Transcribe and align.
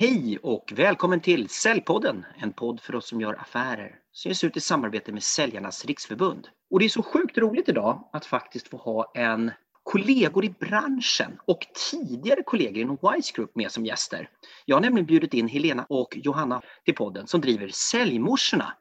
Hej 0.00 0.38
och 0.42 0.72
välkommen 0.76 1.20
till 1.20 1.48
Säljpodden, 1.48 2.24
en 2.38 2.52
podd 2.52 2.80
för 2.80 2.94
oss 2.94 3.08
som 3.08 3.20
gör 3.20 3.40
affärer 3.40 3.94
som 4.12 4.28
ges 4.28 4.44
ut 4.44 4.56
i 4.56 4.60
samarbete 4.60 5.12
med 5.12 5.22
Säljarnas 5.22 5.84
Riksförbund. 5.84 6.48
Och 6.70 6.78
det 6.78 6.84
är 6.84 6.88
så 6.88 7.02
sjukt 7.02 7.38
roligt 7.38 7.68
idag 7.68 8.08
att 8.12 8.26
faktiskt 8.26 8.68
få 8.68 8.76
ha 8.76 9.12
en 9.14 9.50
kollegor 9.82 10.44
i 10.44 10.54
branschen 10.60 11.38
och 11.46 11.66
tidigare 11.90 12.42
kollegor 12.42 12.78
inom 12.78 12.98
Wise 13.02 13.32
Group 13.36 13.56
med 13.56 13.70
som 13.70 13.86
gäster. 13.86 14.28
Jag 14.64 14.76
har 14.76 14.80
nämligen 14.80 15.06
bjudit 15.06 15.34
in 15.34 15.48
Helena 15.48 15.86
och 15.88 16.16
Johanna 16.16 16.62
till 16.84 16.94
podden 16.94 17.26
som 17.26 17.40
driver 17.40 17.68
Säljmorsorna. 17.68 18.72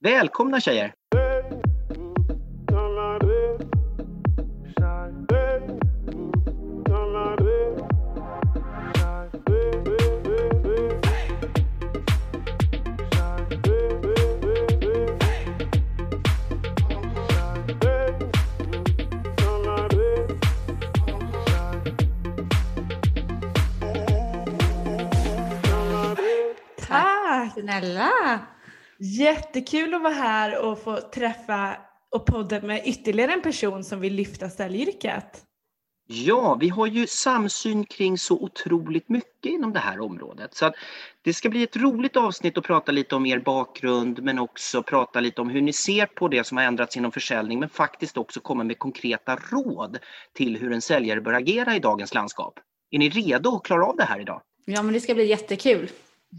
Välkomna 0.00 0.60
tjejer! 0.60 0.94
Snälla! 27.54 28.10
Jättekul 28.98 29.94
att 29.94 30.02
vara 30.02 30.12
här 30.12 30.58
och 30.58 30.82
få 30.82 30.96
träffa 30.96 31.76
och 32.10 32.26
podda 32.26 32.60
med 32.60 32.82
ytterligare 32.84 33.32
en 33.32 33.42
person 33.42 33.84
som 33.84 34.00
vill 34.00 34.14
lyfta 34.14 34.50
säljyrket. 34.50 35.44
Ja, 36.06 36.56
vi 36.60 36.68
har 36.68 36.86
ju 36.86 37.06
samsyn 37.06 37.84
kring 37.84 38.18
så 38.18 38.34
otroligt 38.34 39.08
mycket 39.08 39.52
inom 39.52 39.72
det 39.72 39.78
här 39.78 40.00
området. 40.00 40.54
Så 40.54 40.66
att 40.66 40.74
det 41.22 41.34
ska 41.34 41.48
bli 41.48 41.62
ett 41.62 41.76
roligt 41.76 42.16
avsnitt 42.16 42.58
att 42.58 42.64
prata 42.64 42.92
lite 42.92 43.14
om 43.14 43.26
er 43.26 43.38
bakgrund 43.38 44.22
men 44.22 44.38
också 44.38 44.82
prata 44.82 45.20
lite 45.20 45.40
om 45.40 45.50
hur 45.50 45.62
ni 45.62 45.72
ser 45.72 46.06
på 46.06 46.28
det 46.28 46.44
som 46.44 46.56
har 46.56 46.64
ändrats 46.64 46.96
inom 46.96 47.12
försäljning 47.12 47.60
men 47.60 47.68
faktiskt 47.68 48.16
också 48.16 48.40
komma 48.40 48.64
med 48.64 48.78
konkreta 48.78 49.38
råd 49.50 49.98
till 50.32 50.56
hur 50.56 50.72
en 50.72 50.82
säljare 50.82 51.20
bör 51.20 51.32
agera 51.32 51.76
i 51.76 51.78
dagens 51.78 52.14
landskap. 52.14 52.60
Är 52.90 52.98
ni 52.98 53.08
redo 53.08 53.56
att 53.56 53.62
klara 53.62 53.86
av 53.86 53.96
det 53.96 54.04
här 54.04 54.20
idag? 54.20 54.42
Ja, 54.64 54.82
men 54.82 54.94
det 54.94 55.00
ska 55.00 55.14
bli 55.14 55.26
jättekul. 55.26 55.90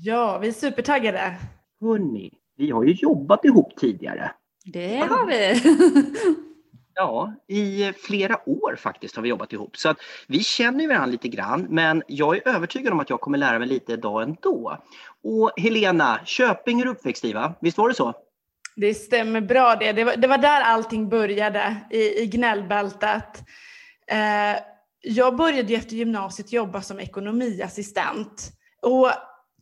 Ja, 0.04 0.38
vi 0.38 0.48
är 0.48 0.52
supertaggade. 0.52 1.36
Hörni, 1.82 2.34
vi 2.58 2.72
har 2.72 2.84
ju 2.84 2.94
jobbat 2.94 3.46
ihop 3.46 3.76
tidigare. 3.78 4.32
Det 4.66 4.98
har 4.98 5.26
vi. 5.26 5.62
Ja, 6.98 7.34
i 7.48 7.94
flera 7.94 8.50
år 8.50 8.76
faktiskt 8.76 9.16
har 9.16 9.24
vi 9.24 9.30
jobbat 9.30 9.54
ihop. 9.54 9.78
Så 9.78 9.90
att 9.90 9.98
vi 10.28 10.40
känner 10.40 10.88
varandra 10.88 11.06
lite 11.06 11.28
grann, 11.28 11.68
men 11.70 12.04
jag 12.08 12.38
är 12.38 12.48
övertygad 12.48 12.94
om 12.94 13.00
att 13.00 13.10
jag 13.10 13.22
kommer 13.22 13.38
lära 13.38 13.60
mig 13.60 13.68
lite 13.68 13.94
idag 13.94 14.24
ändå. 14.24 14.78
Och 15.24 15.52
Helena, 15.58 16.20
Köping 16.26 16.82
är 16.82 16.88
uppväxt 16.88 17.26
i 17.26 17.34
va? 17.34 17.54
Visst 17.62 17.78
var 17.78 17.90
det 17.90 17.96
så? 17.96 18.14
Det 18.76 18.94
stämmer 18.94 19.42
bra 19.42 19.76
det. 19.76 19.92
Det 19.92 20.04
var, 20.04 20.16
det 20.16 20.28
var 20.28 20.38
där 20.38 20.62
allting 20.62 21.10
började, 21.10 21.76
i, 21.92 22.22
i 22.22 22.28
gnällbältet. 22.28 23.44
Eh, 24.08 24.62
jag 25.02 25.36
började 25.36 25.70
ju 25.70 25.76
efter 25.76 25.96
gymnasiet 25.96 26.54
jobba 26.54 26.82
som 26.82 27.00
ekonomiassistent. 27.00 28.52
Och 28.82 29.12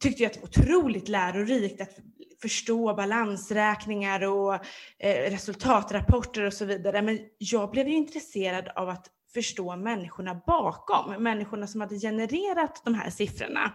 tyckte 0.04 0.23
jag 0.23 0.30
att 0.30 0.34
det 0.34 0.59
var 0.59 0.76
otroligt 0.76 1.08
lärorikt 1.08 1.82
att 1.82 1.96
förstå 2.42 2.94
balansräkningar 2.94 4.23
och 4.23 4.54
eh, 5.00 5.32
resultatrapporter 5.32 6.44
och 6.44 6.54
så 6.54 6.66
vidare. 6.66 7.02
Men 7.02 7.20
jag 7.38 7.72
blev 7.72 7.88
ju 7.88 7.96
intresserad 7.96 8.70
av 8.76 8.90
att 8.90 9.06
förstå 9.34 9.76
människorna 9.76 10.42
bakom, 10.48 11.24
människorna 11.24 11.68
som 11.68 11.81
hade 11.81 12.00
genererat 12.00 12.81
de 12.86 12.94
här 12.94 13.09
siffrorna. 13.09 13.72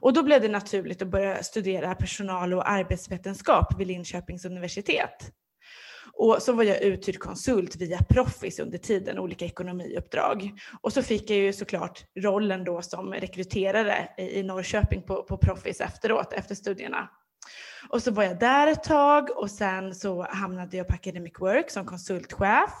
Och 0.00 0.12
då 0.12 0.22
blev 0.22 0.42
det 0.42 0.48
naturligt 0.48 1.02
att 1.02 1.08
börja 1.08 1.42
studera 1.42 1.94
personal 1.94 2.54
och 2.54 2.70
arbetsvetenskap 2.70 3.80
vid 3.80 3.86
Linköpings 3.86 4.44
universitet. 4.44 5.32
Och 6.12 6.42
så 6.42 6.52
var 6.52 6.64
jag 6.64 6.82
uthyrd 6.82 7.18
konsult 7.18 7.76
via 7.76 7.98
Proffis 7.98 8.58
under 8.58 8.78
tiden, 8.78 9.18
olika 9.18 9.44
ekonomiuppdrag. 9.44 10.50
Och 10.80 10.92
så 10.92 11.02
fick 11.02 11.30
jag 11.30 11.38
ju 11.38 11.52
såklart 11.52 12.04
rollen 12.18 12.64
då 12.64 12.82
som 12.82 13.14
rekryterare 13.14 14.08
i 14.18 14.42
Norrköping 14.42 15.02
på, 15.02 15.22
på 15.22 15.36
Proffis 15.36 15.80
efteråt, 15.80 16.32
efter 16.32 16.54
studierna. 16.54 17.10
Och 17.88 18.02
så 18.02 18.10
var 18.10 18.24
jag 18.24 18.38
där 18.38 18.66
ett 18.66 18.84
tag 18.84 19.30
och 19.36 19.50
sen 19.50 19.94
så 19.94 20.22
hamnade 20.22 20.76
jag 20.76 20.88
på 20.88 20.94
Academic 20.94 21.32
Work 21.38 21.70
som 21.70 21.86
konsultchef. 21.86 22.72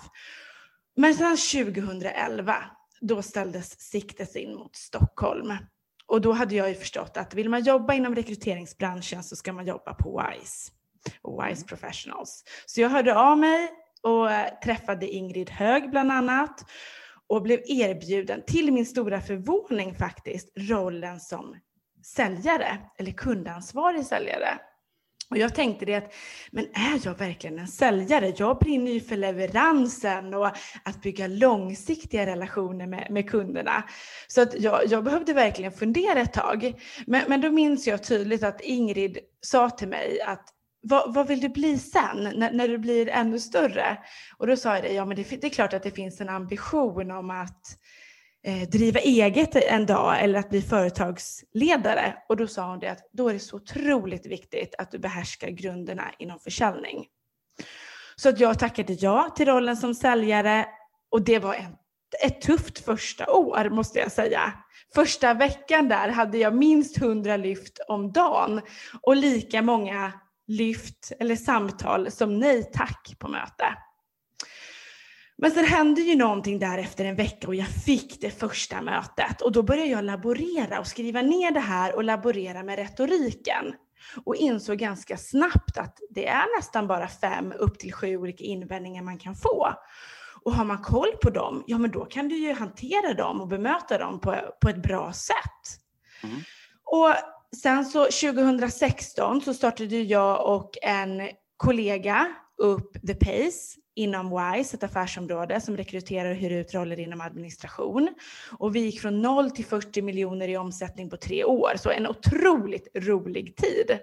Men 0.96 1.14
sen 1.14 1.36
2011, 1.36 2.56
då 3.00 3.22
ställdes 3.22 3.80
siktet 3.80 4.36
in 4.36 4.54
mot 4.54 4.76
Stockholm. 4.76 5.54
Och 6.06 6.20
då 6.20 6.32
hade 6.32 6.54
jag 6.54 6.68
ju 6.68 6.74
förstått 6.74 7.16
att 7.16 7.34
vill 7.34 7.48
man 7.48 7.62
jobba 7.62 7.94
inom 7.94 8.14
rekryteringsbranschen 8.14 9.22
så 9.22 9.36
ska 9.36 9.52
man 9.52 9.66
jobba 9.66 9.94
på 9.94 10.22
WISE 10.22 10.72
och 11.22 11.44
Wise 11.44 11.66
Professionals. 11.66 12.44
Så 12.66 12.80
jag 12.80 12.88
hörde 12.88 13.18
av 13.18 13.38
mig 13.38 13.70
och 14.02 14.30
eh, 14.30 14.58
träffade 14.64 15.08
Ingrid 15.08 15.50
Hög 15.50 15.90
bland 15.90 16.12
annat 16.12 16.64
och 17.28 17.42
blev 17.42 17.60
erbjuden, 17.64 18.42
till 18.46 18.72
min 18.72 18.86
stora 18.86 19.20
förvåning 19.20 19.94
faktiskt, 19.94 20.52
rollen 20.56 21.20
som 21.20 21.56
säljare 22.04 22.78
eller 22.98 23.12
kundansvarig 23.12 24.06
säljare. 24.06 24.58
Och 25.30 25.38
jag 25.38 25.54
tänkte 25.54 25.84
det 25.84 25.94
att, 25.94 26.14
men 26.50 26.64
är 26.64 27.00
jag 27.06 27.18
verkligen 27.18 27.58
en 27.58 27.68
säljare? 27.68 28.32
Jag 28.36 28.58
brinner 28.58 28.92
ju 28.92 29.00
för 29.00 29.16
leveransen 29.16 30.34
och 30.34 30.46
att 30.84 31.02
bygga 31.02 31.26
långsiktiga 31.26 32.26
relationer 32.26 32.86
med, 32.86 33.06
med 33.10 33.30
kunderna. 33.30 33.84
Så 34.28 34.42
att 34.42 34.60
jag, 34.60 34.86
jag 34.86 35.04
behövde 35.04 35.32
verkligen 35.32 35.72
fundera 35.72 36.20
ett 36.20 36.32
tag. 36.32 36.82
Men, 37.06 37.22
men 37.28 37.40
då 37.40 37.50
minns 37.50 37.86
jag 37.86 38.04
tydligt 38.04 38.42
att 38.42 38.60
Ingrid 38.60 39.18
sa 39.40 39.70
till 39.70 39.88
mig 39.88 40.20
att 40.20 40.48
vad, 40.82 41.14
vad, 41.14 41.26
vill 41.26 41.40
du 41.40 41.48
bli 41.48 41.78
sen 41.78 42.32
när, 42.36 42.52
när, 42.52 42.68
du 42.68 42.78
blir 42.78 43.08
ännu 43.08 43.40
större? 43.40 43.98
Och 44.36 44.46
då 44.46 44.56
sa 44.56 44.74
jag 44.74 44.82
det, 44.84 44.92
ja 44.92 45.04
men 45.04 45.16
det, 45.16 45.40
det 45.40 45.46
är 45.46 45.50
klart 45.50 45.72
att 45.72 45.82
det 45.82 45.90
finns 45.90 46.20
en 46.20 46.28
ambition 46.28 47.10
om 47.10 47.30
att 47.30 47.78
eh, 48.46 48.68
driva 48.68 49.00
eget 49.00 49.56
en 49.56 49.86
dag 49.86 50.22
eller 50.22 50.38
att 50.38 50.50
bli 50.50 50.62
företagsledare. 50.62 52.14
Och 52.28 52.36
då 52.36 52.46
sa 52.46 52.70
hon 52.70 52.78
det 52.78 52.90
att 52.90 53.08
då 53.12 53.28
är 53.28 53.32
det 53.32 53.38
så 53.38 53.56
otroligt 53.56 54.26
viktigt 54.26 54.74
att 54.78 54.90
du 54.90 54.98
behärskar 54.98 55.48
grunderna 55.48 56.04
inom 56.18 56.38
försäljning. 56.38 57.06
Så 58.16 58.28
att 58.28 58.40
jag 58.40 58.58
tackade 58.58 58.92
ja 58.92 59.32
till 59.36 59.46
rollen 59.46 59.76
som 59.76 59.94
säljare 59.94 60.66
och 61.10 61.22
det 61.22 61.38
var 61.38 61.54
en, 61.54 61.76
ett 62.24 62.40
tufft 62.40 62.84
första 62.84 63.32
år 63.32 63.70
måste 63.70 63.98
jag 63.98 64.12
säga. 64.12 64.52
Första 64.94 65.34
veckan 65.34 65.88
där 65.88 66.08
hade 66.08 66.38
jag 66.38 66.54
minst 66.54 66.98
100 66.98 67.36
lyft 67.36 67.78
om 67.88 68.12
dagen 68.12 68.60
och 69.02 69.16
lika 69.16 69.62
många 69.62 70.12
lyft 70.50 71.12
eller 71.20 71.36
samtal 71.36 72.10
som 72.10 72.38
nej 72.38 72.70
tack 72.72 73.16
på 73.18 73.28
möte. 73.28 73.76
Men 75.38 75.50
sen 75.50 75.64
hände 75.64 76.00
ju 76.00 76.16
någonting 76.16 76.58
där 76.58 76.78
efter 76.78 77.04
en 77.04 77.16
vecka 77.16 77.46
och 77.46 77.54
jag 77.54 77.68
fick 77.68 78.20
det 78.20 78.30
första 78.30 78.82
mötet 78.82 79.40
och 79.40 79.52
då 79.52 79.62
började 79.62 79.90
jag 79.90 80.04
laborera 80.04 80.80
och 80.80 80.86
skriva 80.86 81.22
ner 81.22 81.50
det 81.50 81.60
här 81.60 81.94
och 81.96 82.04
laborera 82.04 82.62
med 82.62 82.78
retoriken 82.78 83.74
och 84.24 84.36
insåg 84.36 84.78
ganska 84.78 85.16
snabbt 85.16 85.78
att 85.78 85.98
det 86.10 86.26
är 86.26 86.58
nästan 86.58 86.86
bara 86.86 87.08
fem 87.08 87.52
upp 87.58 87.78
till 87.78 87.92
sju 87.92 88.16
olika 88.16 88.44
invändningar 88.44 89.02
man 89.02 89.18
kan 89.18 89.34
få. 89.34 89.74
Och 90.42 90.52
har 90.52 90.64
man 90.64 90.82
koll 90.82 91.12
på 91.22 91.30
dem, 91.30 91.64
ja 91.66 91.78
men 91.78 91.90
då 91.90 92.04
kan 92.04 92.28
du 92.28 92.36
ju 92.36 92.52
hantera 92.52 93.14
dem 93.14 93.40
och 93.40 93.48
bemöta 93.48 93.98
dem 93.98 94.20
på, 94.20 94.36
på 94.62 94.68
ett 94.68 94.82
bra 94.82 95.12
sätt. 95.12 95.80
Mm. 96.22 96.36
Och 96.84 97.14
sen 97.56 97.84
så 97.84 98.04
2016 98.04 99.40
så 99.40 99.54
startade 99.54 99.96
jag 99.96 100.54
och 100.54 100.78
en 100.82 101.28
kollega 101.56 102.34
upp 102.56 103.06
The 103.06 103.14
Pace 103.14 103.80
inom 103.94 104.30
WISE, 104.30 104.76
ett 104.76 104.82
affärsområde 104.82 105.60
som 105.60 105.76
rekryterar 105.76 106.30
och 106.30 106.36
hyr 106.36 106.50
ut 106.50 106.74
roller 106.74 107.00
inom 107.00 107.20
administration. 107.20 108.14
Och 108.58 108.76
vi 108.76 108.80
gick 108.80 109.00
från 109.00 109.22
0 109.22 109.50
till 109.50 109.64
40 109.64 110.02
miljoner 110.02 110.48
i 110.48 110.56
omsättning 110.56 111.10
på 111.10 111.16
tre 111.16 111.44
år, 111.44 111.72
så 111.76 111.90
en 111.90 112.06
otroligt 112.06 112.88
rolig 112.94 113.56
tid. 113.56 113.98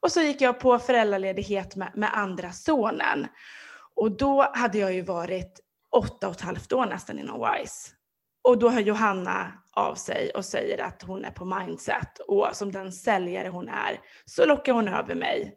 Och 0.00 0.12
så 0.12 0.20
gick 0.20 0.40
jag 0.40 0.60
på 0.60 0.78
föräldraledighet 0.78 1.76
med, 1.76 1.92
med 1.94 2.10
andra 2.18 2.52
sonen. 2.52 3.26
Och 3.94 4.16
då 4.16 4.50
hade 4.54 4.78
jag 4.78 4.94
ju 4.94 5.02
varit 5.02 5.60
åtta 5.96 6.28
och 6.28 6.34
ett 6.34 6.40
halvt 6.40 6.72
år 6.72 6.86
nästan 6.86 7.18
inom 7.18 7.40
WISE. 7.40 7.90
Och 8.48 8.58
då 8.58 8.68
har 8.68 8.80
Johanna 8.80 9.52
av 9.76 9.94
sig 9.94 10.30
och 10.30 10.44
säger 10.44 10.78
att 10.78 11.02
hon 11.02 11.24
är 11.24 11.30
på 11.30 11.44
mindset 11.44 12.18
och 12.18 12.48
som 12.52 12.72
den 12.72 12.92
säljare 12.92 13.48
hon 13.48 13.68
är 13.68 14.00
så 14.24 14.46
lockar 14.46 14.72
hon 14.72 14.88
över 14.88 15.14
mig. 15.14 15.56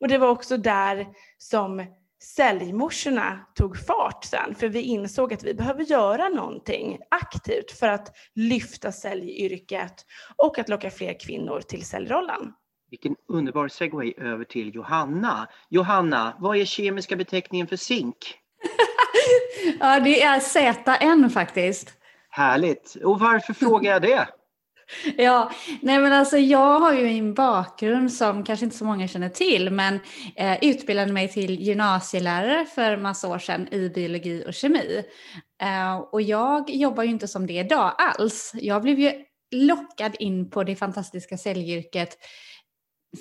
Och 0.00 0.08
det 0.08 0.18
var 0.18 0.28
också 0.28 0.56
där 0.56 1.06
som 1.38 1.86
säljmorsorna 2.22 3.40
tog 3.54 3.78
fart 3.86 4.24
sen, 4.24 4.54
för 4.54 4.68
vi 4.68 4.82
insåg 4.82 5.32
att 5.32 5.44
vi 5.44 5.54
behöver 5.54 5.84
göra 5.84 6.28
någonting 6.28 6.98
aktivt 7.10 7.70
för 7.70 7.88
att 7.88 8.16
lyfta 8.34 8.92
säljyrket 8.92 10.06
och 10.36 10.58
att 10.58 10.68
locka 10.68 10.90
fler 10.90 11.20
kvinnor 11.20 11.60
till 11.60 11.84
säljrollen. 11.84 12.52
Vilken 12.90 13.16
underbar 13.28 13.68
segway 13.68 14.14
över 14.16 14.44
till 14.44 14.74
Johanna. 14.74 15.48
Johanna, 15.68 16.36
vad 16.38 16.56
är 16.56 16.64
kemiska 16.64 17.16
beteckningen 17.16 17.66
för 17.66 17.76
zink? 17.76 18.38
ja, 19.80 20.00
det 20.00 20.22
är 20.22 20.40
ZN 20.40 21.30
faktiskt. 21.30 21.97
Härligt. 22.38 22.96
Och 23.04 23.20
varför 23.20 23.54
frågar 23.54 23.92
jag 23.92 24.02
det? 24.02 24.28
Ja, 25.16 25.50
nej 25.82 25.98
men 25.98 26.12
alltså 26.12 26.38
jag 26.38 26.80
har 26.80 26.94
ju 26.94 27.06
en 27.06 27.34
bakgrund 27.34 28.12
som 28.12 28.44
kanske 28.44 28.64
inte 28.64 28.76
så 28.76 28.84
många 28.84 29.08
känner 29.08 29.28
till, 29.28 29.70
men 29.70 30.00
eh, 30.36 30.58
utbildade 30.62 31.12
mig 31.12 31.28
till 31.28 31.60
gymnasielärare 31.60 32.66
för 32.66 32.96
massa 32.96 33.28
år 33.28 33.38
sedan 33.38 33.68
i 33.74 33.88
biologi 33.88 34.44
och 34.46 34.54
kemi. 34.54 35.04
Eh, 35.62 35.96
och 35.96 36.22
jag 36.22 36.70
jobbar 36.70 37.02
ju 37.02 37.10
inte 37.10 37.28
som 37.28 37.46
det 37.46 37.58
idag 37.58 37.94
alls. 37.98 38.52
Jag 38.54 38.82
blev 38.82 38.98
ju 38.98 39.12
lockad 39.50 40.12
in 40.18 40.50
på 40.50 40.64
det 40.64 40.76
fantastiska 40.76 41.38
säljyrket 41.38 42.18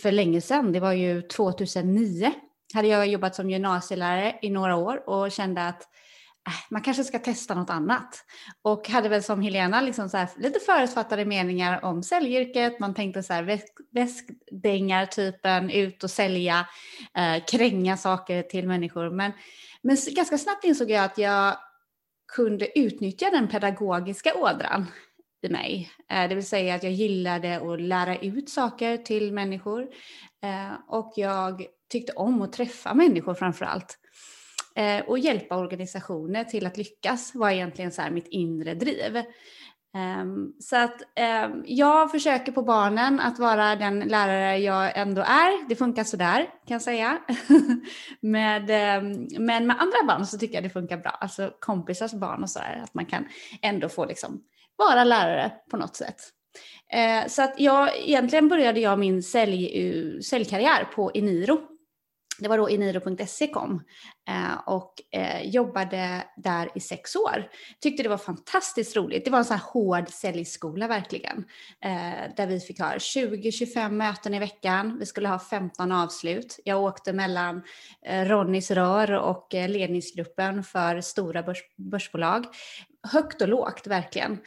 för 0.01 0.11
länge 0.11 0.41
sedan. 0.41 0.71
Det 0.71 0.79
var 0.79 0.93
ju 0.93 1.21
2009. 1.21 2.31
Hade 2.73 2.87
jag 2.87 3.07
jobbat 3.07 3.35
som 3.35 3.49
gymnasielärare 3.49 4.39
i 4.41 4.49
några 4.49 4.75
år 4.75 5.09
och 5.09 5.31
kände 5.31 5.67
att 5.67 5.83
man 6.69 6.81
kanske 6.81 7.03
ska 7.03 7.19
testa 7.19 7.55
något 7.55 7.69
annat. 7.69 8.25
Och 8.61 8.89
hade 8.89 9.09
väl 9.09 9.23
som 9.23 9.41
Helena 9.41 9.81
liksom 9.81 10.09
så 10.09 10.17
här, 10.17 10.29
lite 10.37 10.59
förutfattade 10.59 11.25
meningar 11.25 11.85
om 11.85 12.03
säljyrket. 12.03 12.79
Man 12.79 12.93
tänkte 12.93 13.23
så 13.23 13.33
här 13.33 13.59
väskdängar-typen, 13.91 15.69
ut 15.69 16.03
och 16.03 16.11
sälja, 16.11 16.67
eh, 17.17 17.43
kränga 17.45 17.97
saker 17.97 18.41
till 18.41 18.67
människor. 18.67 19.09
Men, 19.09 19.31
men 19.81 19.97
ganska 20.15 20.37
snabbt 20.37 20.63
insåg 20.63 20.91
jag 20.91 21.03
att 21.03 21.17
jag 21.17 21.57
kunde 22.35 22.79
utnyttja 22.79 23.29
den 23.29 23.47
pedagogiska 23.47 24.33
ådran 24.35 24.85
i 25.41 25.49
mig. 25.49 25.91
Eh, 26.11 26.29
det 26.29 26.35
vill 26.35 26.47
säga 26.47 26.75
att 26.75 26.83
jag 26.83 26.93
gillade 26.93 27.73
att 27.73 27.81
lära 27.81 28.17
ut 28.17 28.49
saker 28.49 28.97
till 28.97 29.33
människor 29.33 29.87
eh, 30.43 30.73
och 30.87 31.13
jag 31.15 31.65
tyckte 31.91 32.13
om 32.13 32.41
att 32.41 32.53
träffa 32.53 32.93
människor 32.93 33.33
framför 33.33 33.65
allt. 33.65 33.99
Eh, 34.77 35.05
och 35.05 35.19
hjälpa 35.19 35.57
organisationer 35.57 36.43
till 36.43 36.65
att 36.65 36.77
lyckas 36.77 37.35
var 37.35 37.49
egentligen 37.49 37.91
så 37.91 38.01
mitt 38.11 38.27
inre 38.27 38.73
driv. 38.73 39.23
Um, 40.21 40.53
så 40.59 40.75
att 40.75 41.01
um, 41.45 41.63
jag 41.65 42.11
försöker 42.11 42.51
på 42.51 42.61
barnen 42.61 43.19
att 43.19 43.39
vara 43.39 43.75
den 43.75 43.99
lärare 43.99 44.57
jag 44.57 44.97
ändå 44.97 45.21
är. 45.21 45.69
Det 45.69 45.75
funkar 45.75 46.03
sådär 46.03 46.37
kan 46.37 46.75
jag 46.75 46.81
säga. 46.81 47.17
med, 48.19 48.61
um, 49.01 49.27
men 49.45 49.67
med 49.67 49.81
andra 49.81 50.03
barn 50.07 50.25
så 50.25 50.37
tycker 50.37 50.55
jag 50.55 50.63
det 50.63 50.69
funkar 50.69 50.97
bra. 50.97 51.11
Alltså 51.11 51.51
kompisars 51.59 52.13
barn 52.13 52.43
och 52.43 52.49
sådär. 52.49 52.81
Att 52.83 52.93
man 52.93 53.05
kan 53.05 53.27
ändå 53.61 53.89
få 53.89 54.05
liksom 54.05 54.41
vara 54.75 55.03
lärare 55.03 55.51
på 55.71 55.77
något 55.77 55.95
sätt. 55.95 56.17
Uh, 56.95 57.27
så 57.27 57.41
att 57.41 57.59
jag, 57.59 57.97
egentligen 57.97 58.47
började 58.47 58.79
jag 58.79 58.99
min 58.99 59.23
sälj, 59.23 59.89
eh, 59.89 60.19
säljkarriär 60.19 60.83
på 60.83 61.11
Eniro. 61.13 61.76
Det 62.39 62.47
var 62.47 62.57
då 62.57 62.69
eniro.se 62.69 63.47
kom 63.47 63.83
eh, 64.29 64.59
och 64.65 64.93
eh, 65.11 65.49
jobbade 65.49 66.23
där 66.37 66.69
i 66.75 66.79
sex 66.79 67.15
år. 67.15 67.49
Tyckte 67.81 68.03
det 68.03 68.09
var 68.09 68.17
fantastiskt 68.17 68.95
roligt. 68.95 69.25
Det 69.25 69.31
var 69.31 69.39
en 69.39 69.45
sån 69.45 69.57
här 69.57 69.65
hård 69.73 70.09
säljskola 70.09 70.87
verkligen. 70.87 71.37
Eh, 71.85 72.35
där 72.37 72.47
vi 72.47 72.59
fick 72.59 72.79
ha 72.79 72.93
20-25 72.93 73.91
möten 73.91 74.33
i 74.33 74.39
veckan. 74.39 74.97
Vi 74.99 75.05
skulle 75.05 75.27
ha 75.27 75.39
15 75.39 75.91
avslut. 75.91 76.59
Jag 76.63 76.83
åkte 76.83 77.13
mellan 77.13 77.63
eh, 78.05 78.25
Ronnys 78.25 78.71
rör 78.71 79.11
och 79.11 79.55
eh, 79.55 79.69
ledningsgruppen 79.69 80.63
för 80.63 81.01
stora 81.01 81.43
börs, 81.43 81.61
börsbolag. 81.77 82.45
Högt 83.11 83.41
och 83.41 83.47
lågt 83.47 83.87
verkligen. 83.87 84.39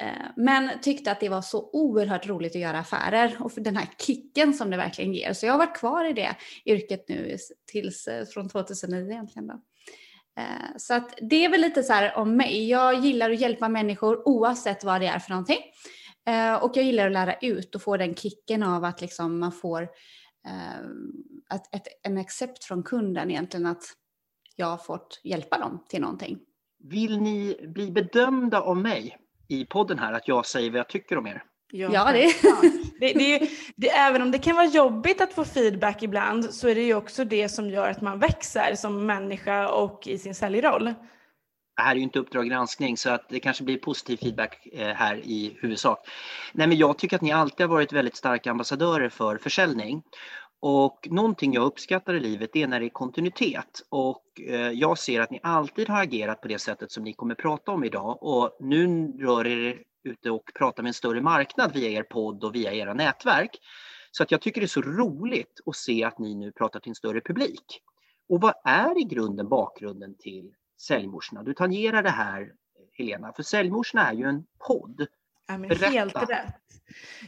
Eh, 0.00 0.26
men 0.36 0.80
tyckte 0.82 1.12
att 1.12 1.20
det 1.20 1.28
var 1.28 1.42
så 1.42 1.70
oerhört 1.72 2.26
roligt 2.26 2.56
att 2.56 2.60
göra 2.60 2.78
affärer 2.78 3.36
och 3.40 3.52
för 3.52 3.60
den 3.60 3.76
här 3.76 3.88
kicken 3.98 4.54
som 4.54 4.70
det 4.70 4.76
verkligen 4.76 5.14
ger. 5.14 5.32
Så 5.32 5.46
jag 5.46 5.52
har 5.52 5.58
varit 5.58 5.76
kvar 5.76 6.04
i 6.04 6.12
det 6.12 6.36
yrket 6.66 7.08
nu 7.08 7.36
tills 7.72 8.08
eh, 8.08 8.26
från 8.26 8.48
2009 8.48 9.10
egentligen. 9.10 9.46
Då. 9.46 9.54
Eh, 10.38 10.76
så 10.76 10.94
att 10.94 11.18
det 11.20 11.44
är 11.44 11.48
väl 11.48 11.60
lite 11.60 11.82
så 11.82 11.92
här 11.92 12.16
om 12.16 12.36
mig. 12.36 12.68
Jag 12.68 13.00
gillar 13.00 13.30
att 13.30 13.40
hjälpa 13.40 13.68
människor 13.68 14.28
oavsett 14.28 14.84
vad 14.84 15.00
det 15.00 15.06
är 15.06 15.18
för 15.18 15.30
någonting. 15.30 15.60
Och 16.60 16.76
jag 16.76 16.84
gillar 16.84 17.06
att 17.06 17.12
lära 17.12 17.34
ut 17.34 17.74
och 17.74 17.82
få 17.82 17.96
den 17.96 18.14
kicken 18.14 18.62
av 18.62 18.84
att 18.84 19.00
liksom 19.00 19.38
man 19.38 19.52
får 19.52 19.82
ett, 21.54 21.74
ett, 21.74 21.86
en 22.02 22.18
accept 22.18 22.64
från 22.64 22.82
kunden 22.82 23.30
egentligen 23.30 23.66
att 23.66 23.82
jag 24.56 24.66
har 24.66 24.76
fått 24.76 25.20
hjälpa 25.24 25.58
dem 25.58 25.84
till 25.88 26.00
någonting. 26.00 26.38
Vill 26.78 27.20
ni 27.20 27.66
bli 27.68 27.90
bedömda 27.90 28.60
av 28.60 28.76
mig? 28.76 29.16
I 29.48 29.64
podden 29.64 29.98
här 29.98 30.12
att 30.12 30.28
jag 30.28 30.46
säger 30.46 30.70
vad 30.70 30.78
jag 30.78 30.88
tycker 30.88 31.18
om 31.18 31.26
er. 31.26 31.42
Ja, 31.72 31.90
ja 31.92 32.12
det. 32.12 32.34
det, 33.00 33.12
det, 33.12 33.48
det, 33.76 33.90
Även 33.90 34.22
om 34.22 34.30
det 34.30 34.38
kan 34.38 34.56
vara 34.56 34.66
jobbigt 34.66 35.20
att 35.20 35.32
få 35.32 35.44
feedback 35.44 36.02
ibland 36.02 36.44
så 36.44 36.68
är 36.68 36.74
det 36.74 36.82
ju 36.82 36.94
också 36.94 37.24
det 37.24 37.48
som 37.48 37.70
gör 37.70 37.88
att 37.88 38.00
man 38.00 38.18
växer 38.18 38.74
som 38.74 39.06
människa 39.06 39.68
och 39.68 40.06
i 40.06 40.18
sin 40.18 40.34
säljroll. 40.34 40.94
Det 41.76 41.82
här 41.82 41.90
är 41.90 41.96
ju 41.96 42.02
inte 42.02 42.18
Uppdrag 42.18 42.48
granskning 42.48 42.96
så 42.96 43.10
att 43.10 43.28
det 43.28 43.40
kanske 43.40 43.64
blir 43.64 43.76
positiv 43.76 44.16
feedback 44.16 44.66
eh, 44.72 44.94
här 44.94 45.16
i 45.16 45.56
huvudsak. 45.60 45.98
Nej, 46.52 46.66
men 46.66 46.78
jag 46.78 46.98
tycker 46.98 47.16
att 47.16 47.22
ni 47.22 47.32
alltid 47.32 47.66
har 47.66 47.74
varit 47.74 47.92
väldigt 47.92 48.16
starka 48.16 48.50
ambassadörer 48.50 49.08
för 49.08 49.38
försäljning. 49.38 50.02
Och 50.66 51.08
någonting 51.10 51.52
jag 51.52 51.64
uppskattar 51.64 52.14
i 52.14 52.20
livet 52.20 52.56
är 52.56 52.66
när 52.66 52.80
det 52.80 52.86
är 52.86 52.90
kontinuitet 52.90 53.86
och 53.88 54.40
eh, 54.40 54.70
jag 54.70 54.98
ser 54.98 55.20
att 55.20 55.30
ni 55.30 55.40
alltid 55.42 55.88
har 55.88 56.02
agerat 56.02 56.40
på 56.40 56.48
det 56.48 56.58
sättet 56.58 56.92
som 56.92 57.04
ni 57.04 57.12
kommer 57.12 57.34
prata 57.34 57.72
om 57.72 57.84
idag 57.84 58.18
och 58.22 58.56
nu 58.60 59.12
rör 59.18 59.46
er 59.46 59.82
ute 60.04 60.30
och 60.30 60.50
pratar 60.54 60.82
med 60.82 60.90
en 60.90 60.94
större 60.94 61.20
marknad 61.20 61.72
via 61.74 61.88
er 61.88 62.02
podd 62.02 62.44
och 62.44 62.54
via 62.54 62.72
era 62.72 62.94
nätverk. 62.94 63.50
Så 64.10 64.22
att 64.22 64.30
jag 64.30 64.40
tycker 64.40 64.60
det 64.60 64.64
är 64.64 64.68
så 64.68 64.82
roligt 64.82 65.60
att 65.66 65.76
se 65.76 66.04
att 66.04 66.18
ni 66.18 66.34
nu 66.34 66.52
pratar 66.52 66.80
till 66.80 66.90
en 66.90 66.94
större 66.94 67.20
publik. 67.20 67.80
Och 68.28 68.40
vad 68.40 68.54
är 68.64 69.00
i 69.00 69.04
grunden 69.04 69.48
bakgrunden 69.48 70.14
till 70.18 70.52
Säljmorsorna? 70.80 71.42
Du 71.42 71.54
tangerar 71.54 72.02
det 72.02 72.10
här 72.10 72.52
Helena, 72.92 73.32
för 73.32 73.42
Säljmorsorna 73.42 74.10
är 74.10 74.14
ju 74.14 74.24
en 74.24 74.44
podd 74.66 75.06
Ja, 75.46 75.58
men 75.58 75.70
helt 75.70 76.16
rätt. 76.16 76.64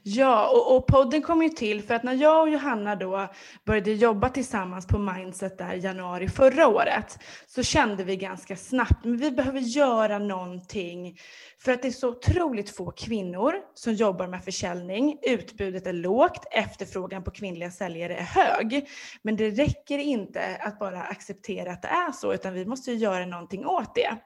Ja, 0.02 0.48
och, 0.48 0.76
och, 0.76 0.86
podden 0.86 1.22
kom 1.22 1.42
ju 1.42 1.48
till 1.48 1.82
för 1.82 1.94
att 1.94 2.02
när 2.02 2.12
jag 2.12 2.42
och 2.42 2.50
Johanna 2.50 2.96
då 2.96 3.28
började 3.64 3.92
jobba 3.92 4.28
tillsammans 4.28 4.86
på 4.86 4.98
Mindset 4.98 5.58
där 5.58 5.74
i 5.74 5.78
januari 5.78 6.28
förra 6.28 6.68
året 6.68 7.18
så 7.46 7.62
kände 7.62 8.04
vi 8.04 8.16
ganska 8.16 8.56
snabbt 8.56 9.06
att 9.06 9.20
vi 9.20 9.30
behöver 9.30 9.60
göra 9.60 10.18
någonting 10.18 11.18
för 11.58 11.72
att 11.72 11.82
det 11.82 11.88
är 11.88 11.92
så 11.92 12.08
otroligt 12.08 12.76
få 12.76 12.90
kvinnor 12.90 13.54
som 13.74 13.94
jobbar 13.94 14.26
med 14.26 14.44
försäljning. 14.44 15.18
Utbudet 15.22 15.86
är 15.86 15.92
lågt, 15.92 16.46
efterfrågan 16.50 17.24
på 17.24 17.30
kvinnliga 17.30 17.70
säljare 17.70 18.16
är 18.16 18.22
hög. 18.22 18.88
Men 19.22 19.36
det 19.36 19.50
räcker 19.50 19.98
inte 19.98 20.56
att 20.60 20.78
bara 20.78 21.02
acceptera 21.02 21.72
att 21.72 21.82
det 21.82 21.88
är 21.88 22.12
så 22.12 22.34
utan 22.34 22.54
vi 22.54 22.66
måste 22.66 22.92
göra 22.92 23.26
någonting 23.26 23.66
åt 23.66 23.94
det. 23.94 24.16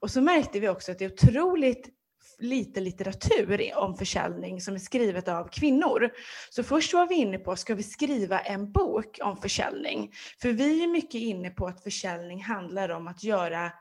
Och 0.00 0.10
så 0.10 0.20
märkte 0.20 0.60
vi 0.60 0.68
också 0.68 0.92
att 0.92 0.98
det 0.98 1.04
är 1.04 1.12
otroligt 1.12 2.01
lite 2.42 2.80
litteratur 2.80 3.72
om 3.76 3.96
försäljning 3.96 4.60
som 4.60 4.74
är 4.74 4.78
skrivet 4.78 5.28
av 5.28 5.48
kvinnor. 5.48 6.10
Så 6.50 6.62
först 6.62 6.94
var 6.94 7.06
vi 7.06 7.14
inne 7.14 7.38
på, 7.38 7.56
ska 7.56 7.74
vi 7.74 7.82
skriva 7.82 8.40
en 8.40 8.72
bok 8.72 9.18
om 9.22 9.36
försäljning? 9.36 10.12
För 10.42 10.48
vi 10.48 10.82
är 10.82 10.88
mycket 10.88 11.20
inne 11.20 11.50
på 11.50 11.66
att 11.66 11.82
försäljning 11.82 12.42
handlar 12.42 12.88
om 12.88 13.08
att 13.08 13.24
göra 13.24 13.72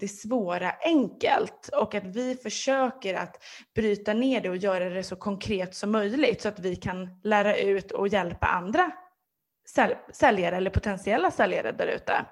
det 0.00 0.08
svåra 0.08 0.72
enkelt 0.84 1.68
och 1.72 1.94
att 1.94 2.06
vi 2.06 2.34
försöker 2.34 3.14
att 3.14 3.42
bryta 3.74 4.14
ner 4.14 4.40
det 4.40 4.50
och 4.50 4.56
göra 4.56 4.90
det 4.90 5.02
så 5.02 5.16
konkret 5.16 5.74
som 5.74 5.90
möjligt 5.90 6.42
så 6.42 6.48
att 6.48 6.58
vi 6.58 6.76
kan 6.76 7.20
lära 7.24 7.56
ut 7.56 7.92
och 7.92 8.08
hjälpa 8.08 8.46
andra 8.46 8.92
säljare 10.12 10.56
eller 10.56 10.70
potentiella 10.70 11.30
säljare 11.30 11.72
där 11.72 11.86
ute. 11.86 12.24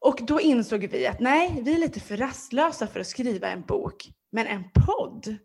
Och 0.00 0.18
då 0.22 0.40
insåg 0.40 0.86
vi 0.86 1.06
att 1.06 1.20
nej, 1.20 1.62
vi 1.62 1.74
är 1.74 1.78
lite 1.78 2.00
för 2.00 2.16
rastlösa 2.16 2.86
för 2.86 3.00
att 3.00 3.06
skriva 3.06 3.48
en 3.48 3.62
bok. 3.62 4.08
Men 4.36 4.46
en 4.46 4.64
podd, 4.86 5.36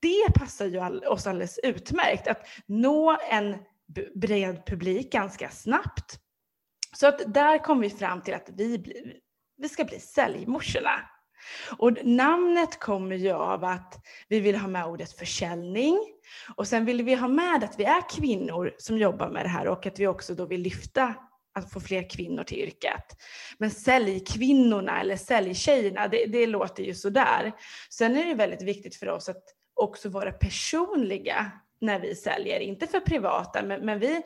det 0.00 0.34
passar 0.34 0.66
ju 0.66 1.08
oss 1.08 1.26
alldeles 1.26 1.58
utmärkt. 1.62 2.28
Att 2.28 2.46
nå 2.66 3.18
en 3.30 3.56
bred 4.14 4.66
publik 4.66 5.12
ganska 5.12 5.50
snabbt. 5.50 6.20
Så 6.92 7.06
att 7.06 7.34
där 7.34 7.58
kom 7.58 7.80
vi 7.80 7.90
fram 7.90 8.22
till 8.22 8.34
att 8.34 8.50
vi, 8.56 8.78
bli, 8.78 9.20
vi 9.56 9.68
ska 9.68 9.84
bli 9.84 10.00
säljmorsorna. 10.00 10.90
Och 11.78 12.04
namnet 12.04 12.80
kommer 12.80 13.16
ju 13.16 13.30
av 13.30 13.64
att 13.64 14.04
vi 14.28 14.40
vill 14.40 14.56
ha 14.56 14.68
med 14.68 14.86
ordet 14.86 15.18
försäljning 15.18 15.98
och 16.56 16.68
sen 16.68 16.84
vill 16.84 17.02
vi 17.02 17.14
ha 17.14 17.28
med 17.28 17.64
att 17.64 17.78
vi 17.78 17.84
är 17.84 18.08
kvinnor 18.10 18.74
som 18.78 18.98
jobbar 18.98 19.30
med 19.30 19.44
det 19.44 19.48
här 19.48 19.68
och 19.68 19.86
att 19.86 20.00
vi 20.00 20.06
också 20.06 20.34
då 20.34 20.46
vill 20.46 20.60
lyfta 20.60 21.14
att 21.56 21.72
få 21.72 21.80
fler 21.80 22.10
kvinnor 22.10 22.44
till 22.44 22.58
yrket. 22.58 23.16
Men 23.58 23.70
säljkvinnorna 23.70 25.00
eller 25.00 25.16
säljtjejerna, 25.16 26.08
det, 26.08 26.26
det 26.26 26.46
låter 26.46 26.82
ju 26.82 26.94
sådär. 26.94 27.52
Sen 27.90 28.16
är 28.16 28.24
det 28.24 28.34
väldigt 28.34 28.62
viktigt 28.62 28.96
för 28.96 29.08
oss 29.08 29.28
att 29.28 29.44
också 29.74 30.08
vara 30.08 30.32
personliga 30.32 31.50
när 31.80 32.00
vi 32.00 32.14
säljer, 32.14 32.60
inte 32.60 32.86
för 32.86 33.00
privata, 33.00 33.62
men, 33.62 33.86
men 33.86 33.98
vi, 33.98 34.22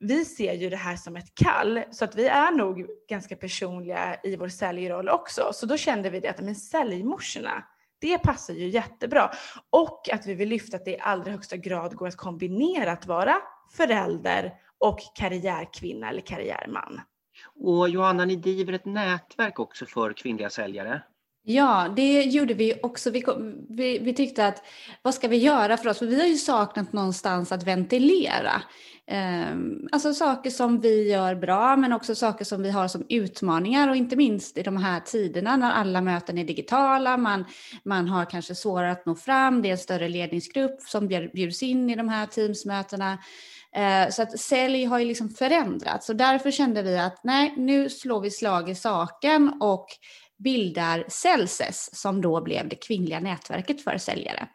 vi 0.00 0.24
ser 0.24 0.52
ju 0.52 0.70
det 0.70 0.76
här 0.76 0.96
som 0.96 1.16
ett 1.16 1.34
kall, 1.34 1.82
så 1.90 2.04
att 2.04 2.14
vi 2.14 2.26
är 2.26 2.50
nog 2.50 2.86
ganska 3.08 3.36
personliga 3.36 4.16
i 4.22 4.36
vår 4.36 4.48
säljroll 4.48 5.08
också. 5.08 5.50
Så 5.52 5.66
då 5.66 5.76
kände 5.76 6.10
vi 6.10 6.20
det 6.20 6.28
att 6.28 6.40
men 6.40 6.54
säljmorsorna, 6.54 7.64
det 8.00 8.18
passar 8.18 8.54
ju 8.54 8.68
jättebra. 8.68 9.30
Och 9.70 10.08
att 10.12 10.26
vi 10.26 10.34
vill 10.34 10.48
lyfta 10.48 10.76
att 10.76 10.84
det 10.84 10.90
i 10.90 10.98
allra 11.00 11.30
högsta 11.30 11.56
grad 11.56 11.94
går 11.94 12.08
att 12.08 12.16
kombinera 12.16 12.92
att 12.92 13.06
vara 13.06 13.36
förälder 13.72 14.52
och 14.80 14.98
karriärkvinna 15.14 16.10
eller 16.10 16.20
karriärman. 16.20 17.00
Och 17.64 17.88
Johanna, 17.88 18.24
ni 18.24 18.36
driver 18.36 18.72
ett 18.72 18.84
nätverk 18.84 19.58
också 19.58 19.86
för 19.86 20.12
kvinnliga 20.12 20.50
säljare. 20.50 21.02
Ja, 21.50 21.92
det 21.96 22.22
gjorde 22.22 22.54
vi 22.54 22.74
också. 22.82 23.10
Vi, 23.10 23.24
vi, 23.68 23.98
vi, 23.98 24.14
tyckte 24.14 24.46
att 24.46 24.62
vad 25.02 25.14
ska 25.14 25.28
vi 25.28 25.36
göra 25.36 25.76
för 25.76 25.90
oss? 25.90 25.98
För 25.98 26.06
vi 26.06 26.20
har 26.20 26.26
ju 26.26 26.36
saknat 26.36 26.92
någonstans 26.92 27.52
att 27.52 27.62
ventilera. 27.62 28.62
Um, 29.52 29.88
alltså 29.92 30.14
saker 30.14 30.50
som 30.50 30.80
vi 30.80 31.10
gör 31.10 31.34
bra 31.34 31.76
men 31.76 31.92
också 31.92 32.14
saker 32.14 32.44
som 32.44 32.62
vi 32.62 32.70
har 32.70 32.88
som 32.88 33.06
utmaningar 33.08 33.88
och 33.88 33.96
inte 33.96 34.16
minst 34.16 34.58
i 34.58 34.62
de 34.62 34.76
här 34.76 35.00
tiderna 35.00 35.56
när 35.56 35.72
alla 35.72 36.00
möten 36.00 36.38
är 36.38 36.44
digitala, 36.44 37.16
man, 37.16 37.44
man 37.82 38.08
har 38.08 38.24
kanske 38.24 38.54
svårare 38.54 38.92
att 38.92 39.06
nå 39.06 39.14
fram, 39.14 39.62
det 39.62 39.68
är 39.68 39.72
en 39.72 39.78
större 39.78 40.08
ledningsgrupp 40.08 40.80
som 40.80 41.08
bjuds 41.08 41.62
in 41.62 41.90
i 41.90 41.96
de 41.96 42.08
här 42.08 42.26
Teamsmötena. 42.26 43.18
Eh, 43.78 44.08
så 44.10 44.22
att 44.22 44.38
sälj 44.38 44.84
har 44.84 44.98
ju 44.98 45.04
liksom 45.04 45.30
förändrats 45.30 46.08
och 46.08 46.16
därför 46.16 46.50
kände 46.50 46.82
vi 46.82 46.98
att 46.98 47.24
nej, 47.24 47.54
nu 47.56 47.90
slår 47.90 48.20
vi 48.20 48.30
slag 48.30 48.70
i 48.70 48.74
saken 48.74 49.52
och 49.60 49.86
bildar 50.38 51.04
Celses 51.08 52.00
som 52.00 52.20
då 52.20 52.40
blev 52.40 52.68
det 52.68 52.76
kvinnliga 52.76 53.20
nätverket 53.20 53.84
för 53.84 53.98
säljare. 53.98 54.48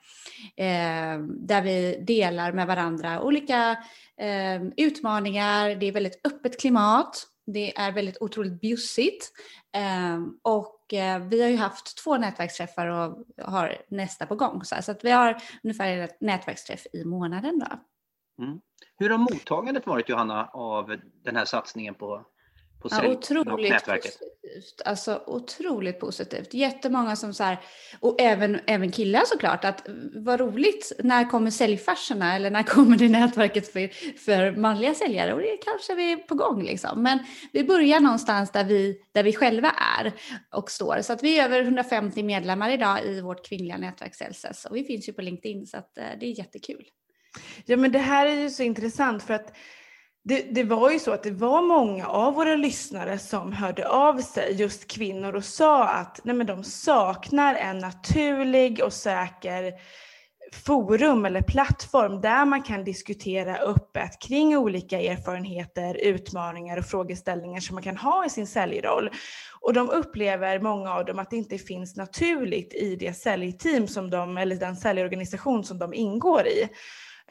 Eh, 0.58 1.20
där 1.28 1.62
vi 1.62 2.04
delar 2.08 2.52
med 2.52 2.68
varandra 2.68 3.22
olika 3.22 3.72
eh, 4.18 4.64
utmaningar, 4.78 5.76
det 5.76 5.86
är 5.86 5.92
väldigt 5.92 6.26
öppet 6.26 6.60
klimat, 6.60 7.28
det 7.46 7.78
är 7.78 7.92
väldigt 7.92 8.22
otroligt 8.22 8.62
bjussigt 8.62 9.32
eh, 9.76 10.20
och 10.42 10.94
eh, 10.94 11.20
vi 11.20 11.42
har 11.42 11.50
ju 11.50 11.58
haft 11.58 12.04
två 12.04 12.18
nätverksträffar 12.18 12.88
och 12.88 13.26
har 13.46 13.78
nästa 13.90 14.26
på 14.26 14.36
gång. 14.36 14.64
Så, 14.64 14.76
så 14.82 14.92
att 14.92 15.04
vi 15.04 15.12
har 15.12 15.42
ungefär 15.64 15.88
en 15.88 16.10
nätverksträff 16.20 16.86
i 16.94 17.04
månaden. 17.04 17.60
Då. 17.60 17.93
Mm. 18.40 18.60
Hur 18.98 19.10
har 19.10 19.18
mottagandet 19.18 19.88
varit 19.88 20.10
Johanna 20.10 20.50
av 20.54 20.98
den 21.24 21.36
här 21.36 21.46
satsningen 21.46 21.96
på 21.96 22.26
på 22.84 22.90
ja, 22.92 23.08
otroligt 23.08 23.86
positivt. 23.86 24.82
Alltså 24.86 25.24
otroligt 25.28 26.00
positivt. 26.00 26.54
Jättemånga 26.54 27.16
som 27.16 27.34
så 27.34 27.44
här, 27.44 27.58
och 28.00 28.22
även, 28.22 28.60
även 28.68 28.92
killar 28.92 29.22
såklart, 29.26 29.66
att 29.66 29.90
vad 30.16 30.40
roligt, 30.40 30.92
när 31.00 31.30
kommer 31.30 31.52
säljfarserna 31.52 32.36
eller 32.36 32.52
när 32.52 32.64
kommer 32.64 32.98
det 32.98 33.10
nätverket 33.10 33.74
för, 33.74 33.88
för 34.18 34.52
manliga 34.52 34.94
säljare? 34.94 35.34
Och 35.34 35.40
det 35.40 35.58
kanske 35.66 35.96
vi 35.96 36.12
är 36.12 36.18
på 36.18 36.36
gång 36.36 36.64
liksom. 36.64 37.04
Men 37.04 37.20
vi 37.54 37.64
börjar 37.64 38.00
någonstans 38.00 38.52
där 38.52 38.64
vi, 38.64 39.02
där 39.12 39.24
vi 39.24 39.34
själva 39.34 39.72
är 40.00 40.14
och 40.56 40.72
står. 40.72 41.02
Så 41.02 41.14
att 41.14 41.24
vi 41.24 41.40
är 41.40 41.46
över 41.46 41.62
150 41.62 42.24
medlemmar 42.24 42.70
idag 42.70 43.06
i 43.06 43.22
vårt 43.22 43.48
kvinnliga 43.48 43.78
nätverk 43.78 44.16
Celsius 44.16 44.66
och 44.66 44.76
vi 44.76 44.84
finns 44.84 45.10
ju 45.10 45.14
på 45.14 45.22
LinkedIn 45.22 45.66
så 45.66 45.78
att 45.78 45.98
eh, 45.98 46.04
det 46.20 46.26
är 46.26 46.40
jättekul. 46.40 46.86
Ja 47.66 47.78
men 47.78 47.92
det 47.92 48.00
här 48.00 48.26
är 48.26 48.36
ju 48.36 48.50
så 48.50 48.64
intressant 48.64 49.24
för 49.24 49.34
att 49.34 49.54
det, 50.24 50.42
det, 50.42 50.64
var 50.64 50.92
ju 50.92 51.00
så 51.00 51.12
att 51.12 51.24
det 51.24 51.32
var 51.32 51.62
många 51.62 52.08
av 52.08 52.34
våra 52.34 52.56
lyssnare 52.56 53.20
som 53.20 53.54
hörde 53.54 53.88
av 53.88 54.18
sig, 54.18 54.54
just 54.54 54.88
kvinnor, 54.88 55.36
och 55.36 55.46
sa 55.46 55.88
att 55.88 56.20
nej 56.24 56.36
men 56.36 56.48
de 56.48 56.64
saknar 56.64 57.56
en 57.56 57.78
naturlig 57.78 58.84
och 58.84 58.94
säker 58.94 59.74
forum 60.54 61.26
eller 61.26 61.42
plattform 61.42 62.22
där 62.22 62.46
man 62.46 62.64
kan 62.64 62.84
diskutera 62.84 63.58
öppet 63.58 64.20
kring 64.20 64.58
olika 64.58 65.02
erfarenheter, 65.02 65.96
utmaningar 65.96 66.78
och 66.78 66.86
frågeställningar 66.86 67.60
som 67.60 67.76
man 67.76 67.84
kan 67.84 67.98
ha 67.98 68.26
i 68.26 68.30
sin 68.30 68.48
säljroll. 68.48 69.10
Och 69.62 69.74
de 69.74 69.90
upplever, 69.90 70.60
många 70.60 70.94
av 70.94 71.06
dem, 71.06 71.20
att 71.20 71.30
det 71.30 71.38
inte 71.38 71.58
finns 71.58 71.96
naturligt 71.96 72.74
i 72.74 72.96
det 72.96 73.14
säljteam 73.14 73.88
som 73.88 74.10
de, 74.10 74.38
eller 74.38 74.56
den 74.56 74.76
säljorganisation 74.76 75.64
som 75.64 75.80
de 75.80 75.94
ingår 75.94 76.48
i. 76.48 76.70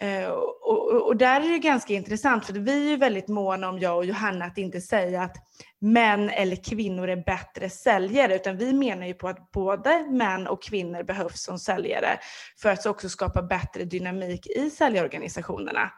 Eh, 0.02 0.28
och, 0.28 1.06
och, 1.06 1.16
där 1.16 1.40
är 1.40 1.48
det 1.48 1.58
ganska 1.58 1.94
intressant 1.94 2.46
för 2.46 2.52
vi 2.52 2.86
är 2.86 2.90
ju 2.90 2.96
väldigt 2.96 3.28
måna 3.28 3.68
om, 3.68 3.78
jag 3.78 3.96
och 3.96 4.04
Johanna, 4.04 4.44
att 4.44 4.58
inte 4.58 4.80
säga 4.80 5.22
att 5.22 5.36
män 5.80 6.30
eller 6.30 6.56
kvinnor 6.56 7.08
är 7.08 7.24
bättre 7.24 7.70
säljare, 7.70 8.34
utan 8.34 8.56
vi 8.56 8.72
menar 8.72 9.06
ju 9.06 9.14
på 9.14 9.28
att 9.28 9.52
både 9.52 10.06
män 10.10 10.46
och 10.46 10.62
kvinnor 10.62 11.02
behövs 11.02 11.42
som 11.42 11.58
säljare 11.58 12.18
för 12.58 12.68
att 12.68 12.86
också 12.86 13.08
skapa 13.08 13.42
bättre 13.42 13.84
dynamik 13.84 14.46
i 14.46 14.70
säljorganisationerna. 14.70 15.90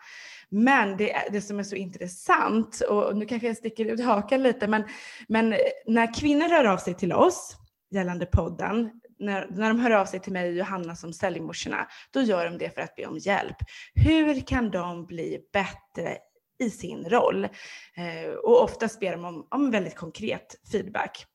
Men 0.48 0.96
det, 0.96 1.16
det 1.30 1.40
som 1.40 1.58
är 1.58 1.62
så 1.62 1.76
intressant, 1.76 2.80
och 2.80 3.16
nu 3.16 3.26
kanske 3.26 3.46
jag 3.46 3.56
sticker 3.56 3.84
ut 3.84 4.04
hakan 4.04 4.42
lite, 4.42 4.66
men, 4.66 4.84
men 5.28 5.54
när 5.86 6.14
kvinnor 6.14 6.48
hör 6.48 6.64
av 6.64 6.76
sig 6.76 6.94
till 6.94 7.12
oss 7.12 7.56
gällande 7.90 8.26
podden, 8.26 8.90
när, 9.18 9.46
när 9.50 9.68
de 9.68 9.80
hör 9.80 9.90
av 9.90 10.04
sig 10.04 10.20
till 10.20 10.32
mig 10.32 10.48
och 10.48 10.54
Johanna 10.54 10.96
som 10.96 11.12
säljmorsorna, 11.12 11.88
då 12.10 12.22
gör 12.22 12.44
de 12.44 12.58
det 12.58 12.74
för 12.74 12.80
att 12.80 12.96
be 12.96 13.06
om 13.06 13.18
hjälp. 13.18 13.56
Hur 13.94 14.40
kan 14.40 14.70
de 14.70 15.06
bli 15.06 15.38
bättre 15.52 16.16
i 16.58 16.70
sin 16.70 17.08
roll? 17.08 17.44
Eh, 17.44 18.32
och 18.44 18.62
oftast 18.62 19.00
ber 19.00 19.12
de 19.12 19.24
om, 19.24 19.46
om 19.50 19.70
väldigt 19.70 19.96
konkret 19.96 20.56
feedback. 20.72 21.26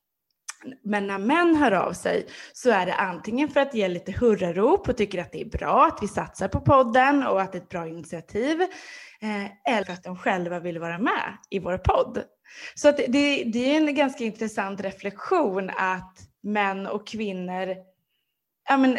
Men 0.84 1.06
när 1.06 1.18
män 1.18 1.56
hör 1.56 1.72
av 1.72 1.92
sig 1.92 2.26
så 2.52 2.70
är 2.70 2.86
det 2.86 2.94
antingen 2.94 3.48
för 3.48 3.60
att 3.60 3.74
ge 3.74 3.88
lite 3.88 4.12
hurrarop 4.12 4.88
och 4.88 4.96
tycker 4.96 5.20
att 5.20 5.32
det 5.32 5.40
är 5.40 5.58
bra 5.58 5.86
att 5.86 6.02
vi 6.02 6.08
satsar 6.08 6.48
på 6.48 6.60
podden 6.60 7.26
och 7.26 7.40
att 7.40 7.52
det 7.52 7.58
är 7.58 7.62
ett 7.62 7.68
bra 7.68 7.88
initiativ. 7.88 8.60
Eh, 9.22 9.74
eller 9.74 9.84
för 9.84 9.92
att 9.92 10.04
de 10.04 10.16
själva 10.16 10.60
vill 10.60 10.78
vara 10.78 10.98
med 10.98 11.36
i 11.50 11.58
vår 11.58 11.78
podd. 11.78 12.22
Så 12.74 12.88
att 12.88 12.96
det, 12.96 13.44
det 13.44 13.58
är 13.58 13.76
en 13.76 13.94
ganska 13.94 14.24
intressant 14.24 14.80
reflektion 14.80 15.70
att 15.70 16.29
män 16.42 16.86
och 16.86 17.06
kvinnor 17.06 17.90
Ja, 18.68 18.76
men 18.76 18.98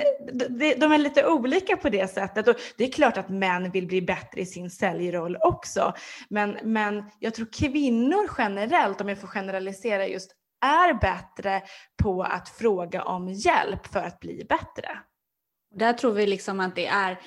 de 0.78 0.92
är 0.92 0.98
lite 0.98 1.28
olika 1.28 1.78
på 1.78 1.90
det 1.90 2.08
sättet. 2.08 2.48
Och 2.48 2.56
det 2.78 2.84
är 2.84 2.92
klart 2.92 3.18
att 3.18 3.30
män 3.30 3.72
vill 3.72 3.88
bli 3.88 4.02
bättre 4.02 4.42
i 4.42 4.46
sin 4.46 4.70
säljroll 4.70 5.38
också. 5.42 5.94
Men, 6.30 6.58
men 6.64 7.04
jag 7.20 7.34
tror 7.34 7.48
kvinnor 7.54 8.30
generellt, 8.38 9.02
om 9.02 9.10
jag 9.10 9.22
får 9.22 9.28
generalisera 9.28 10.08
just, 10.08 10.32
är 10.66 10.94
bättre 10.94 11.62
på 12.04 12.24
att 12.24 12.50
fråga 12.50 13.04
om 13.04 13.30
hjälp 13.30 13.88
för 13.88 14.00
att 14.00 14.20
bli 14.20 14.46
bättre. 14.50 15.00
Där 15.76 15.94
tror 15.94 16.12
vi 16.12 16.28
liksom 16.28 16.60
att 16.60 16.76
det 16.76 16.88
är 16.88 17.20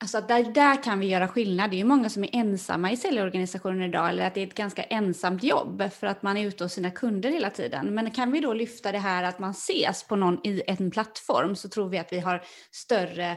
Alltså 0.00 0.20
där, 0.20 0.44
där 0.44 0.82
kan 0.82 1.00
vi 1.00 1.06
göra 1.06 1.28
skillnad. 1.28 1.70
Det 1.70 1.76
är 1.76 1.78
ju 1.78 1.84
många 1.84 2.08
som 2.08 2.24
är 2.24 2.30
ensamma 2.32 2.92
i 2.92 2.96
säljorganisationen 2.96 3.82
idag 3.82 4.08
eller 4.08 4.26
att 4.26 4.34
det 4.34 4.40
är 4.40 4.46
ett 4.46 4.54
ganska 4.54 4.82
ensamt 4.82 5.42
jobb 5.42 5.82
för 5.92 6.06
att 6.06 6.22
man 6.22 6.36
är 6.36 6.46
ute 6.46 6.64
hos 6.64 6.72
sina 6.72 6.90
kunder 6.90 7.30
hela 7.30 7.50
tiden. 7.50 7.94
Men 7.94 8.10
kan 8.10 8.32
vi 8.32 8.40
då 8.40 8.52
lyfta 8.52 8.92
det 8.92 8.98
här 8.98 9.24
att 9.24 9.38
man 9.38 9.50
ses 9.50 10.02
på 10.02 10.16
någon 10.16 10.46
i 10.46 10.62
en 10.66 10.90
plattform 10.90 11.56
så 11.56 11.68
tror 11.68 11.88
vi 11.88 11.98
att 11.98 12.12
vi 12.12 12.20
har 12.20 12.44
större 12.70 13.30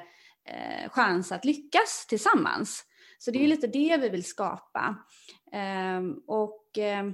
eh, 0.48 0.90
chans 0.90 1.32
att 1.32 1.46
lyckas 1.46 2.06
tillsammans. 2.10 2.84
Så 3.20 3.32
det 3.32 3.38
är 3.38 3.42
ju 3.42 3.48
lite 3.48 3.68
det 3.68 3.98
vi 4.02 4.10
vill 4.10 4.24
skapa. 4.24 4.96
Eh, 5.54 6.02
och 6.28 6.78
eh, 6.78 7.06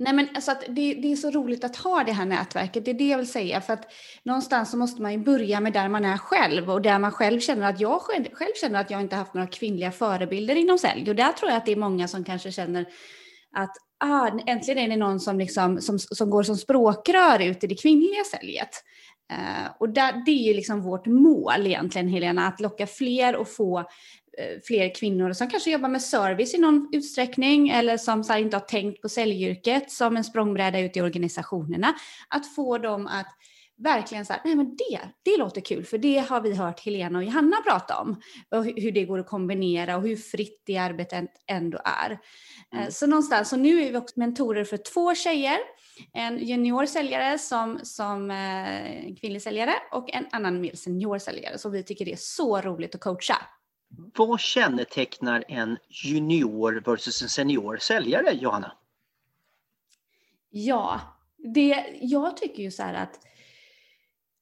Nej 0.00 0.12
men 0.12 0.28
alltså 0.34 0.50
att 0.50 0.64
det, 0.68 0.94
det, 0.94 1.12
är 1.12 1.16
så 1.16 1.30
roligt 1.30 1.64
att 1.64 1.76
ha 1.76 2.04
det 2.04 2.12
här 2.12 2.26
nätverket, 2.26 2.84
det 2.84 2.90
är 2.90 2.94
det 2.94 3.08
jag 3.08 3.18
vill 3.18 3.30
säga. 3.30 3.60
För 3.60 3.72
att 3.72 3.92
någonstans 4.22 4.70
så 4.70 4.76
måste 4.76 5.02
man 5.02 5.12
ju 5.12 5.18
börja 5.18 5.60
med 5.60 5.72
där 5.72 5.88
man 5.88 6.04
är 6.04 6.16
själv 6.16 6.70
och 6.70 6.82
där 6.82 6.98
man 6.98 7.12
själv 7.12 7.40
känner 7.40 7.70
att 7.70 7.80
jag 7.80 8.00
själv, 8.00 8.24
själv 8.32 8.52
känner 8.60 8.80
att 8.80 8.90
jag 8.90 9.00
inte 9.00 9.16
haft 9.16 9.34
några 9.34 9.46
kvinnliga 9.46 9.92
förebilder 9.92 10.54
inom 10.54 10.78
sälj. 10.78 11.10
Och 11.10 11.16
där 11.16 11.32
tror 11.32 11.50
jag 11.50 11.58
att 11.58 11.66
det 11.66 11.72
är 11.72 11.76
många 11.76 12.08
som 12.08 12.24
kanske 12.24 12.52
känner 12.52 12.86
att 13.52 13.76
ah, 13.98 14.30
äntligen 14.46 14.78
är 14.78 14.88
det 14.88 14.96
någon 14.96 15.20
som, 15.20 15.38
liksom, 15.38 15.80
som, 15.80 15.98
som 15.98 16.30
går 16.30 16.42
som 16.42 16.56
språkrör 16.56 17.42
ut 17.42 17.64
i 17.64 17.66
det 17.66 17.82
kvinnliga 17.82 18.24
säljet. 18.24 18.84
Uh, 19.32 19.70
och 19.78 19.88
där, 19.88 20.22
det 20.26 20.30
är 20.30 20.48
ju 20.48 20.54
liksom 20.54 20.82
vårt 20.82 21.06
mål 21.06 21.66
egentligen 21.66 22.08
Helena, 22.08 22.46
att 22.46 22.60
locka 22.60 22.86
fler 22.86 23.36
och 23.36 23.48
få 23.48 23.84
Eh, 24.38 24.60
fler 24.64 24.94
kvinnor 24.94 25.32
som 25.32 25.50
kanske 25.50 25.70
jobbar 25.70 25.88
med 25.88 26.02
service 26.02 26.54
i 26.54 26.58
någon 26.58 26.88
utsträckning 26.92 27.68
eller 27.68 27.96
som 27.96 28.24
så 28.24 28.36
inte 28.36 28.56
har 28.56 28.64
tänkt 28.64 29.02
på 29.02 29.08
säljyrket 29.08 29.90
som 29.90 30.16
en 30.16 30.24
språngbräda 30.24 30.80
ut 30.80 30.96
i 30.96 31.00
organisationerna. 31.00 31.94
Att 32.28 32.54
få 32.54 32.78
dem 32.78 33.06
att 33.06 33.26
verkligen 33.76 34.26
så 34.26 34.34
nej 34.44 34.54
men 34.54 34.76
det, 34.76 35.00
det 35.22 35.36
låter 35.36 35.60
kul 35.60 35.84
för 35.84 35.98
det 35.98 36.18
har 36.18 36.40
vi 36.40 36.54
hört 36.54 36.80
Helena 36.80 37.18
och 37.18 37.24
Johanna 37.24 37.56
prata 37.66 38.00
om. 38.00 38.20
Och 38.50 38.64
hur 38.64 38.92
det 38.92 39.04
går 39.04 39.18
att 39.18 39.26
kombinera 39.26 39.96
och 39.96 40.02
hur 40.02 40.16
fritt 40.16 40.62
det 40.66 40.78
arbetet 40.78 41.24
ändå 41.46 41.78
är. 41.84 42.10
Eh, 42.72 42.80
mm. 42.80 42.90
Så 42.90 43.06
någonstans, 43.06 43.48
så 43.48 43.56
nu 43.56 43.82
är 43.82 43.90
vi 43.90 43.98
också 43.98 44.20
mentorer 44.20 44.64
för 44.64 44.76
två 44.76 45.14
tjejer. 45.14 45.58
En 46.12 46.38
junior 46.38 46.86
säljare 46.86 47.38
som, 47.38 47.80
som 47.82 48.30
eh, 48.30 49.14
kvinnlig 49.20 49.42
säljare 49.42 49.74
och 49.92 50.14
en 50.14 50.26
annan 50.32 50.60
mer 50.60 50.74
senior 50.74 51.18
säljare. 51.18 51.58
Så 51.58 51.68
vi 51.68 51.82
tycker 51.82 52.04
det 52.04 52.12
är 52.12 52.16
så 52.16 52.60
roligt 52.60 52.94
att 52.94 53.00
coacha. 53.00 53.36
Vad 54.16 54.40
kännetecknar 54.40 55.44
en 55.48 55.78
junior 55.88 56.82
versus 56.86 57.22
en 57.22 57.28
senior 57.28 57.76
säljare, 57.76 58.32
Johanna? 58.32 58.72
Ja, 60.50 61.00
det, 61.36 61.98
jag 62.00 62.36
tycker 62.36 62.62
ju 62.62 62.70
så 62.70 62.82
här 62.82 62.94
att 62.94 63.20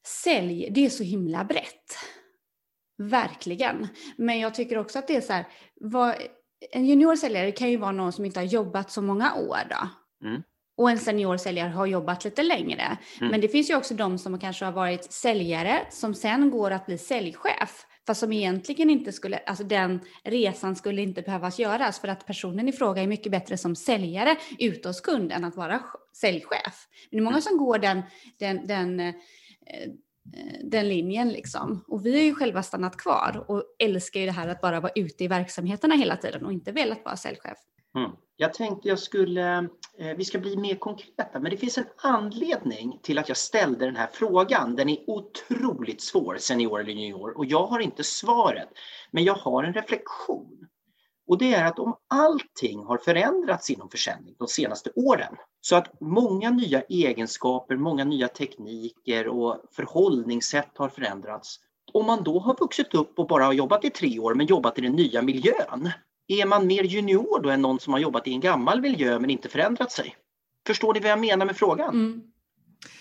sälj, 0.07 0.69
det 0.71 0.87
är 0.87 0.91
så 0.91 1.03
himla 1.03 1.45
brett. 1.45 1.97
Verkligen. 2.99 3.89
Men 4.17 4.39
jag 4.41 4.55
tycker 4.55 4.79
också 4.79 4.99
att 4.99 5.09
det 5.09 5.17
är 5.17 5.21
så 5.21 5.33
här, 5.33 5.47
vad, 5.75 6.15
en 6.71 6.87
junior 6.87 7.17
säljare 7.17 7.53
kan 7.53 7.71
ju 7.71 7.77
vara 7.77 7.93
någon 7.93 8.13
som 8.13 8.25
inte 8.25 8.41
har 8.41 8.45
jobbat 8.45 8.91
så 8.91 9.03
många 9.03 9.35
år 9.35 9.59
då. 9.71 9.89
Mm. 10.27 10.43
Och 10.76 10.90
en 10.90 10.99
senior 10.99 11.37
säljare 11.37 11.68
har 11.68 11.87
jobbat 11.87 12.25
lite 12.25 12.42
längre. 12.42 12.99
Mm. 13.21 13.30
Men 13.30 13.40
det 13.40 13.49
finns 13.49 13.71
ju 13.71 13.76
också 13.76 13.95
de 13.95 14.18
som 14.18 14.38
kanske 14.38 14.64
har 14.64 14.73
varit 14.73 15.12
säljare 15.12 15.87
som 15.90 16.14
sen 16.14 16.50
går 16.50 16.71
att 16.71 16.87
bli 16.87 16.99
säljchef. 16.99 17.87
Fast 18.06 18.21
som 18.21 18.33
egentligen 18.33 18.90
inte 18.90 19.12
skulle, 19.12 19.38
alltså 19.38 19.64
den 19.64 20.00
resan 20.25 20.76
skulle 20.76 21.02
inte 21.02 21.23
behövas 21.23 21.59
göras 21.59 22.00
för 22.00 22.09
att 22.09 22.26
personen 22.26 22.68
i 22.68 22.73
fråga 22.73 23.02
är 23.02 23.06
mycket 23.06 23.33
bättre 23.33 23.56
som 23.56 23.76
säljare 23.76 24.37
ute 24.59 24.88
hos 24.88 25.00
kund 25.00 25.33
än 25.33 25.45
att 25.45 25.56
vara 25.56 25.83
säljchef. 26.21 26.87
Men 27.11 27.16
det 27.16 27.16
är 27.16 27.23
många 27.23 27.35
mm. 27.35 27.42
som 27.42 27.59
går 27.59 27.78
den, 27.78 28.02
den, 28.38 28.66
den 28.66 29.00
eh, 29.00 29.14
den 30.62 30.88
linjen 30.88 31.28
liksom. 31.28 31.85
Och 31.88 32.06
vi 32.06 32.16
har 32.16 32.23
ju 32.23 32.35
själva 32.35 32.62
stannat 32.62 32.97
kvar 32.97 33.45
och 33.49 33.64
älskar 33.78 34.21
ju 34.21 34.26
det 34.26 34.33
här 34.33 34.49
att 34.49 34.61
bara 34.61 34.80
vara 34.80 34.92
ute 34.95 35.25
i 35.25 35.28
verksamheterna 35.28 35.95
hela 35.95 36.16
tiden 36.16 36.45
och 36.45 36.52
inte 36.52 36.73
velat 36.73 37.04
vara 37.04 37.16
säljchef. 37.16 37.59
Mm. 37.97 38.11
Jag 38.37 38.55
tänkte 38.55 38.88
jag 38.88 38.99
skulle, 38.99 39.57
eh, 39.99 40.17
vi 40.17 40.25
ska 40.25 40.38
bli 40.38 40.57
mer 40.57 40.75
konkreta, 40.75 41.41
men 41.41 41.50
det 41.50 41.57
finns 41.57 41.79
en 41.79 41.87
anledning 41.97 42.99
till 43.03 43.19
att 43.19 43.29
jag 43.29 43.37
ställde 43.37 43.85
den 43.85 43.97
här 43.97 44.09
frågan. 44.12 44.76
Den 44.76 44.88
är 44.88 45.11
otroligt 45.11 46.03
svår, 46.03 46.37
senior 46.38 46.81
eller 46.81 46.93
junior, 46.93 47.38
och 47.38 47.47
jag 47.47 47.67
har 47.67 47.81
inte 47.81 48.05
svaret. 48.05 48.69
Men 49.11 49.25
jag 49.25 49.35
har 49.35 49.65
en 49.65 49.73
reflektion. 49.73 50.67
Och 51.29 51.38
det 51.38 51.55
är 51.55 51.65
att 51.65 51.79
om 51.79 51.97
allting 52.09 52.85
har 52.85 52.99
förändrats 52.99 53.71
inom 53.71 53.91
försäljning 53.91 54.35
de 54.38 54.49
senaste 54.49 54.91
åren, 54.97 55.37
så 55.61 55.76
att 55.76 56.00
många 56.00 56.50
nya 56.50 56.81
egenskaper, 56.81 57.76
många 57.76 58.05
nya 58.05 58.29
tekniker 58.29 59.29
och 59.29 59.62
förhållningssätt 59.73 60.71
har 60.75 60.88
förändrats. 60.88 61.61
Om 61.93 62.07
man 62.07 62.25
då 62.25 62.38
har 62.38 62.57
vuxit 62.61 62.95
upp 62.95 63.19
och 63.19 63.26
bara 63.26 63.45
har 63.45 63.53
jobbat 63.53 63.85
i 63.85 63.91
tre 63.91 64.19
år 64.19 64.35
men 64.35 64.47
jobbat 64.47 64.79
i 64.79 64.81
den 64.81 64.93
nya 64.93 65.23
miljön, 65.23 65.91
är 66.28 66.47
man 66.47 66.66
mer 66.66 66.83
junior 66.83 67.40
då 67.42 67.50
än 67.50 67.62
någon 67.62 67.80
som 67.80 67.92
har 67.92 68.00
jobbat 68.00 68.26
i 68.26 68.33
en 68.33 68.40
gammal 68.40 68.80
miljö 68.80 69.18
men 69.18 69.30
inte 69.30 69.49
förändrat 69.49 69.92
sig? 69.92 70.16
Förstår 70.66 70.95
ni 70.95 71.00
vad 71.00 71.11
jag 71.11 71.21
menar 71.21 71.47
med 71.47 71.56
frågan? 71.56 71.95
Mm. 71.95 72.23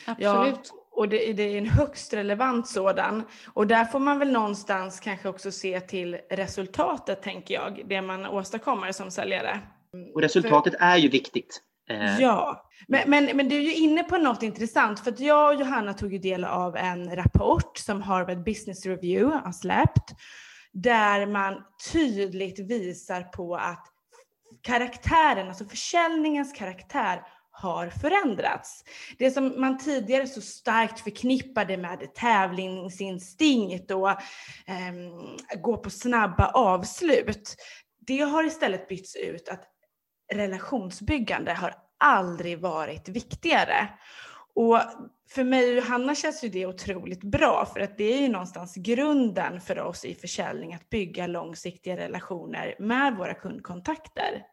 Absolut. 0.06 0.72
Ja, 0.74 0.82
och 0.92 1.10
det, 1.10 1.34
det, 1.34 1.44
är 1.44 1.58
en 1.58 1.70
högst 1.70 2.14
relevant 2.14 2.68
sådan. 2.68 3.24
Och 3.54 3.68
där 3.68 3.86
får 3.86 4.00
man 4.00 4.20
väl 4.20 4.32
någonstans 4.32 5.00
kanske 5.00 5.30
också 5.30 5.52
se 5.52 5.80
till 5.80 6.18
resultatet, 6.30 7.22
tänker 7.22 7.54
jag, 7.54 7.82
det 7.90 8.02
man 8.02 8.26
åstadkommer 8.26 8.92
som 8.92 9.12
säljare. 9.12 9.60
Och 10.14 10.22
resultatet 10.22 10.74
för... 10.74 10.86
är 10.86 10.98
ju 10.98 11.10
viktigt. 11.10 11.62
Eh, 11.90 12.20
ja, 12.20 12.70
men, 12.88 13.10
men, 13.10 13.38
men, 13.38 13.50
du 13.50 13.56
är 13.56 13.62
ju 13.62 13.74
inne 13.74 14.04
på 14.04 14.18
något 14.18 14.44
intressant 14.44 15.00
för 15.00 15.12
att 15.12 15.20
jag 15.20 15.54
och 15.54 15.60
Johanna 15.60 15.94
tog 15.94 16.14
ju 16.14 16.20
del 16.20 16.44
av 16.44 16.76
en 16.76 17.16
rapport 17.16 17.78
som 17.78 18.02
Harvard 18.02 18.44
Business 18.44 18.86
Review 18.86 19.40
har 19.46 19.52
släppt 19.52 20.16
där 20.76 21.26
man 21.26 21.64
tydligt 21.92 22.60
visar 22.60 23.22
på 23.22 23.56
att 23.56 23.88
karaktären, 24.62 25.48
alltså 25.48 25.66
försäljningens 25.66 26.54
karaktär 26.54 27.22
har 27.52 27.90
förändrats. 27.90 28.84
Det 29.18 29.32
som 29.32 29.62
man 29.62 29.78
tidigare 29.78 30.28
så 30.28 30.42
starkt 30.42 31.00
förknippade 31.00 31.78
med 31.78 32.14
tävlingsinstinkt 32.16 33.92
och 33.92 34.10
eh, 34.10 34.94
gå 35.62 35.78
på 35.78 35.90
snabba 35.90 36.48
avslut, 36.48 37.56
det 38.00 38.20
har 38.20 38.44
istället 38.44 38.88
bytts 38.88 39.16
ut 39.16 39.50
att 39.50 39.64
relationsbyggande 40.34 41.54
har 41.54 41.74
aldrig 41.98 42.60
varit 42.60 43.10
viktigare. 43.10 43.90
Och 44.56 44.80
för 45.30 45.44
mig 45.44 45.70
och 45.70 45.76
Johanna 45.76 46.16
känns 46.16 46.44
ju 46.44 46.50
det 46.50 46.66
otroligt 46.66 47.24
bra 47.24 47.66
för 47.74 47.80
att 47.80 47.98
det 47.98 48.14
är 48.14 48.22
ju 48.22 48.28
någonstans 48.28 48.76
grunden 48.76 49.62
för 49.62 49.80
oss 49.80 50.06
i 50.06 50.16
försäljning 50.16 50.74
att 50.74 50.90
bygga 50.90 51.28
långsiktiga 51.28 51.98
relationer 51.98 52.76
med 52.80 53.16
våra 53.18 53.34
kundkontakter. 53.34 54.44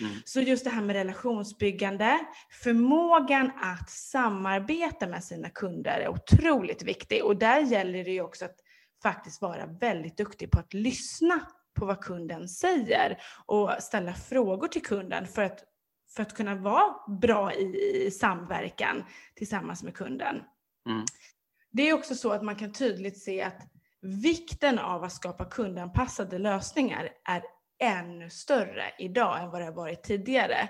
Mm. 0.00 0.12
Så 0.24 0.40
just 0.40 0.64
det 0.64 0.70
här 0.70 0.82
med 0.82 0.96
relationsbyggande, 0.96 2.18
förmågan 2.62 3.50
att 3.62 3.90
samarbeta 3.90 5.06
med 5.06 5.24
sina 5.24 5.48
kunder 5.48 6.00
är 6.00 6.08
otroligt 6.08 6.82
viktig 6.82 7.24
och 7.24 7.36
där 7.36 7.60
gäller 7.60 8.04
det 8.04 8.10
ju 8.10 8.20
också 8.20 8.44
att 8.44 8.56
faktiskt 9.02 9.42
vara 9.42 9.66
väldigt 9.66 10.16
duktig 10.16 10.50
på 10.50 10.58
att 10.58 10.74
lyssna 10.74 11.40
på 11.78 11.86
vad 11.86 12.00
kunden 12.00 12.48
säger 12.48 13.18
och 13.46 13.70
ställa 13.80 14.14
frågor 14.14 14.68
till 14.68 14.82
kunden 14.82 15.26
för 15.26 15.42
att 15.42 15.71
för 16.16 16.22
att 16.22 16.34
kunna 16.34 16.54
vara 16.54 16.94
bra 17.20 17.54
i, 17.54 18.04
i 18.06 18.10
samverkan 18.10 19.04
tillsammans 19.34 19.82
med 19.82 19.94
kunden. 19.94 20.42
Mm. 20.88 21.04
Det 21.70 21.88
är 21.88 21.94
också 21.94 22.14
så 22.14 22.32
att 22.32 22.42
man 22.42 22.56
kan 22.56 22.72
tydligt 22.72 23.22
se 23.22 23.42
att 23.42 23.60
vikten 24.00 24.78
av 24.78 25.04
att 25.04 25.12
skapa 25.12 25.44
kundanpassade 25.44 26.38
lösningar 26.38 27.08
är 27.28 27.42
ännu 27.82 28.30
större 28.30 28.84
idag 28.98 29.42
än 29.42 29.50
vad 29.50 29.60
det 29.60 29.64
har 29.64 29.72
varit 29.72 30.02
tidigare. 30.02 30.68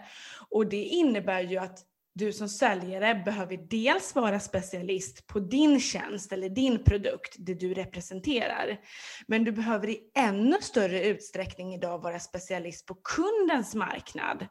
Och 0.50 0.66
det 0.66 0.84
innebär 0.84 1.40
ju 1.40 1.56
att 1.56 1.78
du 2.14 2.32
som 2.32 2.48
säljare 2.48 3.22
behöver 3.24 3.56
dels 3.56 4.14
vara 4.14 4.40
specialist 4.40 5.26
på 5.26 5.40
din 5.40 5.80
tjänst 5.80 6.32
eller 6.32 6.48
din 6.48 6.84
produkt, 6.84 7.36
det 7.38 7.54
du 7.54 7.74
representerar. 7.74 8.80
Men 9.26 9.44
du 9.44 9.52
behöver 9.52 9.88
i 9.88 10.10
ännu 10.14 10.56
större 10.60 11.04
utsträckning 11.04 11.74
idag 11.74 11.98
vara 11.98 12.18
specialist 12.18 12.86
på 12.86 12.94
kundens 12.94 13.74
marknad. 13.74 14.46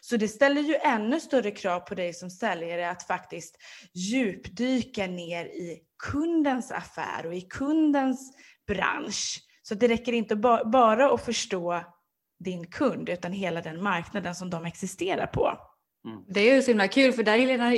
Så 0.00 0.16
det 0.16 0.28
ställer 0.28 0.62
ju 0.62 0.74
ännu 0.74 1.20
större 1.20 1.50
krav 1.50 1.80
på 1.80 1.94
dig 1.94 2.14
som 2.14 2.30
säljare 2.30 2.90
att 2.90 3.02
faktiskt 3.02 3.56
djupdyka 3.94 5.06
ner 5.06 5.44
i 5.44 5.78
kundens 6.12 6.72
affär 6.72 7.26
och 7.26 7.34
i 7.34 7.40
kundens 7.40 8.36
bransch. 8.66 9.40
Så 9.62 9.74
det 9.74 9.88
räcker 9.88 10.12
inte 10.12 10.36
bara 10.72 11.14
att 11.14 11.24
förstå 11.24 11.84
din 12.44 12.66
kund 12.66 13.08
utan 13.08 13.32
hela 13.32 13.60
den 13.60 13.82
marknaden 13.82 14.34
som 14.34 14.50
de 14.50 14.64
existerar 14.64 15.26
på. 15.26 15.58
Mm. 16.04 16.24
Det 16.28 16.40
är 16.40 16.54
ju 16.54 16.62
så 16.62 16.70
himla 16.70 16.88
kul 16.88 17.12
för 17.12 17.22
där 17.22 17.38
Helena, 17.38 17.70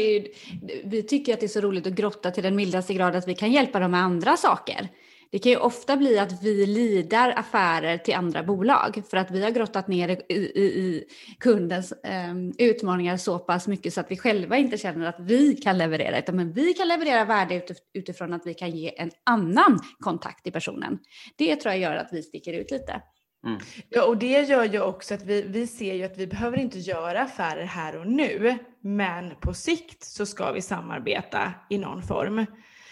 vi 0.85 1.07
tycker 1.09 1.35
att 1.35 1.41
det 1.41 1.47
är 1.47 1.49
så 1.49 1.61
roligt 1.61 1.87
att 1.87 1.93
grotta 1.93 2.31
till 2.31 2.43
den 2.43 2.57
mildaste 2.57 2.95
grad 2.95 3.17
att 3.17 3.29
vi 3.29 3.35
kan 3.35 3.53
hjälpa 3.53 3.79
dem 3.79 3.91
med 3.91 4.01
andra 4.01 4.37
saker. 4.37 4.89
Det 5.33 5.39
kan 5.39 5.53
ju 5.53 5.59
ofta 5.59 5.97
bli 5.97 6.19
att 6.19 6.43
vi 6.43 6.67
lidar 6.67 7.35
affärer 7.37 7.99
till 7.99 8.15
andra 8.15 8.43
bolag 8.43 9.03
för 9.11 9.17
att 9.17 9.31
vi 9.31 9.43
har 9.43 9.51
grottat 9.51 9.89
ner 9.89 10.09
i, 10.09 10.35
i, 10.35 10.63
i 10.63 11.05
kundens 11.39 11.93
eh, 11.93 12.35
utmaningar 12.59 13.17
så 13.17 13.39
pass 13.39 13.69
mycket 13.69 13.95
så 13.95 14.01
att 14.01 14.11
vi 14.11 14.17
själva 14.17 14.57
inte 14.57 14.79
känner 14.79 15.07
att 15.07 15.21
vi 15.21 15.55
kan 15.55 15.79
leverera, 15.79 16.19
utan 16.19 16.37
men 16.37 16.53
vi 16.53 16.75
kan 16.75 16.89
leverera 16.89 17.25
värde 17.25 17.63
utifrån 17.95 18.33
att 18.33 18.47
vi 18.47 18.55
kan 18.55 18.71
ge 18.71 19.01
en 19.01 19.11
annan 19.25 19.79
kontakt 20.01 20.43
till 20.43 20.53
personen. 20.53 20.99
Det 21.37 21.57
tror 21.57 21.73
jag 21.75 21.81
gör 21.81 21.97
att 21.97 22.13
vi 22.13 22.23
sticker 22.23 22.53
ut 22.53 22.71
lite. 22.71 23.03
Mm. 23.47 23.61
Ja, 23.89 24.05
och 24.05 24.17
det 24.17 24.49
gör 24.49 24.65
ju 24.65 24.81
också 24.81 25.15
att 25.15 25.23
vi, 25.23 25.43
vi 25.43 25.67
ser 25.67 25.95
ju 25.95 26.05
att 26.05 26.19
vi 26.19 26.27
behöver 26.27 26.59
inte 26.59 26.79
göra 26.79 27.23
affärer 27.23 27.65
här 27.65 27.97
och 27.97 28.07
nu, 28.07 28.59
men 28.81 29.35
på 29.41 29.55
sikt 29.55 30.05
så 30.05 30.27
ska 30.27 30.53
vi 30.53 30.63
samarbeta 30.63 31.55
i 31.71 31.79
någon 31.79 32.03
form. 32.03 32.47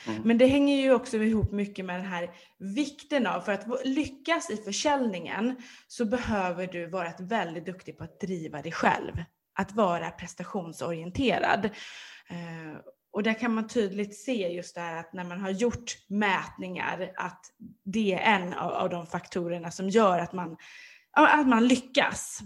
Mm. 0.06 0.22
Men 0.22 0.38
det 0.38 0.46
hänger 0.46 0.76
ju 0.76 0.94
också 0.94 1.16
ihop 1.16 1.52
mycket 1.52 1.84
med 1.84 1.96
den 1.96 2.06
här 2.06 2.30
vikten 2.58 3.26
av, 3.26 3.40
för 3.40 3.52
att 3.52 3.66
lyckas 3.84 4.50
i 4.50 4.56
försäljningen 4.56 5.56
så 5.88 6.04
behöver 6.04 6.66
du 6.66 6.86
vara 6.86 7.12
väldigt 7.18 7.66
duktig 7.66 7.98
på 7.98 8.04
att 8.04 8.20
driva 8.20 8.62
dig 8.62 8.72
själv. 8.72 9.12
Att 9.54 9.72
vara 9.72 10.10
prestationsorienterad. 10.10 11.64
Eh, 12.28 12.80
och 13.12 13.22
där 13.22 13.34
kan 13.34 13.54
man 13.54 13.68
tydligt 13.68 14.16
se 14.16 14.48
just 14.48 14.74
det 14.74 14.80
här 14.80 14.96
att 14.96 15.12
när 15.12 15.24
man 15.24 15.40
har 15.40 15.50
gjort 15.50 15.96
mätningar 16.08 17.12
att 17.16 17.40
det 17.84 18.14
är 18.14 18.34
en 18.36 18.54
av, 18.54 18.72
av 18.72 18.90
de 18.90 19.06
faktorerna 19.06 19.70
som 19.70 19.88
gör 19.88 20.18
att 20.18 20.32
man, 20.32 20.56
att 21.12 21.46
man 21.46 21.68
lyckas. 21.68 22.40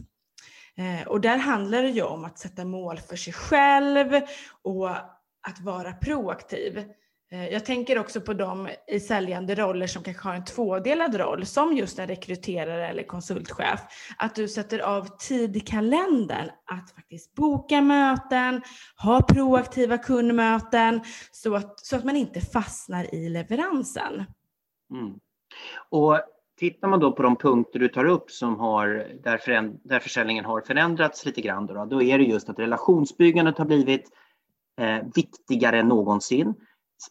Eh, 0.76 1.08
och 1.08 1.20
där 1.20 1.36
handlar 1.36 1.82
det 1.82 1.88
ju 1.88 2.02
om 2.02 2.24
att 2.24 2.38
sätta 2.38 2.64
mål 2.64 2.98
för 2.98 3.16
sig 3.16 3.32
själv 3.32 4.20
och 4.62 4.90
att 5.48 5.60
vara 5.60 5.92
proaktiv. 5.92 6.84
Eh, 7.32 7.48
jag 7.48 7.64
tänker 7.64 7.98
också 7.98 8.20
på 8.20 8.32
de 8.32 8.68
i 8.88 9.00
säljande 9.00 9.54
roller 9.54 9.86
som 9.86 10.02
kanske 10.02 10.28
har 10.28 10.34
en 10.34 10.44
tvådelad 10.44 11.14
roll, 11.14 11.46
som 11.46 11.76
just 11.76 11.98
en 11.98 12.06
rekryterare 12.06 12.88
eller 12.88 13.02
konsultchef. 13.02 13.80
Att 14.18 14.34
du 14.34 14.48
sätter 14.48 14.78
av 14.78 15.08
tid 15.18 15.56
i 15.56 15.60
kalendern 15.60 16.50
att 16.64 16.90
faktiskt 16.90 17.34
boka 17.34 17.80
möten, 17.80 18.62
ha 19.02 19.22
proaktiva 19.22 19.98
kundmöten, 19.98 21.00
så 21.32 21.54
att, 21.54 21.80
så 21.80 21.96
att 21.96 22.04
man 22.04 22.16
inte 22.16 22.40
fastnar 22.40 23.14
i 23.14 23.28
leveransen. 23.28 24.24
Mm. 24.90 25.18
Och 25.88 26.20
Tittar 26.58 26.88
man 26.88 27.00
då 27.00 27.12
på 27.12 27.22
de 27.22 27.36
punkter 27.36 27.78
du 27.78 27.88
tar 27.88 28.04
upp 28.04 28.30
som 28.30 28.58
har, 28.60 29.08
där, 29.22 29.38
föränd, 29.38 29.80
där 29.84 30.00
försäljningen 30.00 30.44
har 30.44 30.60
förändrats 30.60 31.26
lite 31.26 31.40
grann, 31.40 31.66
då, 31.66 31.84
då 31.84 32.02
är 32.02 32.18
det 32.18 32.24
just 32.24 32.48
att 32.48 32.58
relationsbyggandet 32.58 33.58
har 33.58 33.64
blivit 33.64 34.10
eh, 34.80 34.98
viktigare 35.14 35.78
än 35.78 35.88
någonsin 35.88 36.54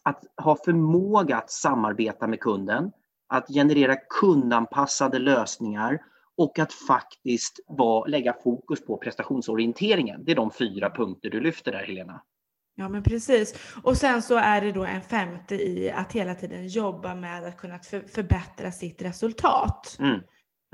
att 0.02 0.24
ha 0.42 0.56
förmåga 0.64 1.36
att 1.36 1.50
samarbeta 1.50 2.26
med 2.26 2.40
kunden, 2.40 2.92
att 3.28 3.48
generera 3.48 3.96
kundanpassade 4.20 5.18
lösningar 5.18 5.98
och 6.36 6.58
att 6.58 6.72
faktiskt 6.72 7.60
var, 7.66 8.08
lägga 8.08 8.34
fokus 8.44 8.84
på 8.84 8.96
prestationsorienteringen. 8.96 10.24
Det 10.24 10.32
är 10.32 10.36
de 10.36 10.50
fyra 10.50 10.90
punkter 10.90 11.30
du 11.30 11.40
lyfter 11.40 11.72
där, 11.72 11.84
Helena. 11.84 12.22
Ja, 12.76 12.88
men 12.88 13.02
precis. 13.02 13.54
Och 13.82 13.96
sen 13.96 14.22
så 14.22 14.36
är 14.36 14.60
det 14.60 14.72
då 14.72 14.84
en 14.84 15.02
femte 15.02 15.54
i 15.54 15.90
att 15.90 16.12
hela 16.12 16.34
tiden 16.34 16.68
jobba 16.68 17.14
med 17.14 17.44
att 17.44 17.56
kunna 17.56 17.78
förbättra 18.14 18.72
sitt 18.72 19.02
resultat. 19.02 19.96
Mm. 19.98 20.20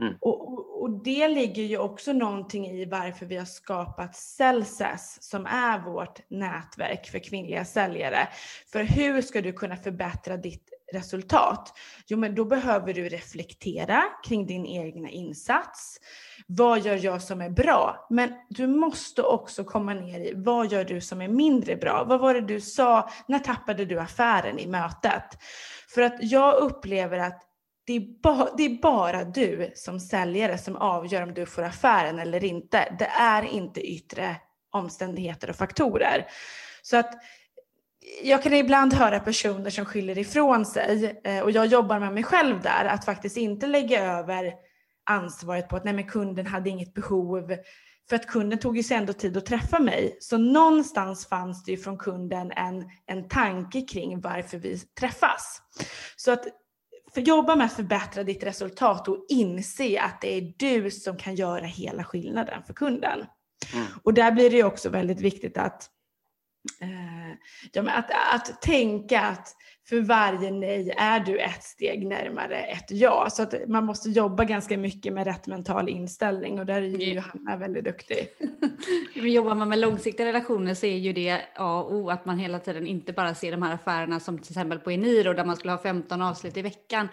Mm. 0.00 0.14
Och, 0.20 0.52
och, 0.52 0.82
och, 0.82 0.90
det 1.04 1.28
ligger 1.28 1.62
ju 1.62 1.78
också 1.78 2.12
någonting 2.12 2.66
i 2.66 2.84
varför 2.84 3.26
vi 3.26 3.36
har 3.36 3.44
skapat 3.44 4.16
Celsius 4.16 5.18
som 5.20 5.46
är 5.46 5.78
vårt 5.78 6.30
nätverk 6.30 7.06
för 7.06 7.18
kvinnliga 7.18 7.64
säljare. 7.64 8.28
För 8.72 8.82
hur 8.82 9.22
ska 9.22 9.40
du 9.40 9.52
kunna 9.52 9.76
förbättra 9.76 10.36
ditt 10.36 10.68
resultat? 10.92 11.78
Jo, 12.06 12.18
men 12.18 12.34
då 12.34 12.44
behöver 12.44 12.94
du 12.94 13.08
reflektera 13.08 14.04
kring 14.28 14.46
din 14.46 14.66
egna 14.66 15.10
insats. 15.10 16.00
Vad 16.46 16.80
gör 16.80 17.04
jag 17.04 17.22
som 17.22 17.40
är 17.40 17.50
bra? 17.50 18.06
Men 18.10 18.32
du 18.48 18.66
måste 18.66 19.22
också 19.22 19.64
komma 19.64 19.94
ner 19.94 20.20
i 20.20 20.32
vad 20.36 20.72
gör 20.72 20.84
du 20.84 21.00
som 21.00 21.20
är 21.22 21.28
mindre 21.28 21.76
bra? 21.76 22.04
Vad 22.04 22.20
var 22.20 22.34
det 22.34 22.40
du 22.40 22.60
sa? 22.60 23.10
När 23.26 23.38
tappade 23.38 23.84
du 23.84 24.00
affären 24.00 24.58
i 24.58 24.66
mötet? 24.66 25.38
För 25.94 26.02
att 26.02 26.16
jag 26.20 26.54
upplever 26.54 27.18
att 27.18 27.49
det 27.86 27.96
är, 27.96 28.22
ba, 28.22 28.48
det 28.56 28.62
är 28.62 28.82
bara 28.82 29.24
du 29.24 29.72
som 29.74 30.00
säljare 30.00 30.58
som 30.58 30.76
avgör 30.76 31.22
om 31.22 31.34
du 31.34 31.46
får 31.46 31.62
affären 31.62 32.18
eller 32.18 32.44
inte. 32.44 32.96
Det 32.98 33.10
är 33.20 33.42
inte 33.42 33.80
yttre 33.80 34.36
omständigheter 34.72 35.50
och 35.50 35.56
faktorer. 35.56 36.26
Så 36.82 36.96
att 36.96 37.14
jag 38.22 38.42
kan 38.42 38.52
ibland 38.52 38.94
höra 38.94 39.20
personer 39.20 39.70
som 39.70 39.84
skyller 39.84 40.18
ifrån 40.18 40.66
sig 40.66 41.20
eh, 41.24 41.40
och 41.40 41.50
jag 41.50 41.66
jobbar 41.66 41.98
med 41.98 42.12
mig 42.12 42.22
själv 42.22 42.62
där, 42.62 42.84
att 42.84 43.04
faktiskt 43.04 43.36
inte 43.36 43.66
lägga 43.66 44.04
över 44.18 44.52
ansvaret 45.10 45.68
på 45.68 45.76
att 45.76 45.84
nej 45.84 45.94
men 45.94 46.08
kunden 46.08 46.46
hade 46.46 46.70
inget 46.70 46.94
behov. 46.94 47.56
För 48.08 48.16
att 48.16 48.26
kunden 48.26 48.58
tog 48.58 48.76
ju 48.76 48.82
sig 48.82 48.96
ändå 48.96 49.12
tid 49.12 49.36
att 49.36 49.46
träffa 49.46 49.78
mig. 49.78 50.16
Så 50.20 50.38
någonstans 50.38 51.28
fanns 51.28 51.64
det 51.64 51.70
ju 51.70 51.76
från 51.76 51.98
kunden 51.98 52.52
en, 52.52 52.84
en 53.06 53.28
tanke 53.28 53.80
kring 53.80 54.20
varför 54.20 54.58
vi 54.58 54.78
träffas. 54.78 55.62
Så 56.16 56.32
att 56.32 56.44
för 57.14 57.20
jobba 57.20 57.56
med 57.56 57.66
att 57.66 57.72
förbättra 57.72 58.24
ditt 58.24 58.42
resultat 58.42 59.08
och 59.08 59.26
inse 59.28 60.00
att 60.00 60.20
det 60.20 60.36
är 60.36 60.54
du 60.56 60.90
som 60.90 61.16
kan 61.16 61.34
göra 61.34 61.64
hela 61.64 62.04
skillnaden 62.04 62.62
för 62.62 62.74
kunden. 62.74 63.26
Mm. 63.74 63.86
Och 64.02 64.14
där 64.14 64.32
blir 64.32 64.50
det 64.50 64.64
också 64.64 64.88
väldigt 64.88 65.20
viktigt 65.20 65.58
att, 65.58 65.90
eh, 66.80 67.30
ja, 67.72 67.90
att, 67.90 68.10
att 68.34 68.62
tänka 68.62 69.20
att 69.20 69.56
för 69.90 70.00
varje 70.00 70.50
nej 70.50 70.94
är 70.96 71.20
du 71.20 71.38
ett 71.38 71.64
steg 71.64 72.06
närmare 72.06 72.56
ett 72.56 72.90
ja. 72.90 73.28
Så 73.30 73.42
att 73.42 73.54
man 73.68 73.84
måste 73.84 74.10
jobba 74.10 74.44
ganska 74.44 74.78
mycket 74.78 75.12
med 75.12 75.26
rätt 75.26 75.46
mental 75.46 75.88
inställning 75.88 76.58
och 76.58 76.66
där 76.66 76.82
är 76.82 76.86
ju 76.86 77.14
Johanna 77.14 77.56
väldigt 77.56 77.84
duktig. 77.84 78.28
Men 79.14 79.32
jobbar 79.32 79.54
man 79.54 79.68
med 79.68 79.78
långsiktiga 79.78 80.26
relationer 80.26 80.74
så 80.74 80.86
är 80.86 80.96
ju 80.96 81.12
det 81.12 81.40
A 81.56 81.82
och 81.82 81.94
O 81.94 82.10
att 82.10 82.24
man 82.24 82.38
hela 82.38 82.58
tiden 82.58 82.86
inte 82.86 83.12
bara 83.12 83.34
ser 83.34 83.52
de 83.52 83.62
här 83.62 83.74
affärerna 83.74 84.20
som 84.20 84.38
till 84.38 84.52
exempel 84.52 84.78
på 84.78 84.90
Eniro 84.90 85.32
där 85.32 85.44
man 85.44 85.56
skulle 85.56 85.72
ha 85.72 85.78
15 85.78 86.22
avslut 86.22 86.56
i 86.56 86.62
veckan. 86.62 87.08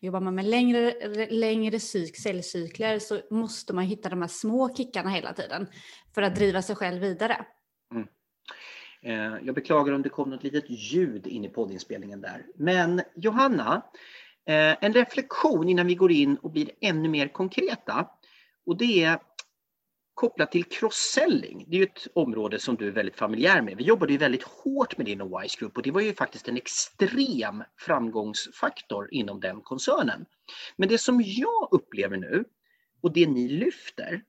Jobbar 0.00 0.20
man 0.20 0.34
med 0.34 0.44
längre, 0.44 0.94
längre 1.30 1.78
psyk, 1.78 2.16
säljcykler 2.16 2.98
så 2.98 3.20
måste 3.30 3.72
man 3.72 3.84
hitta 3.84 4.08
de 4.08 4.20
här 4.20 4.28
små 4.28 4.74
kickarna 4.74 5.10
hela 5.10 5.32
tiden 5.32 5.66
för 6.14 6.22
att 6.22 6.36
driva 6.36 6.62
sig 6.62 6.76
själv 6.76 7.00
vidare. 7.00 7.44
Mm. 7.94 8.06
Eh, 9.04 9.36
jag 9.42 9.54
beklagar 9.54 9.92
om 9.92 10.02
det 10.02 10.08
kom 10.08 10.30
något 10.30 10.42
litet 10.42 10.70
ljud 10.70 11.26
in 11.26 11.44
i 11.44 11.48
poddinspelningen 11.48 12.20
där. 12.20 12.46
Men 12.54 13.02
Johanna, 13.14 13.82
eh, 14.46 14.84
en 14.84 14.92
reflektion 14.92 15.68
innan 15.68 15.86
vi 15.86 15.94
går 15.94 16.12
in 16.12 16.36
och 16.36 16.50
blir 16.50 16.70
ännu 16.80 17.08
mer 17.08 17.28
konkreta. 17.28 18.08
Och 18.66 18.76
det 18.76 19.04
är 19.04 19.18
kopplat 20.14 20.52
till 20.52 20.64
cross-selling. 20.64 21.64
Det 21.68 21.76
är 21.76 21.78
ju 21.78 21.84
ett 21.84 22.06
område 22.14 22.58
som 22.58 22.76
du 22.76 22.88
är 22.88 22.92
väldigt 22.92 23.16
familjär 23.16 23.62
med. 23.62 23.76
Vi 23.76 23.84
jobbade 23.84 24.12
ju 24.12 24.18
väldigt 24.18 24.42
hårt 24.42 24.96
med 24.96 25.06
din 25.06 25.22
Wise 25.22 25.56
Group 25.58 25.76
och 25.76 25.82
det 25.82 25.90
var 25.90 26.00
ju 26.00 26.14
faktiskt 26.14 26.48
en 26.48 26.56
extrem 26.56 27.64
framgångsfaktor 27.76 29.08
inom 29.14 29.40
den 29.40 29.60
koncernen. 29.60 30.26
Men 30.76 30.88
det 30.88 30.98
som 30.98 31.22
jag 31.26 31.68
upplever 31.70 32.16
nu 32.16 32.44
och 33.00 33.12
det 33.12 33.26
ni 33.26 33.48
lyfter, 33.48 34.22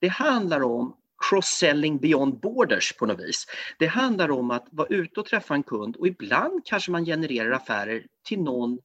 det 0.00 0.08
handlar 0.08 0.62
om 0.62 0.96
cross-selling 1.30 1.98
beyond 1.98 2.40
borders 2.40 2.92
på 2.92 3.06
något 3.06 3.20
vis. 3.20 3.46
Det 3.78 3.86
handlar 3.86 4.30
om 4.30 4.50
att 4.50 4.66
vara 4.70 4.88
ute 4.88 5.20
och 5.20 5.26
träffa 5.26 5.54
en 5.54 5.62
kund 5.62 5.96
och 5.96 6.06
ibland 6.06 6.62
kanske 6.64 6.90
man 6.90 7.04
genererar 7.04 7.50
affärer 7.50 8.06
till 8.28 8.42
någon 8.42 8.78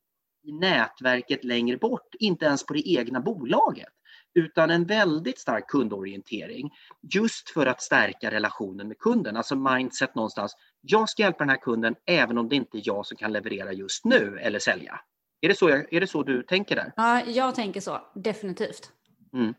i 0.44 0.52
nätverket 0.52 1.44
längre 1.44 1.78
bort, 1.78 2.16
inte 2.20 2.46
ens 2.46 2.66
på 2.66 2.74
det 2.74 2.90
egna 2.90 3.20
bolaget 3.20 3.90
utan 4.34 4.70
en 4.70 4.86
väldigt 4.86 5.40
stark 5.40 5.68
kundorientering 5.68 6.72
just 7.14 7.50
för 7.50 7.66
att 7.66 7.82
stärka 7.82 8.32
relationen 8.32 8.88
med 8.88 8.98
kunden. 9.00 9.38
Alltså 9.38 9.56
mindset 9.56 10.16
någonstans. 10.16 10.56
Jag 10.82 11.10
ska 11.10 11.24
hjälpa 11.24 11.38
den 11.38 11.50
här 11.50 11.58
kunden 11.58 11.96
även 12.06 12.38
om 12.38 12.50
det 12.50 12.56
inte 12.56 12.78
är 12.78 12.82
jag 12.86 13.06
som 13.06 13.18
kan 13.18 13.34
leverera 13.34 13.74
just 13.74 14.06
nu 14.06 14.38
eller 14.42 14.60
sälja. 14.60 15.00
Är 15.42 15.50
det 15.50 15.56
så, 15.56 15.70
jag, 15.70 15.94
är 15.94 16.00
det 16.00 16.08
så 16.08 16.24
du 16.24 16.44
tänker 16.44 16.76
där? 16.76 16.94
Ja, 16.96 17.22
jag 17.26 17.56
tänker 17.56 17.80
så. 17.80 18.02
Definitivt. 18.16 18.92
Mm. 19.34 19.54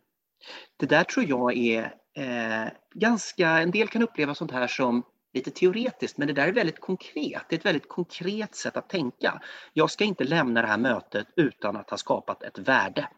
Det 0.76 0.86
där 0.86 1.04
tror 1.04 1.26
jag 1.28 1.56
är 1.56 1.94
eh, 2.16 2.72
ganska, 2.94 3.48
en 3.48 3.70
del 3.70 3.88
kan 3.88 4.02
uppleva 4.02 4.34
sånt 4.34 4.50
här 4.50 4.66
som 4.66 5.02
lite 5.34 5.50
teoretiskt, 5.50 6.18
men 6.18 6.28
det 6.28 6.34
där 6.34 6.48
är 6.48 6.52
väldigt 6.52 6.80
konkret. 6.80 7.42
Det 7.48 7.54
är 7.54 7.58
ett 7.58 7.66
väldigt 7.66 7.88
konkret 7.88 8.54
sätt 8.54 8.76
att 8.76 8.88
tänka. 8.88 9.42
Jag 9.72 9.90
ska 9.90 10.04
inte 10.04 10.24
lämna 10.24 10.62
det 10.62 10.68
här 10.68 10.78
mötet 10.78 11.26
utan 11.36 11.76
att 11.76 11.90
ha 11.90 11.96
skapat 11.96 12.42
ett 12.42 12.58
värde 12.58 13.08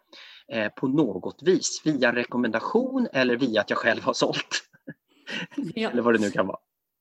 eh, 0.49 0.69
på 0.69 0.89
något 0.89 1.43
vis, 1.43 1.83
via 1.85 2.09
en 2.09 2.15
rekommendation 2.15 3.09
eller 3.13 3.37
via 3.37 3.61
att 3.61 3.71
jag 3.71 3.79
själv 3.79 4.03
har 4.03 4.13
sålt. 4.13 4.63
Ja. 5.75 5.91
eller 5.91 6.03
vad 6.03 6.15
det 6.15 6.21
nu 6.21 6.31
kan 6.31 6.47
vara. 6.47 6.59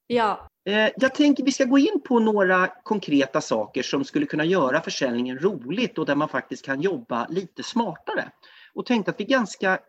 Ja. 0.08 0.48
Eh, 0.66 0.90
jag 0.96 1.16
tänker 1.16 1.44
vi 1.44 1.52
ska 1.52 1.64
gå 1.64 1.78
in 1.78 2.02
på 2.08 2.20
några 2.20 2.68
konkreta 2.84 3.42
saker 3.42 3.84
som 3.84 4.04
skulle 4.04 4.26
kunna 4.26 4.46
göra 4.46 4.82
försäljningen 4.82 5.40
roligt 5.40 5.98
och 5.98 6.06
där 6.06 6.16
man 6.16 6.30
faktiskt 6.30 6.66
kan 6.66 6.82
jobba 6.82 7.28
lite 7.30 7.64
smartare. 7.64 8.32
Och 8.74 8.86
tänkte 8.86 9.12
att 9.12 9.20
vi 9.20 9.24
ganska 9.24 9.80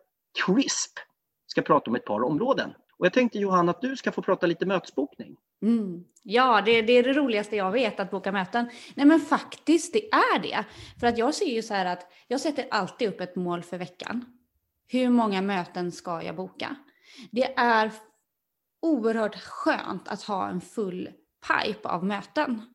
crisp 0.47 0.99
ska 1.55 1.63
prata 1.63 1.91
om 1.91 1.95
ett 1.95 2.05
par 2.05 2.23
områden. 2.25 2.75
Och 2.99 3.07
jag 3.07 3.13
tänkte 3.13 3.39
Johanna 3.39 3.71
att 3.71 3.81
du 3.81 3.97
ska 3.97 4.13
få 4.13 4.23
prata 4.23 4.47
lite 4.47 4.67
mötesbokning. 4.67 5.37
Mm. 5.63 6.05
Ja, 6.23 6.63
det, 6.65 6.83
det, 6.83 6.93
är 6.93 7.03
det 7.03 7.13
roligaste 7.13 7.57
jag 7.57 7.73
vet, 7.73 8.01
att 8.01 8.11
boka 8.11 8.33
möten. 8.33 8.71
Nej 8.95 9.07
men 9.07 9.21
faktiskt, 9.21 9.93
det 9.93 10.13
är 10.13 10.39
det. 10.39 10.65
För 11.01 11.07
att 11.07 11.19
jag 11.19 11.35
ser 11.35 11.55
ju 11.55 11.63
så 11.63 11.75
här 11.75 11.87
att 11.87 12.13
jag 12.29 12.41
sätter 12.41 12.67
alltid 12.71 13.09
upp 13.09 13.21
ett 13.21 13.37
mål 13.37 13.63
för 13.63 13.79
veckan. 13.79 14.25
Hur 14.89 15.09
många 15.09 15.43
möten 15.43 15.93
ska 15.93 16.23
jag 16.23 16.37
boka? 16.37 16.77
Det 17.31 17.55
är 17.59 17.91
oerhört 18.83 19.37
skönt 19.37 20.09
att 20.09 20.23
ha 20.23 20.49
en 20.49 20.61
full 20.61 21.09
pipe 21.49 21.89
av 21.89 22.05
möten. 22.05 22.74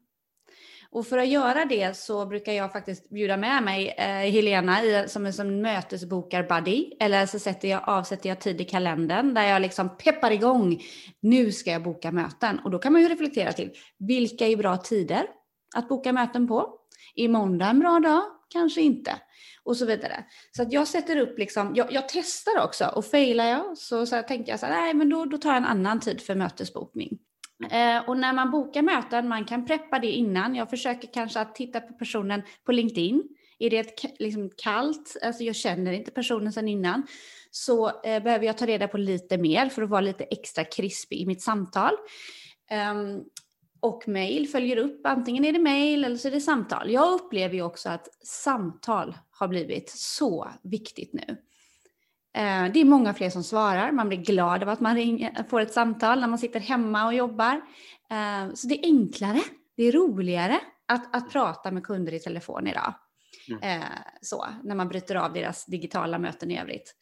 Och 0.91 1.08
för 1.08 1.17
att 1.17 1.28
göra 1.28 1.65
det 1.65 1.97
så 1.97 2.25
brukar 2.25 2.54
jag 2.54 2.71
faktiskt 2.71 3.10
bjuda 3.10 3.38
med 3.38 3.63
mig 3.63 3.95
eh, 3.97 4.32
Helena 4.32 4.84
i, 4.84 5.06
som 5.08 5.25
en 5.25 5.34
som 5.34 5.62
mötesbokar-buddy. 5.62 6.91
Eller 6.99 7.25
så 7.25 7.39
sätter 7.39 7.67
jag, 7.67 7.82
avsätter 7.86 8.30
jag 8.30 8.41
tid 8.41 8.62
i 8.62 8.63
kalendern 8.63 9.34
där 9.34 9.43
jag 9.43 9.62
liksom 9.62 9.97
peppar 9.97 10.32
igång. 10.32 10.82
Nu 11.19 11.52
ska 11.52 11.71
jag 11.71 11.84
boka 11.84 12.12
möten. 12.12 12.60
Och 12.60 12.71
då 12.71 12.80
kan 12.80 12.93
man 12.93 13.02
ju 13.02 13.08
reflektera 13.10 13.54
till 13.54 13.71
vilka 13.99 14.47
är 14.47 14.58
bra 14.58 14.78
tider 14.78 15.23
att 15.75 15.89
boka 15.89 16.13
möten 16.13 16.47
på. 16.47 16.75
Är 17.15 17.28
måndag 17.28 17.65
en 17.65 17.80
bra 17.80 17.99
dag? 17.99 18.21
Kanske 18.49 18.82
inte. 18.82 19.12
Och 19.63 19.78
så 19.78 19.86
vidare. 19.86 20.25
Så 20.56 20.62
att 20.62 20.73
jag 20.73 20.88
sätter 20.88 21.17
upp 21.17 21.39
liksom, 21.39 21.75
jag, 21.75 21.91
jag 21.91 22.10
testar 22.10 22.63
också 22.63 22.86
och 22.86 23.06
failar 23.06 23.45
jag 23.45 23.78
så, 23.78 24.06
så 24.06 24.21
tänker 24.21 24.52
jag 24.52 24.60
så 24.60 24.65
här, 24.65 24.82
nej 24.82 24.93
men 24.93 25.10
då, 25.10 25.25
då 25.25 25.38
tar 25.38 25.49
jag 25.49 25.58
en 25.58 25.65
annan 25.65 25.99
tid 25.99 26.21
för 26.21 26.36
mötesbokning. 26.36 27.19
Mm. 27.63 27.98
Eh, 27.98 28.10
och 28.10 28.17
när 28.17 28.34
man 28.34 28.52
bokar 28.52 28.82
möten, 28.82 29.28
man 29.28 29.45
kan 29.45 29.65
preppa 29.65 30.00
det 30.00 30.12
innan. 30.12 30.56
Jag 30.56 30.69
försöker 30.69 31.13
kanske 31.13 31.39
att 31.39 31.56
titta 31.56 31.82
på 31.82 31.93
personen 31.93 32.41
på 32.65 32.72
LinkedIn. 32.72 33.24
Är 33.60 33.69
det 33.69 33.78
ett 33.78 34.19
liksom, 34.19 34.50
kallt, 34.58 35.17
alltså 35.24 35.43
jag 35.43 35.56
känner 35.56 35.91
inte 35.91 36.12
personen 36.12 36.54
sedan 36.54 36.67
innan, 36.67 37.08
så 37.52 37.88
eh, 37.88 38.24
behöver 38.24 38.45
jag 38.45 38.58
ta 38.58 38.65
reda 38.65 38.88
på 38.88 38.98
lite 38.98 39.38
mer 39.38 39.69
för 39.69 39.82
att 39.82 39.89
vara 39.89 40.02
lite 40.02 40.24
extra 40.24 40.63
krispig 40.63 41.19
i 41.19 41.26
mitt 41.26 41.41
samtal. 41.41 41.93
Um, 42.91 43.24
och 43.82 44.08
mail 44.08 44.48
följer 44.48 44.78
upp, 44.78 45.02
antingen 45.06 45.45
är 45.45 45.54
det 45.54 45.60
mail 45.60 46.04
eller 46.04 46.17
så 46.17 46.28
är 46.28 46.32
det 46.32 46.41
samtal. 46.41 46.91
Jag 46.91 47.13
upplever 47.13 47.56
ju 47.56 47.62
också 47.62 47.89
att 47.89 48.08
samtal 48.26 49.17
har 49.32 49.48
blivit 49.48 49.89
så 49.89 50.50
viktigt 50.63 51.13
nu. 51.13 51.38
Eh, 52.37 52.71
det 52.73 52.81
är 52.81 52.85
många 52.85 53.13
fler 53.13 53.29
som 53.29 53.43
svarar, 53.43 53.91
man 53.91 54.09
blir 54.09 54.17
glad 54.17 54.63
av 54.63 54.69
att 54.69 54.79
man 54.79 54.95
ringer, 54.95 55.43
får 55.49 55.61
ett 55.61 55.73
samtal 55.73 56.19
när 56.19 56.27
man 56.27 56.39
sitter 56.39 56.59
hemma 56.59 57.05
och 57.05 57.13
jobbar. 57.13 57.61
Eh, 58.11 58.53
så 58.53 58.67
det 58.67 58.79
är 58.79 58.85
enklare, 58.85 59.41
det 59.77 59.83
är 59.83 59.91
roligare 59.91 60.59
att, 60.87 61.15
att 61.15 61.31
prata 61.31 61.71
med 61.71 61.83
kunder 61.83 62.13
i 62.13 62.19
telefon 62.19 62.67
idag. 62.67 62.93
Mm. 63.49 63.81
Eh, 63.81 63.87
så, 64.21 64.45
när 64.63 64.75
man 64.75 64.87
bryter 64.87 65.15
av 65.15 65.33
deras 65.33 65.65
digitala 65.65 66.19
möten 66.19 66.51
i 66.51 66.59
övrigt. 66.59 66.95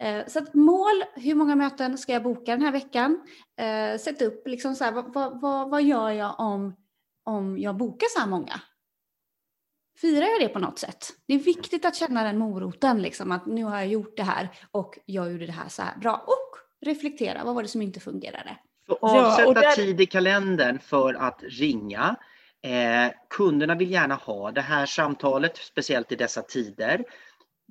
Mm. 0.00 0.24
Så 0.28 0.40
mål, 0.52 1.04
hur 1.14 1.34
många 1.34 1.56
möten 1.56 1.98
ska 1.98 2.12
jag 2.12 2.22
boka 2.22 2.52
den 2.52 2.62
här 2.62 2.72
veckan? 2.72 3.20
Sätt 4.00 4.22
upp, 4.22 4.46
liksom 4.46 4.74
så 4.74 4.84
här, 4.84 4.92
vad, 4.92 5.40
vad, 5.40 5.70
vad 5.70 5.82
gör 5.82 6.10
jag 6.10 6.40
om, 6.40 6.76
om 7.24 7.58
jag 7.58 7.76
bokar 7.76 8.06
så 8.14 8.20
här 8.20 8.26
många? 8.26 8.60
Firar 10.00 10.26
jag 10.26 10.40
det 10.40 10.48
på 10.48 10.58
något 10.58 10.78
sätt. 10.78 11.06
Det 11.26 11.34
är 11.34 11.38
viktigt 11.38 11.84
att 11.84 11.96
känna 11.96 12.24
den 12.24 12.38
moroten, 12.38 13.02
liksom, 13.02 13.32
att 13.32 13.46
nu 13.46 13.64
har 13.64 13.76
jag 13.76 13.86
gjort 13.86 14.16
det 14.16 14.22
här 14.22 14.48
och 14.70 14.98
jag 15.06 15.32
gjorde 15.32 15.46
det 15.46 15.52
här 15.52 15.68
så 15.68 15.82
här 15.82 15.98
bra. 15.98 16.24
Och 16.26 16.86
reflektera, 16.86 17.44
vad 17.44 17.54
var 17.54 17.62
det 17.62 17.68
som 17.68 17.82
inte 17.82 18.00
fungerade? 18.00 18.56
Så 18.86 18.98
avsätta 19.00 19.48
ja, 19.48 19.52
där... 19.52 19.70
tid 19.70 20.00
i 20.00 20.06
kalendern 20.06 20.78
för 20.78 21.14
att 21.14 21.42
ringa. 21.42 22.16
Eh, 22.62 23.12
kunderna 23.30 23.74
vill 23.74 23.90
gärna 23.90 24.14
ha 24.14 24.50
det 24.50 24.60
här 24.60 24.86
samtalet, 24.86 25.56
speciellt 25.56 26.12
i 26.12 26.16
dessa 26.16 26.42
tider. 26.42 27.04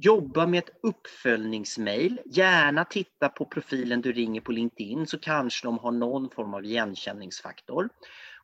Jobba 0.02 0.48
med 0.48 0.58
ett 0.58 0.80
uppföljningsmail. 0.84 2.20
Gärna 2.26 2.86
titta 2.86 3.30
på 3.30 3.46
profilen 3.46 4.02
du 4.02 4.12
ringer 4.12 4.42
på 4.42 4.52
LinkedIn 4.52 5.08
så 5.08 5.20
kanske 5.20 5.68
de 5.68 5.80
har 5.80 5.92
någon 5.92 6.30
form 6.30 6.54
av 6.54 6.66
igenkänningsfaktor. 6.66 7.90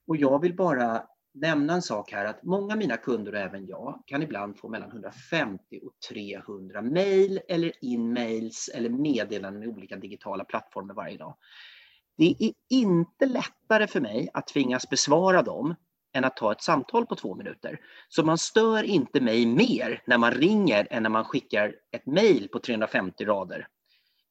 Och 0.07 0.17
jag 0.17 0.41
vill 0.41 0.55
bara 0.55 1.03
nämna 1.33 1.73
en 1.73 1.81
sak 1.81 2.11
här 2.11 2.25
att 2.25 2.43
många 2.43 2.73
av 2.73 2.77
mina 2.77 2.97
kunder 2.97 3.33
och 3.33 3.39
även 3.39 3.65
jag 3.65 4.03
kan 4.05 4.23
ibland 4.23 4.57
få 4.57 4.69
mellan 4.69 4.89
150 4.89 5.79
och 5.83 5.93
300 6.09 6.81
mejl 6.81 7.39
eller 7.47 7.71
in-mails 7.81 8.69
eller 8.73 8.89
meddelanden 8.89 9.59
med 9.59 9.69
olika 9.69 9.95
digitala 9.95 10.43
plattformar 10.45 10.93
varje 10.93 11.17
dag. 11.17 11.37
Det 12.17 12.35
är 12.39 12.53
inte 12.69 13.25
lättare 13.25 13.87
för 13.87 14.01
mig 14.01 14.29
att 14.33 14.47
tvingas 14.47 14.89
besvara 14.89 15.41
dem 15.41 15.75
än 16.13 16.23
att 16.23 16.37
ta 16.37 16.51
ett 16.51 16.61
samtal 16.61 17.05
på 17.05 17.15
två 17.15 17.35
minuter. 17.35 17.79
Så 18.09 18.23
man 18.23 18.37
stör 18.37 18.83
inte 18.83 19.21
mig 19.21 19.45
mer 19.45 20.03
när 20.05 20.17
man 20.17 20.31
ringer 20.31 20.87
än 20.89 21.03
när 21.03 21.09
man 21.09 21.25
skickar 21.25 21.75
ett 21.91 22.05
mejl 22.05 22.47
på 22.47 22.59
350 22.59 23.25
rader 23.25 23.67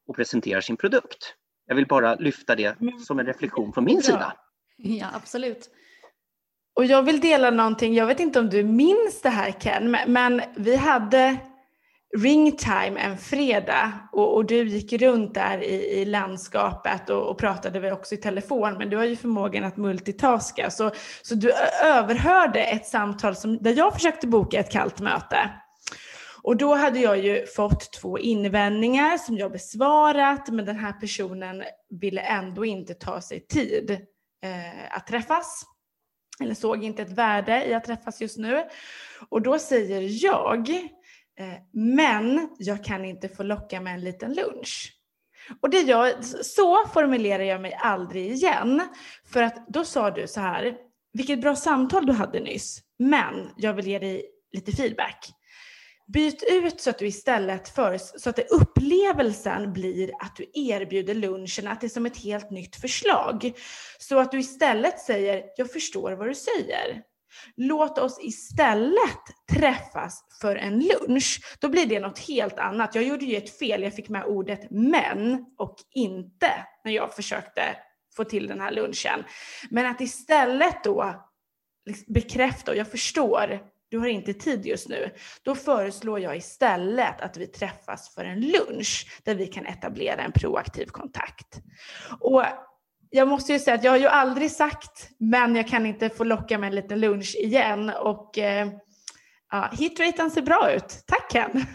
och 0.07 0.17
presenterar 0.17 0.61
sin 0.61 0.77
produkt. 0.77 1.35
Jag 1.67 1.75
vill 1.75 1.87
bara 1.87 2.15
lyfta 2.15 2.57
det 2.57 2.77
som 3.07 3.19
en 3.19 3.27
reflektion 3.27 3.73
från 3.73 3.85
min 3.85 4.03
sida. 4.03 4.37
Ja, 4.77 5.07
absolut. 5.15 5.71
Och 6.75 6.85
jag 6.85 7.03
vill 7.03 7.21
dela 7.21 7.51
någonting, 7.51 7.95
jag 7.95 8.07
vet 8.07 8.21
inte 8.21 8.39
om 8.39 8.49
du 8.49 8.63
minns 8.63 9.21
det 9.23 9.29
här 9.29 9.53
Ken, 9.61 9.97
men 10.07 10.43
vi 10.57 10.77
hade 10.77 11.37
ringtime 12.17 13.01
en 13.01 13.19
fredag 13.19 13.93
och, 14.13 14.35
och, 14.35 14.47
du 14.47 14.69
gick 14.69 14.93
runt 14.93 15.35
där 15.35 15.63
i, 15.63 16.01
i 16.01 16.05
landskapet 16.05 17.11
och, 17.11 17.31
och 17.31 17.39
pratade 17.39 17.81
väl 17.81 17.93
också 17.93 18.15
i 18.15 18.19
telefon, 18.19 18.75
men 18.79 18.91
du 18.91 18.97
har 18.97 19.05
ju 19.05 19.17
förmågan 19.17 19.65
att 19.65 19.77
multitaska. 19.77 20.71
Så, 20.71 20.91
så 21.23 21.35
du 21.35 21.53
överhörde 21.85 22.65
ett 22.65 22.87
samtal 22.87 23.37
som, 23.37 23.59
där 23.59 23.75
jag 23.77 23.95
försökte 23.95 24.27
boka 24.27 24.61
ett 24.61 24.73
kallt 24.73 25.01
möte. 25.01 25.51
Och 26.43 26.57
då 26.57 26.75
hade 26.75 27.01
jag 27.01 27.19
ju 27.19 27.47
fått 27.47 27.93
två 27.93 28.19
invändningar 28.19 29.19
som 29.19 29.39
jag 29.39 29.53
besvarat, 29.53 30.49
men 30.49 30.65
den 30.65 30.77
här 30.77 30.93
personen 30.93 31.63
ville 32.01 32.21
ändå 32.21 32.65
inte 32.65 32.95
ta 32.95 33.21
sig 33.21 33.47
tid 33.47 33.91
eh, 34.45 34.97
att 34.97 35.07
träffas. 35.07 35.65
Eller 36.41 36.55
såg 36.55 36.85
inte 36.85 37.03
ett 37.03 37.11
värde 37.11 37.65
i 37.65 37.75
att 37.75 37.85
träffas 37.85 38.21
just 38.21 38.39
nu. 38.39 38.65
Och 39.29 39.43
då 39.43 39.59
säger 39.59 40.25
jag, 40.25 40.71
eh, 41.39 41.55
men 41.73 42.49
jag 42.59 42.85
kan 42.85 43.05
inte 43.05 43.29
få 43.29 43.43
locka 43.43 43.81
med 43.81 43.95
en 43.95 44.01
liten 44.01 44.35
lunch. 44.35 44.99
Och 45.61 45.71
det 45.71 45.81
jag, 45.81 46.25
så 46.25 46.87
formulerar 46.87 47.43
jag 47.43 47.61
mig 47.61 47.75
aldrig 47.81 48.33
igen. 48.33 48.83
För 49.33 49.43
att 49.43 49.69
då 49.69 49.85
sa 49.85 50.11
du 50.11 50.27
så 50.27 50.41
här, 50.41 50.77
vilket 51.13 51.41
bra 51.41 51.57
samtal 51.57 52.07
du 52.07 52.13
hade 52.13 52.41
nyss, 52.41 52.81
men 52.99 53.51
jag 53.57 53.75
vill 53.75 53.87
ge 53.87 53.99
dig 53.99 54.27
lite 54.53 54.73
feedback. 54.73 55.33
Byt 56.13 56.43
ut 56.51 56.81
så 56.81 56.91
att 56.91 56.99
du 56.99 57.07
istället 57.07 57.69
för, 57.69 57.99
så 57.99 58.31
att 58.31 58.39
upplevelsen 58.39 59.73
blir 59.73 60.11
att 60.21 60.37
du 60.37 60.51
erbjuder 60.55 61.15
lunchen, 61.15 61.69
att 61.69 61.81
det 61.81 61.87
är 61.87 61.89
som 61.89 62.07
ett 62.07 62.17
helt 62.17 62.51
nytt 62.51 62.77
förslag. 62.77 63.53
Så 63.99 64.19
att 64.19 64.31
du 64.31 64.41
istället 64.41 65.01
säger, 65.01 65.45
jag 65.57 65.73
förstår 65.73 66.13
vad 66.13 66.29
du 66.29 66.35
säger. 66.35 67.03
Låt 67.57 67.99
oss 67.99 68.19
istället 68.23 69.21
träffas 69.53 70.25
för 70.41 70.57
en 70.57 70.81
lunch. 70.81 71.41
Då 71.61 71.69
blir 71.69 71.87
det 71.87 72.01
något 72.01 72.19
helt 72.19 72.59
annat. 72.59 72.95
Jag 72.95 73.05
gjorde 73.05 73.25
ju 73.25 73.37
ett 73.37 73.59
fel, 73.59 73.83
jag 73.83 73.95
fick 73.95 74.09
med 74.09 74.25
ordet 74.25 74.71
men 74.71 75.47
och 75.59 75.77
inte 75.95 76.67
när 76.85 76.93
jag 76.93 77.15
försökte 77.15 77.63
få 78.17 78.25
till 78.25 78.47
den 78.47 78.61
här 78.61 78.73
lunchen. 78.73 79.25
Men 79.71 79.87
att 79.87 80.01
istället 80.01 80.85
då 80.85 81.15
liksom, 81.87 82.13
bekräfta, 82.15 82.71
och 82.71 82.77
jag 82.77 82.91
förstår, 82.91 83.72
du 83.93 83.99
har 83.99 84.07
inte 84.07 84.35
tid 84.35 84.67
just 84.67 84.89
nu. 84.89 85.11
Då 85.43 85.55
föreslår 85.55 86.21
jag 86.21 86.37
istället 86.37 87.21
att 87.21 87.37
vi 87.37 87.47
träffas 87.47 88.15
för 88.15 88.25
en 88.25 88.41
lunch 88.41 89.21
där 89.25 89.35
vi 89.35 89.47
kan 89.47 89.67
etablera 89.67 90.23
en 90.23 90.33
proaktiv 90.33 90.87
kontakt. 90.87 91.61
Och 92.21 92.45
jag 93.11 93.29
måste 93.29 93.53
ju 93.53 93.59
säga 93.59 93.75
att 93.75 93.85
jag 93.85 93.93
har 93.93 93.99
ju 93.99 94.07
aldrig 94.07 94.51
sagt, 94.51 95.09
men 95.19 95.57
jag 95.57 95.69
kan 95.69 95.87
inte 95.87 96.09
få 96.09 96.25
locka 96.25 96.59
med 96.59 96.69
en 96.69 96.75
liten 96.75 97.01
lunch 97.01 97.37
igen. 97.39 97.91
Och 97.91 98.39
eh, 98.39 98.69
ja, 99.51 99.71
hitraten 99.73 100.31
ser 100.31 100.43
bra 100.43 100.73
ut. 100.73 101.05
Tack 101.07 101.31
Ken! 101.31 101.67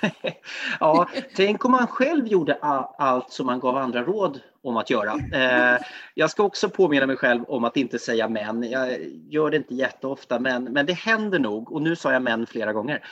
ja, 0.80 1.08
tänk 1.36 1.64
om 1.64 1.72
man 1.72 1.86
själv 1.86 2.26
gjorde 2.26 2.54
allt 2.54 3.30
som 3.32 3.46
man 3.46 3.60
gav 3.60 3.76
andra 3.76 4.02
råd 4.04 4.40
om 4.62 4.76
att 4.76 4.90
göra. 4.90 5.14
Eh, 5.32 5.80
jag 6.14 6.30
ska 6.30 6.42
också 6.42 6.70
påminna 6.70 7.06
mig 7.06 7.16
själv 7.16 7.44
om 7.44 7.64
att 7.64 7.76
inte 7.76 7.98
säga 7.98 8.28
men. 8.28 8.62
Jag 8.62 9.00
gör 9.28 9.50
det 9.50 9.56
inte 9.56 9.74
jätteofta, 9.74 10.38
men, 10.38 10.64
men 10.64 10.86
det 10.86 10.92
händer 10.92 11.38
nog. 11.38 11.72
Och 11.72 11.82
nu 11.82 11.96
sa 11.96 12.12
jag 12.12 12.22
men 12.22 12.46
flera 12.46 12.72
gånger. 12.72 13.04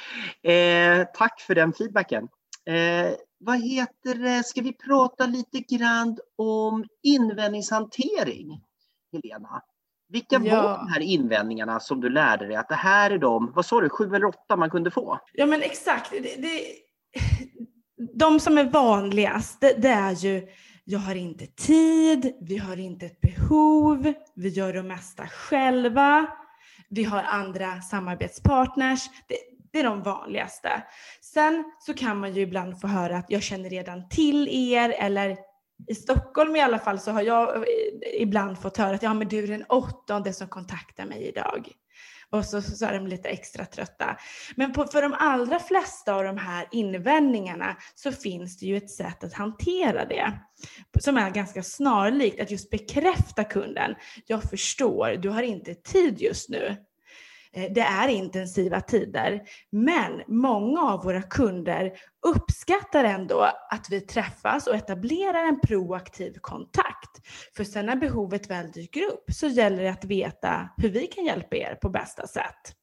Eh, 0.42 1.06
tack 1.14 1.40
för 1.40 1.54
den 1.54 1.72
feedbacken. 1.72 2.28
Eh, 2.66 3.14
vad 3.38 3.62
heter 3.62 4.14
det? 4.14 4.42
Ska 4.46 4.60
vi 4.60 4.72
prata 4.72 5.26
lite 5.26 5.60
grann 5.60 6.18
om 6.36 6.84
invändningshantering, 7.02 8.62
Helena? 9.12 9.62
Vilka 10.08 10.40
ja. 10.44 10.62
var 10.62 10.78
de 10.78 10.88
här 10.92 11.00
invändningarna 11.00 11.80
som 11.80 12.00
du 12.00 12.08
lärde 12.08 12.46
dig 12.46 12.56
att 12.56 12.68
det 12.68 12.74
här 12.74 13.10
är 13.10 13.18
de, 13.18 13.52
vad 13.54 13.66
sa 13.66 13.80
du, 13.80 13.88
sju 13.88 14.14
eller 14.14 14.24
åtta 14.24 14.56
man 14.56 14.70
kunde 14.70 14.90
få? 14.90 15.18
Ja 15.32 15.46
men 15.46 15.62
exakt. 15.62 16.10
Det, 16.10 16.42
det, 16.42 16.62
de 18.18 18.40
som 18.40 18.58
är 18.58 18.64
vanligast, 18.64 19.60
det, 19.60 19.82
det 19.82 19.88
är 19.88 20.12
ju 20.12 20.48
jag 20.88 20.98
har 20.98 21.14
inte 21.14 21.46
tid, 21.46 22.36
vi 22.40 22.58
har 22.58 22.76
inte 22.76 23.06
ett 23.06 23.20
behov, 23.20 24.12
vi 24.34 24.48
gör 24.48 24.72
det 24.72 24.82
mesta 24.82 25.26
själva, 25.26 26.26
vi 26.88 27.04
har 27.04 27.22
andra 27.22 27.80
samarbetspartners. 27.80 29.00
Det, 29.28 29.36
det 29.72 29.80
är 29.80 29.84
de 29.84 30.02
vanligaste. 30.02 30.82
Sen 31.22 31.64
så 31.78 31.94
kan 31.94 32.18
man 32.18 32.34
ju 32.34 32.42
ibland 32.42 32.80
få 32.80 32.86
höra 32.86 33.16
att 33.16 33.30
jag 33.30 33.42
känner 33.42 33.70
redan 33.70 34.08
till 34.08 34.48
er 34.48 34.90
eller 34.90 35.36
i 35.88 35.94
Stockholm 35.94 36.56
i 36.56 36.60
alla 36.60 36.78
fall 36.78 36.98
så 36.98 37.10
har 37.10 37.22
jag 37.22 37.56
eh, 37.56 37.62
ibland 38.14 38.58
fått 38.58 38.76
höra 38.76 38.94
att 38.94 39.02
ja 39.02 39.14
men 39.14 39.28
du 39.28 39.44
är 39.44 39.46
den 39.46 39.64
åttonde 39.68 40.32
som 40.32 40.48
kontaktar 40.48 41.06
mig 41.06 41.22
idag. 41.22 41.72
Och 42.30 42.44
så, 42.44 42.62
så 42.62 42.86
är 42.86 42.94
de 42.94 43.06
lite 43.06 43.28
extra 43.28 43.64
trötta. 43.64 44.16
Men 44.56 44.72
på, 44.72 44.84
för 44.84 45.02
de 45.02 45.14
allra 45.18 45.58
flesta 45.58 46.14
av 46.14 46.24
de 46.24 46.36
här 46.38 46.68
invändningarna 46.70 47.76
så 47.94 48.12
finns 48.12 48.58
det 48.58 48.66
ju 48.66 48.76
ett 48.76 48.90
sätt 48.90 49.24
att 49.24 49.32
hantera 49.34 50.04
det 50.04 50.32
som 51.00 51.16
är 51.16 51.30
ganska 51.30 51.62
snarlikt 51.62 52.40
att 52.40 52.50
just 52.50 52.70
bekräfta 52.70 53.44
kunden. 53.44 53.94
Jag 54.26 54.42
förstår, 54.42 55.16
du 55.16 55.28
har 55.28 55.42
inte 55.42 55.74
tid 55.74 56.20
just 56.20 56.48
nu. 56.48 56.76
Eh, 57.52 57.72
det 57.72 57.80
är 57.80 58.08
intensiva 58.08 58.80
tider, 58.80 59.42
men 59.70 60.22
många 60.28 60.80
av 60.80 61.04
våra 61.04 61.22
kunder 61.22 61.92
uppskattar 62.26 63.04
ändå 63.04 63.40
att 63.70 63.86
vi 63.90 64.00
träffas 64.00 64.66
och 64.66 64.74
etablerar 64.74 65.44
en 65.44 65.60
proaktiv 65.60 66.34
kontakt. 66.40 67.26
För 67.56 67.64
sen 67.64 67.86
när 67.86 67.96
behovet 67.96 68.50
väl 68.50 68.70
dyker 68.70 69.02
upp 69.02 69.24
så 69.32 69.46
gäller 69.46 69.82
det 69.82 69.90
att 69.90 70.04
veta 70.04 70.68
hur 70.76 70.88
vi 70.88 71.06
kan 71.06 71.24
hjälpa 71.24 71.56
er 71.56 71.74
på 71.74 71.88
bästa 71.88 72.26
sätt. 72.26 72.76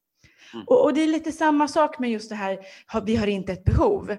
Mm. 0.53 0.65
Och, 0.67 0.83
och, 0.83 0.93
det 0.93 1.03
är 1.03 1.07
lite 1.07 1.31
samma 1.31 1.67
sak 1.67 1.99
med 1.99 2.11
just 2.11 2.29
det 2.29 2.35
här, 2.35 2.59
vi 3.05 3.15
har 3.15 3.27
inte 3.27 3.53
ett 3.53 3.65
behov. 3.65 4.17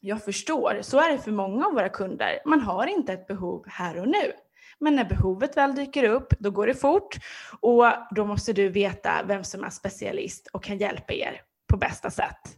Jag 0.00 0.24
förstår, 0.24 0.78
så 0.82 0.98
är 0.98 1.12
det 1.12 1.18
för 1.18 1.30
många 1.30 1.66
av 1.66 1.72
våra 1.72 1.88
kunder. 1.88 2.40
Man 2.44 2.60
har 2.60 2.86
inte 2.86 3.12
ett 3.12 3.26
behov 3.26 3.64
här 3.68 4.00
och 4.00 4.08
nu. 4.08 4.32
Men 4.78 4.96
när 4.96 5.04
behovet 5.04 5.56
väl 5.56 5.74
dyker 5.74 6.04
upp, 6.04 6.34
då 6.38 6.50
går 6.50 6.66
det 6.66 6.74
fort 6.74 7.16
och 7.60 7.84
då 8.10 8.24
måste 8.24 8.52
du 8.52 8.68
veta 8.68 9.22
vem 9.26 9.44
som 9.44 9.64
är 9.64 9.70
specialist 9.70 10.48
och 10.52 10.64
kan 10.64 10.78
hjälpa 10.78 11.12
er 11.12 11.40
på 11.68 11.76
bästa 11.76 12.10
sätt. 12.10 12.56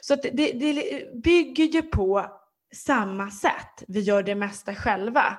Så 0.00 0.16
det, 0.16 0.30
det 0.30 1.14
bygger 1.24 1.64
ju 1.64 1.82
på 1.82 2.26
samma 2.74 3.30
sätt. 3.30 3.84
Vi 3.88 4.00
gör 4.00 4.22
det 4.22 4.34
mesta 4.34 4.74
själva. 4.74 5.36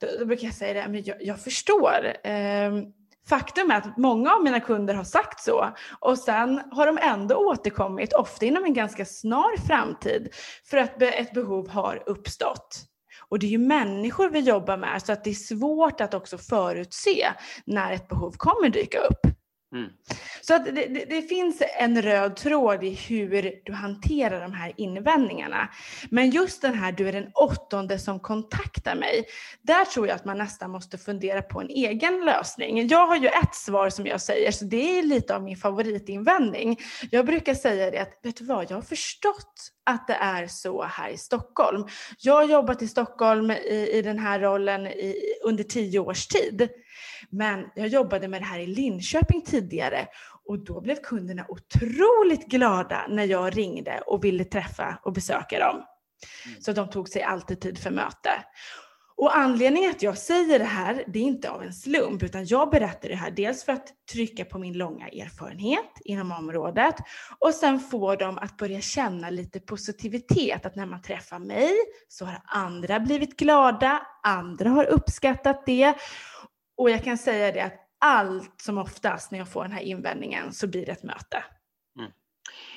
Då, 0.00 0.06
då 0.18 0.26
brukar 0.26 0.44
jag 0.44 0.54
säga 0.54 0.82
det, 0.82 0.88
men 0.88 1.02
jag, 1.04 1.16
jag 1.20 1.40
förstår. 1.40 2.16
Ehm, 2.24 2.84
faktum 3.28 3.70
är 3.70 3.76
att 3.76 3.96
många 3.96 4.34
av 4.34 4.44
mina 4.44 4.60
kunder 4.60 4.94
har 4.94 5.04
sagt 5.04 5.40
så 5.40 5.70
och 6.00 6.18
sen 6.18 6.62
har 6.70 6.86
de 6.86 6.98
ändå 6.98 7.36
återkommit, 7.36 8.12
ofta 8.12 8.46
inom 8.46 8.64
en 8.64 8.74
ganska 8.74 9.04
snar 9.04 9.66
framtid, 9.66 10.28
för 10.64 10.76
att 10.76 11.02
ett 11.02 11.32
behov 11.32 11.68
har 11.68 12.02
uppstått. 12.06 12.89
Och 13.30 13.38
det 13.38 13.46
är 13.46 13.50
ju 13.50 13.58
människor 13.58 14.28
vi 14.28 14.38
jobbar 14.40 14.76
med 14.76 15.02
så 15.02 15.12
att 15.12 15.24
det 15.24 15.30
är 15.30 15.34
svårt 15.34 16.00
att 16.00 16.14
också 16.14 16.38
förutse 16.38 17.32
när 17.64 17.92
ett 17.92 18.08
behov 18.08 18.34
kommer 18.36 18.68
dyka 18.68 18.98
upp. 18.98 19.39
Mm. 19.72 19.90
Så 20.40 20.54
att 20.54 20.64
det, 20.64 20.70
det, 20.70 21.04
det, 21.04 21.22
finns 21.22 21.62
en 21.78 22.02
röd 22.02 22.36
tråd 22.36 22.84
i 22.84 22.94
hur 22.94 23.60
du 23.64 23.72
hanterar 23.72 24.40
de 24.40 24.52
här 24.52 24.72
invändningarna. 24.76 25.68
Men 26.10 26.30
just 26.30 26.62
den 26.62 26.74
här, 26.74 26.92
du 26.92 27.08
är 27.08 27.12
den 27.12 27.30
åttonde 27.34 27.98
som 27.98 28.20
kontaktar 28.20 28.94
mig, 28.94 29.24
där 29.62 29.84
tror 29.84 30.08
jag 30.08 30.14
att 30.14 30.24
man 30.24 30.38
nästan 30.38 30.70
måste 30.70 30.98
fundera 30.98 31.42
på 31.42 31.60
en 31.60 31.68
egen 31.68 32.24
lösning. 32.24 32.88
Jag 32.88 33.06
har 33.06 33.16
ju 33.16 33.26
ett 33.26 33.54
svar 33.54 33.90
som 33.90 34.06
jag 34.06 34.20
säger, 34.20 34.52
så 34.52 34.64
det 34.64 34.98
är 34.98 35.02
lite 35.02 35.36
av 35.36 35.42
min 35.42 35.56
favoritinvändning. 35.56 36.78
Jag 37.10 37.26
brukar 37.26 37.54
säga 37.54 37.90
det 37.90 37.98
att, 37.98 38.18
vet 38.22 38.36
du 38.36 38.44
vad, 38.44 38.70
jag 38.70 38.76
har 38.76 38.82
förstått 38.82 39.72
att 39.84 40.06
det 40.06 40.14
är 40.14 40.46
så 40.46 40.82
här 40.82 41.10
i 41.10 41.16
Stockholm. 41.16 41.86
Jag 42.18 42.34
har 42.34 42.44
jobbat 42.44 42.82
i 42.82 42.88
Stockholm 42.88 43.50
i, 43.50 43.90
i 43.92 44.02
den 44.02 44.18
här 44.18 44.40
rollen 44.40 44.86
i, 44.86 45.16
under 45.44 45.64
tio 45.64 45.98
års 45.98 46.26
tid. 46.26 46.68
Men 47.30 47.70
jag 47.74 47.88
jobbade 47.88 48.28
med 48.28 48.40
det 48.40 48.46
här 48.46 48.58
i 48.58 48.66
Linköping 48.66 49.42
tidigare 49.42 50.06
och 50.44 50.58
då 50.64 50.80
blev 50.80 50.96
kunderna 50.96 51.46
otroligt 51.48 52.46
glada 52.46 53.06
när 53.08 53.24
jag 53.24 53.56
ringde 53.56 54.00
och 54.06 54.24
ville 54.24 54.44
träffa 54.44 54.98
och 55.02 55.12
besöka 55.12 55.58
dem. 55.58 55.76
Mm. 55.76 56.60
Så 56.60 56.72
de 56.72 56.90
tog 56.90 57.08
sig 57.08 57.22
alltid 57.22 57.60
tid 57.60 57.78
för 57.78 57.90
möte. 57.90 58.30
Och 59.20 59.36
anledningen 59.36 59.90
att 59.90 60.02
jag 60.02 60.18
säger 60.18 60.58
det 60.58 60.64
här, 60.64 61.04
det 61.06 61.18
är 61.18 61.22
inte 61.22 61.50
av 61.50 61.62
en 61.62 61.72
slump, 61.72 62.22
utan 62.22 62.46
jag 62.46 62.70
berättar 62.70 63.08
det 63.08 63.14
här 63.14 63.30
dels 63.30 63.64
för 63.64 63.72
att 63.72 63.86
trycka 64.12 64.44
på 64.44 64.58
min 64.58 64.78
långa 64.78 65.08
erfarenhet 65.08 65.90
inom 66.04 66.32
området 66.32 66.94
och 67.38 67.54
sen 67.54 67.80
få 67.80 68.16
dem 68.16 68.38
att 68.38 68.56
börja 68.56 68.80
känna 68.80 69.30
lite 69.30 69.60
positivitet, 69.60 70.66
att 70.66 70.76
när 70.76 70.86
man 70.86 71.02
träffar 71.02 71.38
mig 71.38 71.72
så 72.08 72.24
har 72.24 72.42
andra 72.44 73.00
blivit 73.00 73.36
glada, 73.36 74.02
andra 74.22 74.70
har 74.70 74.84
uppskattat 74.84 75.66
det 75.66 75.94
och 76.80 76.90
jag 76.90 77.04
kan 77.04 77.18
säga 77.18 77.52
det 77.52 77.60
att 77.60 77.86
allt 77.98 78.60
som 78.60 78.78
oftast 78.78 79.30
när 79.30 79.38
jag 79.38 79.48
får 79.48 79.62
den 79.62 79.72
här 79.72 79.82
invändningen 79.82 80.52
så 80.52 80.66
blir 80.66 80.86
det 80.86 80.92
ett 80.92 81.02
möte. 81.02 81.44
Mm. 81.98 82.10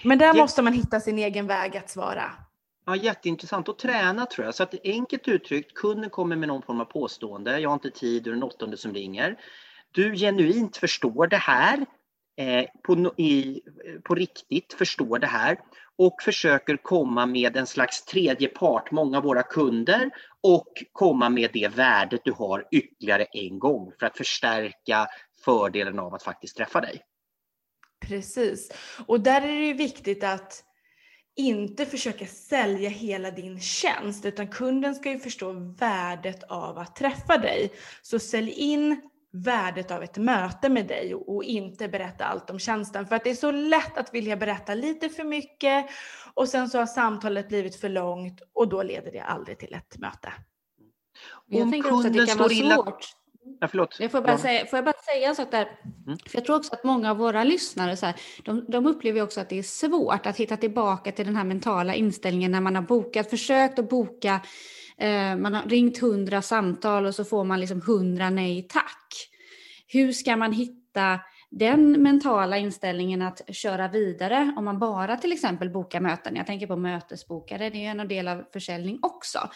Men 0.03 0.17
där 0.17 0.33
måste 0.33 0.61
man 0.61 0.73
hitta 0.73 0.99
sin 0.99 1.19
egen 1.19 1.47
väg 1.47 1.77
att 1.77 1.89
svara. 1.89 2.31
Ja, 2.85 2.95
jätteintressant 2.95 3.69
att 3.69 3.79
träna 3.79 4.25
tror 4.25 4.45
jag. 4.45 4.55
Så 4.55 4.63
att 4.63 4.75
enkelt 4.83 5.27
uttryckt, 5.27 5.73
kunden 5.73 6.09
kommer 6.09 6.35
med 6.35 6.47
någon 6.47 6.61
form 6.61 6.81
av 6.81 6.85
påstående. 6.85 7.59
Jag 7.59 7.69
har 7.69 7.73
inte 7.73 7.91
tid, 7.91 8.23
du 8.23 8.29
är 8.29 8.33
den 8.33 8.43
åttonde 8.43 8.77
som 8.77 8.93
ringer. 8.93 9.39
Du 9.91 10.15
genuint 10.15 10.77
förstår 10.77 11.27
det 11.27 11.37
här 11.37 11.85
eh, 12.37 12.65
på, 12.83 13.13
i, 13.17 13.61
på 14.03 14.15
riktigt, 14.15 14.73
förstår 14.73 15.19
det 15.19 15.27
här 15.27 15.57
och 15.97 16.21
försöker 16.21 16.77
komma 16.77 17.25
med 17.25 17.57
en 17.57 17.67
slags 17.67 18.05
tredje 18.05 18.47
part, 18.47 18.91
många 18.91 19.17
av 19.17 19.23
våra 19.23 19.43
kunder 19.43 20.11
och 20.41 20.83
komma 20.91 21.29
med 21.29 21.49
det 21.53 21.67
värdet 21.67 22.21
du 22.23 22.31
har 22.31 22.67
ytterligare 22.71 23.25
en 23.31 23.59
gång 23.59 23.91
för 23.99 24.05
att 24.05 24.17
förstärka 24.17 25.07
fördelen 25.45 25.99
av 25.99 26.13
att 26.13 26.23
faktiskt 26.23 26.57
träffa 26.57 26.81
dig. 26.81 27.01
Precis. 28.07 28.71
Och 29.05 29.19
där 29.19 29.41
är 29.41 29.59
det 29.59 29.65
ju 29.65 29.73
viktigt 29.73 30.23
att 30.23 30.63
inte 31.35 31.85
försöka 31.85 32.25
sälja 32.25 32.89
hela 32.89 33.31
din 33.31 33.59
tjänst 33.59 34.25
utan 34.25 34.47
kunden 34.47 34.95
ska 34.95 35.11
ju 35.11 35.19
förstå 35.19 35.51
värdet 35.79 36.43
av 36.43 36.77
att 36.77 36.95
träffa 36.95 37.37
dig. 37.37 37.71
Så 38.01 38.19
sälj 38.19 38.51
in 38.51 39.09
värdet 39.33 39.91
av 39.91 40.03
ett 40.03 40.17
möte 40.17 40.69
med 40.69 40.87
dig 40.87 41.15
och 41.15 41.43
inte 41.43 41.87
berätta 41.87 42.25
allt 42.25 42.49
om 42.49 42.59
tjänsten. 42.59 43.07
För 43.07 43.15
att 43.15 43.23
det 43.23 43.29
är 43.29 43.35
så 43.35 43.51
lätt 43.51 43.97
att 43.97 44.13
vilja 44.13 44.37
berätta 44.37 44.73
lite 44.73 45.09
för 45.09 45.23
mycket 45.23 45.85
och 46.33 46.49
sen 46.49 46.69
så 46.69 46.79
har 46.79 46.85
samtalet 46.85 47.47
blivit 47.47 47.75
för 47.75 47.89
långt 47.89 48.41
och 48.53 48.67
då 48.67 48.83
leder 48.83 49.11
det 49.11 49.21
aldrig 49.21 49.59
till 49.59 49.73
ett 49.73 49.97
möte. 49.97 50.33
Jag 51.45 51.71
tänker 51.71 51.93
också 51.93 52.07
att 52.07 52.13
det 52.13 52.27
kan 52.27 52.37
vara 52.37 52.49
svårt 52.49 53.05
Ja, 53.59 53.67
förlåt. 53.67 53.97
Jag 53.99 54.11
får, 54.11 54.21
bara 54.21 54.37
säga, 54.37 54.65
får 54.65 54.77
jag 54.77 54.85
bara 54.85 55.01
säga 55.13 55.29
en 55.29 55.35
sak 55.35 55.51
där? 55.51 55.79
Mm. 56.07 56.17
För 56.25 56.37
jag 56.37 56.45
tror 56.45 56.55
också 56.55 56.73
att 56.73 56.83
många 56.83 57.11
av 57.11 57.17
våra 57.17 57.43
lyssnare, 57.43 57.97
så 57.97 58.05
här, 58.05 58.15
de, 58.43 58.65
de 58.69 58.85
upplever 58.85 59.21
också 59.21 59.41
att 59.41 59.49
det 59.49 59.59
är 59.59 59.63
svårt 59.63 60.25
att 60.25 60.37
hitta 60.37 60.57
tillbaka 60.57 61.11
till 61.11 61.25
den 61.25 61.35
här 61.35 61.43
mentala 61.43 61.95
inställningen 61.95 62.51
när 62.51 62.61
man 62.61 62.75
har 62.75 62.81
bokat, 62.81 63.29
försökt 63.29 63.79
att 63.79 63.89
boka, 63.89 64.41
Eh, 65.03 65.35
man 65.35 65.53
har 65.53 65.69
ringt 65.69 65.97
hundra 65.97 66.41
samtal 66.41 67.05
och 67.05 67.15
så 67.15 67.25
får 67.25 67.43
man 67.43 67.59
liksom 67.59 67.81
hundra 67.81 68.29
nej 68.29 68.67
tack. 68.69 69.29
Hur 69.87 70.11
ska 70.11 70.37
man 70.37 70.53
hitta 70.53 71.19
den 71.51 71.91
mentala 72.03 72.57
inställningen 72.57 73.21
att 73.21 73.41
köra 73.55 73.87
vidare 73.87 74.53
om 74.57 74.65
man 74.65 74.79
bara 74.79 75.17
till 75.17 75.31
exempel 75.31 75.69
bokar 75.69 75.99
möten. 75.99 76.35
Jag 76.35 76.47
tänker 76.47 76.67
på 76.67 76.75
mötesbokare, 76.75 77.69
det 77.69 77.85
är 77.85 77.91
en 77.91 78.07
del 78.07 78.27
av 78.27 78.43
försäljning 78.53 78.99
också, 79.01 79.49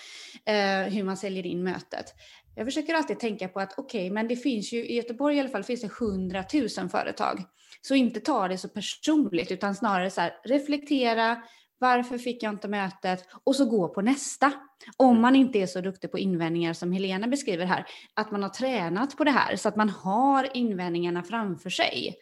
eh, 0.45 0.93
hur 0.93 1.03
man 1.03 1.17
säljer 1.17 1.45
in 1.45 1.63
mötet. 1.63 2.13
Jag 2.55 2.67
försöker 2.67 2.93
alltid 2.93 3.19
tänka 3.19 3.47
på 3.47 3.59
att 3.59 3.73
okej, 3.77 4.01
okay, 4.01 4.11
men 4.13 4.27
det 4.27 4.35
finns 4.35 4.73
ju 4.73 4.85
i 4.85 4.95
Göteborg 4.95 5.37
i 5.37 5.39
alla 5.39 5.49
fall 5.49 5.63
finns 5.63 5.81
det 5.81 5.91
100 5.99 6.43
000 6.77 6.89
företag. 6.89 7.43
Så 7.81 7.95
inte 7.95 8.19
ta 8.19 8.47
det 8.47 8.57
så 8.57 8.69
personligt 8.69 9.51
utan 9.51 9.75
snarare 9.75 10.09
så 10.09 10.21
här, 10.21 10.33
reflektera, 10.43 11.41
varför 11.79 12.17
fick 12.17 12.43
jag 12.43 12.53
inte 12.53 12.67
mötet? 12.67 13.25
Och 13.43 13.55
så 13.55 13.65
gå 13.65 13.89
på 13.89 14.01
nästa. 14.01 14.51
Om 14.97 15.21
man 15.21 15.35
inte 15.35 15.59
är 15.59 15.67
så 15.67 15.81
duktig 15.81 16.11
på 16.11 16.19
invändningar 16.19 16.73
som 16.73 16.91
Helena 16.91 17.27
beskriver 17.27 17.65
här, 17.65 17.85
att 18.13 18.31
man 18.31 18.43
har 18.43 18.49
tränat 18.49 19.17
på 19.17 19.23
det 19.23 19.31
här 19.31 19.55
så 19.55 19.69
att 19.69 19.75
man 19.75 19.89
har 19.89 20.57
invändningarna 20.57 21.23
framför 21.23 21.69
sig. 21.69 22.15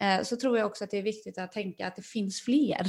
Eh, 0.00 0.22
så 0.22 0.36
tror 0.36 0.58
jag 0.58 0.66
också 0.66 0.84
att 0.84 0.90
det 0.90 0.98
är 0.98 1.02
viktigt 1.02 1.38
att 1.38 1.52
tänka 1.52 1.86
att 1.86 1.96
det 1.96 2.02
finns 2.02 2.42
fler. 2.42 2.86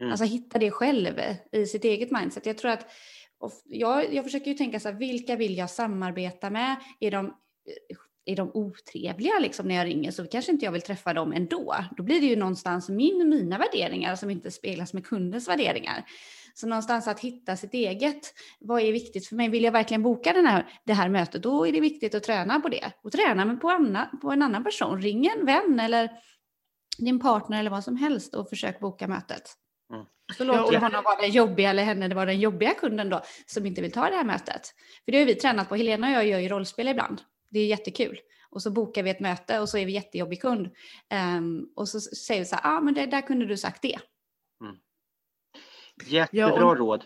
Mm. 0.00 0.12
Alltså 0.12 0.24
hitta 0.24 0.58
det 0.58 0.70
själv 0.70 1.20
i 1.52 1.66
sitt 1.66 1.84
eget 1.84 2.10
mindset. 2.10 2.46
Jag 2.46 2.58
tror 2.58 2.70
att 2.70 2.86
jag, 3.64 4.14
jag 4.14 4.24
försöker 4.24 4.50
ju 4.50 4.56
tänka 4.56 4.80
så 4.80 4.88
här, 4.88 4.96
vilka 4.96 5.36
vill 5.36 5.56
jag 5.56 5.70
samarbeta 5.70 6.50
med? 6.50 6.76
Är 7.00 7.10
de, 7.10 7.34
är 8.26 8.36
de 8.36 8.50
otrevliga 8.54 9.38
liksom 9.38 9.68
när 9.68 9.74
jag 9.74 9.86
ringer 9.86 10.10
så 10.10 10.26
kanske 10.26 10.52
inte 10.52 10.64
jag 10.64 10.72
vill 10.72 10.82
träffa 10.82 11.14
dem 11.14 11.32
ändå. 11.32 11.74
Då 11.96 12.02
blir 12.02 12.20
det 12.20 12.26
ju 12.26 12.36
någonstans 12.36 12.88
min 12.88 13.28
mina 13.28 13.58
värderingar 13.58 14.16
som 14.16 14.30
inte 14.30 14.50
speglas 14.50 14.92
med 14.92 15.06
kundens 15.06 15.48
värderingar. 15.48 16.04
Så 16.54 16.66
någonstans 16.66 17.08
att 17.08 17.20
hitta 17.20 17.56
sitt 17.56 17.74
eget. 17.74 18.34
Vad 18.60 18.82
är 18.82 18.92
viktigt 18.92 19.26
för 19.26 19.36
mig? 19.36 19.48
Vill 19.48 19.64
jag 19.64 19.72
verkligen 19.72 20.02
boka 20.02 20.32
den 20.32 20.46
här, 20.46 20.68
det 20.84 20.92
här 20.92 21.08
mötet, 21.08 21.42
då 21.42 21.66
är 21.66 21.72
det 21.72 21.80
viktigt 21.80 22.14
att 22.14 22.22
träna 22.22 22.60
på 22.60 22.68
det. 22.68 22.92
Och 23.02 23.12
träna 23.12 23.56
på, 23.56 23.70
anna, 23.70 24.10
på 24.22 24.30
en 24.30 24.42
annan 24.42 24.64
person. 24.64 25.02
Ring 25.02 25.26
en 25.26 25.46
vän 25.46 25.80
eller 25.80 26.10
din 26.98 27.20
partner 27.20 27.60
eller 27.60 27.70
vad 27.70 27.84
som 27.84 27.96
helst 27.96 28.34
och 28.34 28.48
försök 28.48 28.80
boka 28.80 29.08
mötet. 29.08 29.54
Mm. 29.92 30.06
Så 30.38 30.44
låter 30.44 30.72
ja, 30.72 30.78
honom 30.78 31.04
vara 31.04 31.20
den 31.20 31.30
jobbiga, 31.30 31.70
eller 31.70 31.84
henne 31.84 32.14
vara 32.14 32.26
den 32.26 32.40
jobbiga 32.40 32.74
kunden 32.74 33.10
då, 33.10 33.22
som 33.46 33.66
inte 33.66 33.82
vill 33.82 33.92
ta 33.92 34.10
det 34.10 34.16
här 34.16 34.24
mötet. 34.24 34.74
För 35.04 35.12
det 35.12 35.18
har 35.18 35.26
vi 35.26 35.34
tränat 35.34 35.68
på. 35.68 35.76
Helena 35.76 36.06
och 36.06 36.12
jag 36.12 36.26
gör 36.26 36.38
ju 36.38 36.48
rollspel 36.48 36.88
ibland. 36.88 37.20
Det 37.48 37.60
är 37.60 37.66
jättekul. 37.66 38.20
Och 38.50 38.62
så 38.62 38.70
bokar 38.70 39.02
vi 39.02 39.10
ett 39.10 39.20
möte 39.20 39.60
och 39.60 39.68
så 39.68 39.78
är 39.78 39.86
vi 39.86 39.92
jättejobbig 39.92 40.40
kund. 40.40 40.66
Um, 41.36 41.72
och 41.76 41.88
så 41.88 42.00
säger 42.00 42.40
vi 42.40 42.46
så 42.46 42.56
här, 42.56 42.76
ah, 42.76 42.80
men 42.80 42.94
det, 42.94 43.06
där 43.06 43.20
kunde 43.20 43.46
du 43.46 43.56
sagt 43.56 43.82
det. 43.82 43.98
Mm. 44.60 44.76
Jättebra 46.06 46.48
ja, 46.48 46.70
och, 46.70 46.76
råd. 46.76 47.04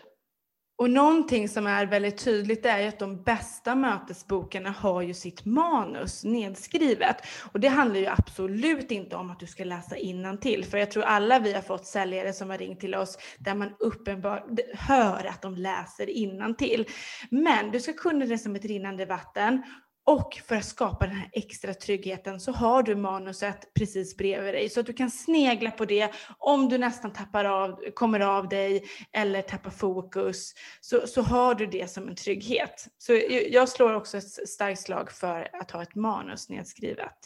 Och 0.81 0.89
någonting 0.89 1.49
som 1.49 1.67
är 1.67 1.85
väldigt 1.85 2.17
tydligt 2.17 2.65
är 2.65 2.87
att 2.87 2.99
de 2.99 3.23
bästa 3.23 3.75
mötesbokarna 3.75 4.69
har 4.69 5.01
ju 5.01 5.13
sitt 5.13 5.45
manus 5.45 6.23
nedskrivet. 6.23 7.15
Och 7.53 7.59
det 7.59 7.67
handlar 7.67 7.99
ju 7.99 8.07
absolut 8.07 8.91
inte 8.91 9.15
om 9.15 9.29
att 9.29 9.39
du 9.39 9.47
ska 9.47 9.63
läsa 9.63 9.95
till. 10.37 10.65
För 10.65 10.77
jag 10.77 10.91
tror 10.91 11.03
alla 11.03 11.39
vi 11.39 11.53
har 11.53 11.61
fått 11.61 11.85
säljare 11.85 12.33
som 12.33 12.49
har 12.49 12.57
ringt 12.57 12.79
till 12.79 12.95
oss 12.95 13.17
där 13.39 13.55
man 13.55 13.73
uppenbart 13.79 14.45
hör 14.73 15.25
att 15.25 15.41
de 15.41 15.55
läser 15.55 16.09
till. 16.53 16.85
Men 17.31 17.71
du 17.71 17.79
ska 17.79 17.93
kunna 17.93 18.25
det 18.25 18.37
som 18.37 18.55
ett 18.55 18.65
rinnande 18.65 19.05
vatten 19.05 19.63
och 20.11 20.41
för 20.45 20.55
att 20.55 20.65
skapa 20.65 21.07
den 21.07 21.15
här 21.15 21.29
extra 21.33 21.73
tryggheten 21.73 22.39
så 22.39 22.51
har 22.51 22.83
du 22.83 22.95
manuset 22.95 23.73
precis 23.73 24.17
bredvid 24.17 24.53
dig 24.53 24.69
så 24.69 24.79
att 24.79 24.85
du 24.85 24.93
kan 24.93 25.11
snegla 25.11 25.71
på 25.71 25.85
det 25.85 26.13
om 26.37 26.69
du 26.69 26.77
nästan 26.77 27.13
tappar 27.13 27.45
av, 27.45 27.91
kommer 27.93 28.19
av 28.19 28.49
dig 28.49 28.83
eller 29.11 29.41
tappar 29.41 29.69
fokus 29.69 30.53
så, 30.81 31.07
så 31.07 31.21
har 31.21 31.55
du 31.55 31.65
det 31.65 31.91
som 31.91 32.07
en 32.07 32.15
trygghet. 32.15 32.87
Så 32.97 33.21
jag 33.49 33.69
slår 33.69 33.93
också 33.93 34.17
ett 34.17 34.49
starkt 34.49 34.81
slag 34.81 35.11
för 35.11 35.49
att 35.53 35.71
ha 35.71 35.83
ett 35.83 35.95
manus 35.95 36.49
nedskrivet. 36.49 37.17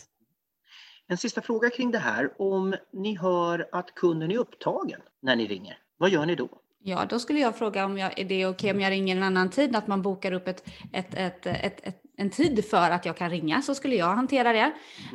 En 1.08 1.18
sista 1.18 1.42
fråga 1.42 1.70
kring 1.70 1.92
det 1.92 2.00
här. 2.00 2.42
Om 2.42 2.76
ni 2.94 3.18
hör 3.18 3.70
att 3.72 3.96
kunden 3.96 4.32
är 4.32 4.38
upptagen 4.38 5.02
när 5.22 5.36
ni 5.36 5.48
ringer, 5.48 5.78
vad 5.98 6.10
gör 6.10 6.26
ni 6.26 6.36
då? 6.36 6.50
Ja, 6.80 7.06
då 7.10 7.20
skulle 7.20 7.40
jag 7.40 7.56
fråga 7.56 7.86
om 7.86 7.98
jag, 7.98 8.20
är 8.20 8.26
det 8.26 8.46
okej 8.46 8.48
okay 8.48 8.72
om 8.72 8.82
jag 8.82 8.92
ringer 8.92 9.18
en 9.18 9.24
annan 9.24 9.50
tid, 9.50 9.76
att 9.76 9.88
man 9.88 10.02
bokar 10.02 10.32
upp 10.32 10.48
ett, 10.48 10.64
ett, 10.94 11.16
ett, 11.16 11.46
ett, 11.48 12.05
en 12.18 12.30
tid 12.30 12.66
för 12.66 12.92
att 12.92 13.06
jag 13.06 13.18
kan 13.18 13.30
ringa, 13.30 13.62
så 13.62 13.76
skulle 13.76 13.96
jag 13.96 14.16
hantera 14.16 14.54
det. 14.54 14.74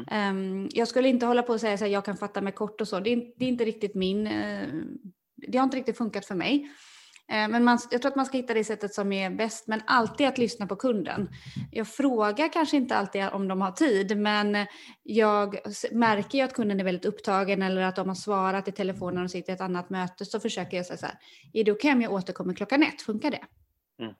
Mm. 0.09 0.37
Um, 0.37 0.69
jag 0.73 0.89
skulle 0.89 1.09
inte 1.09 1.27
hålla 1.27 1.43
på 1.43 1.53
och 1.53 1.61
säga 1.61 1.75
att 1.75 1.91
jag 1.91 2.05
kan 2.05 2.17
fatta 2.17 2.41
mig 2.41 2.53
kort 2.53 2.81
och 2.81 2.89
så, 2.89 3.01
det 3.01 3.13
är, 3.13 3.33
det 3.37 3.45
är 3.45 3.49
inte 3.49 3.65
riktigt 3.65 3.95
min, 3.95 4.27
uh, 4.27 4.69
det 5.37 5.59
har 5.59 5.65
inte 5.65 5.77
riktigt 5.77 5.99
funkat 5.99 6.27
för 6.27 6.35
mig. 6.35 6.71
Eh, 7.31 7.49
men 7.49 7.65
man, 7.65 7.79
jag 7.91 8.03
tror 8.03 8.11
att 8.11 8.17
man 8.17 8.27
ska 8.27 8.37
hitta 8.37 8.55
det 8.55 8.65
sättet 8.65 8.95
som 8.95 9.13
är 9.13 9.31
bäst, 9.31 9.67
men 9.67 9.83
alltid 9.87 10.27
att 10.27 10.39
lyssna 10.39 10.67
på 10.67 10.77
kunden. 10.77 11.29
Jag 11.71 11.89
frågar 11.89 12.53
kanske 12.53 12.77
inte 12.77 12.97
alltid 12.97 13.29
om 13.29 13.49
de 13.49 13.61
har 13.61 13.73
tid, 13.73 14.17
men 14.19 14.67
jag 15.03 15.57
märker 15.93 16.39
ju 16.39 16.45
att 16.45 16.55
kunden 16.55 16.81
är 16.81 16.85
väldigt 16.85 17.05
upptagen 17.05 17.63
eller 17.63 17.83
att 17.83 17.97
de 17.97 18.09
har 18.09 18.15
svarat 18.15 18.69
i 18.69 18.73
telefonen 18.73 19.25
och 19.25 19.31
sitter 19.31 19.53
i 19.53 19.55
ett 19.55 19.61
annat 19.61 19.91
möte, 19.91 20.25
så 20.25 20.41
försöker 20.41 20.77
jag 20.77 20.87
säga 20.87 20.97
så 20.97 21.07
här, 21.07 21.15
är 21.53 21.65
det 21.65 21.73
okej 21.73 21.89
okay 21.89 21.93
om 21.93 22.03
jag 22.03 22.13
återkommer 22.13 22.55
klockan 22.55 22.83
ett? 22.83 23.03
Funkar 23.03 23.31
det? 23.31 23.45
Mm. 24.03 24.15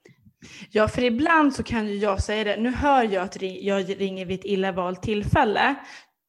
Ja, 0.71 0.89
för 0.89 1.05
ibland 1.05 1.55
så 1.55 1.63
kan 1.63 1.87
ju 1.87 1.95
jag 1.95 2.23
säga 2.23 2.45
det, 2.45 2.57
nu 2.57 2.71
hör 2.71 3.03
jag 3.03 3.23
att 3.23 3.43
jag 3.43 4.01
ringer 4.01 4.27
vid 4.27 4.41
ett 4.41 4.47
illa 4.47 4.73
valt 4.73 5.03
tillfälle, 5.03 5.75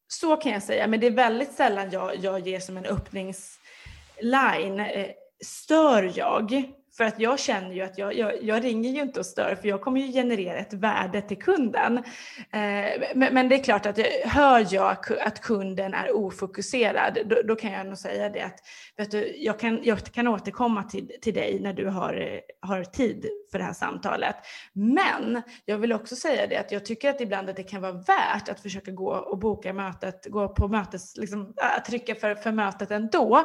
så 0.08 0.36
kan 0.36 0.52
jag 0.52 0.62
säga, 0.62 0.86
men 0.86 1.00
det 1.00 1.06
är 1.06 1.10
väldigt 1.10 1.52
sällan 1.52 1.90
jag, 1.90 2.16
jag 2.16 2.46
ger 2.46 2.60
som 2.60 2.76
en 2.76 2.86
öppningsline 2.86 4.80
eh, 4.80 5.06
stör 5.44 6.12
jag? 6.14 6.72
För 6.96 7.04
att 7.04 7.20
jag 7.20 7.38
känner 7.38 7.72
ju 7.72 7.82
att 7.82 7.98
jag, 7.98 8.18
jag, 8.18 8.42
jag, 8.42 8.64
ringer 8.64 8.90
ju 8.90 9.00
inte 9.00 9.20
och 9.20 9.26
stör 9.26 9.54
för 9.60 9.68
jag 9.68 9.80
kommer 9.80 10.00
ju 10.00 10.12
generera 10.12 10.58
ett 10.58 10.72
värde 10.72 11.22
till 11.22 11.38
kunden. 11.38 11.98
Eh, 12.38 13.02
men, 13.14 13.34
men, 13.34 13.48
det 13.48 13.54
är 13.54 13.62
klart 13.62 13.86
att 13.86 13.98
hör 14.24 14.66
jag 14.70 14.96
att 15.20 15.40
kunden 15.40 15.94
är 15.94 16.16
ofokuserad 16.16 17.18
då, 17.24 17.42
då, 17.44 17.56
kan 17.56 17.72
jag 17.72 17.86
nog 17.86 17.98
säga 17.98 18.28
det 18.28 18.40
att 18.40 18.60
vet 18.96 19.10
du, 19.10 19.36
jag, 19.36 19.58
kan, 19.58 19.84
jag 19.84 20.04
kan 20.04 20.28
återkomma 20.28 20.82
till, 20.82 21.12
till 21.20 21.34
dig 21.34 21.60
när 21.60 21.72
du 21.72 21.88
har, 21.88 22.14
eh, 22.14 22.68
har 22.68 22.84
tid 22.84 23.26
för 23.50 23.58
det 23.58 23.64
här 23.64 23.72
samtalet. 23.72 24.36
Men 24.72 25.42
jag 25.64 25.78
vill 25.78 25.92
också 25.92 26.16
säga 26.16 26.46
det 26.46 26.56
att 26.56 26.72
jag 26.72 26.86
tycker 26.86 27.10
att 27.10 27.20
ibland 27.20 27.50
att 27.50 27.56
det 27.56 27.62
kan 27.62 27.82
vara 27.82 27.92
värt 27.92 28.48
att 28.48 28.60
försöka 28.60 28.90
gå 28.90 29.12
och 29.12 29.38
boka 29.38 29.72
mötet, 29.72 30.26
gå 30.30 30.48
på 30.48 30.68
mötes, 30.68 31.16
liksom, 31.16 31.40
äh, 31.40 31.82
trycka 31.82 32.14
för, 32.14 32.34
för 32.34 32.52
mötet 32.52 32.90
ändå. 32.90 33.44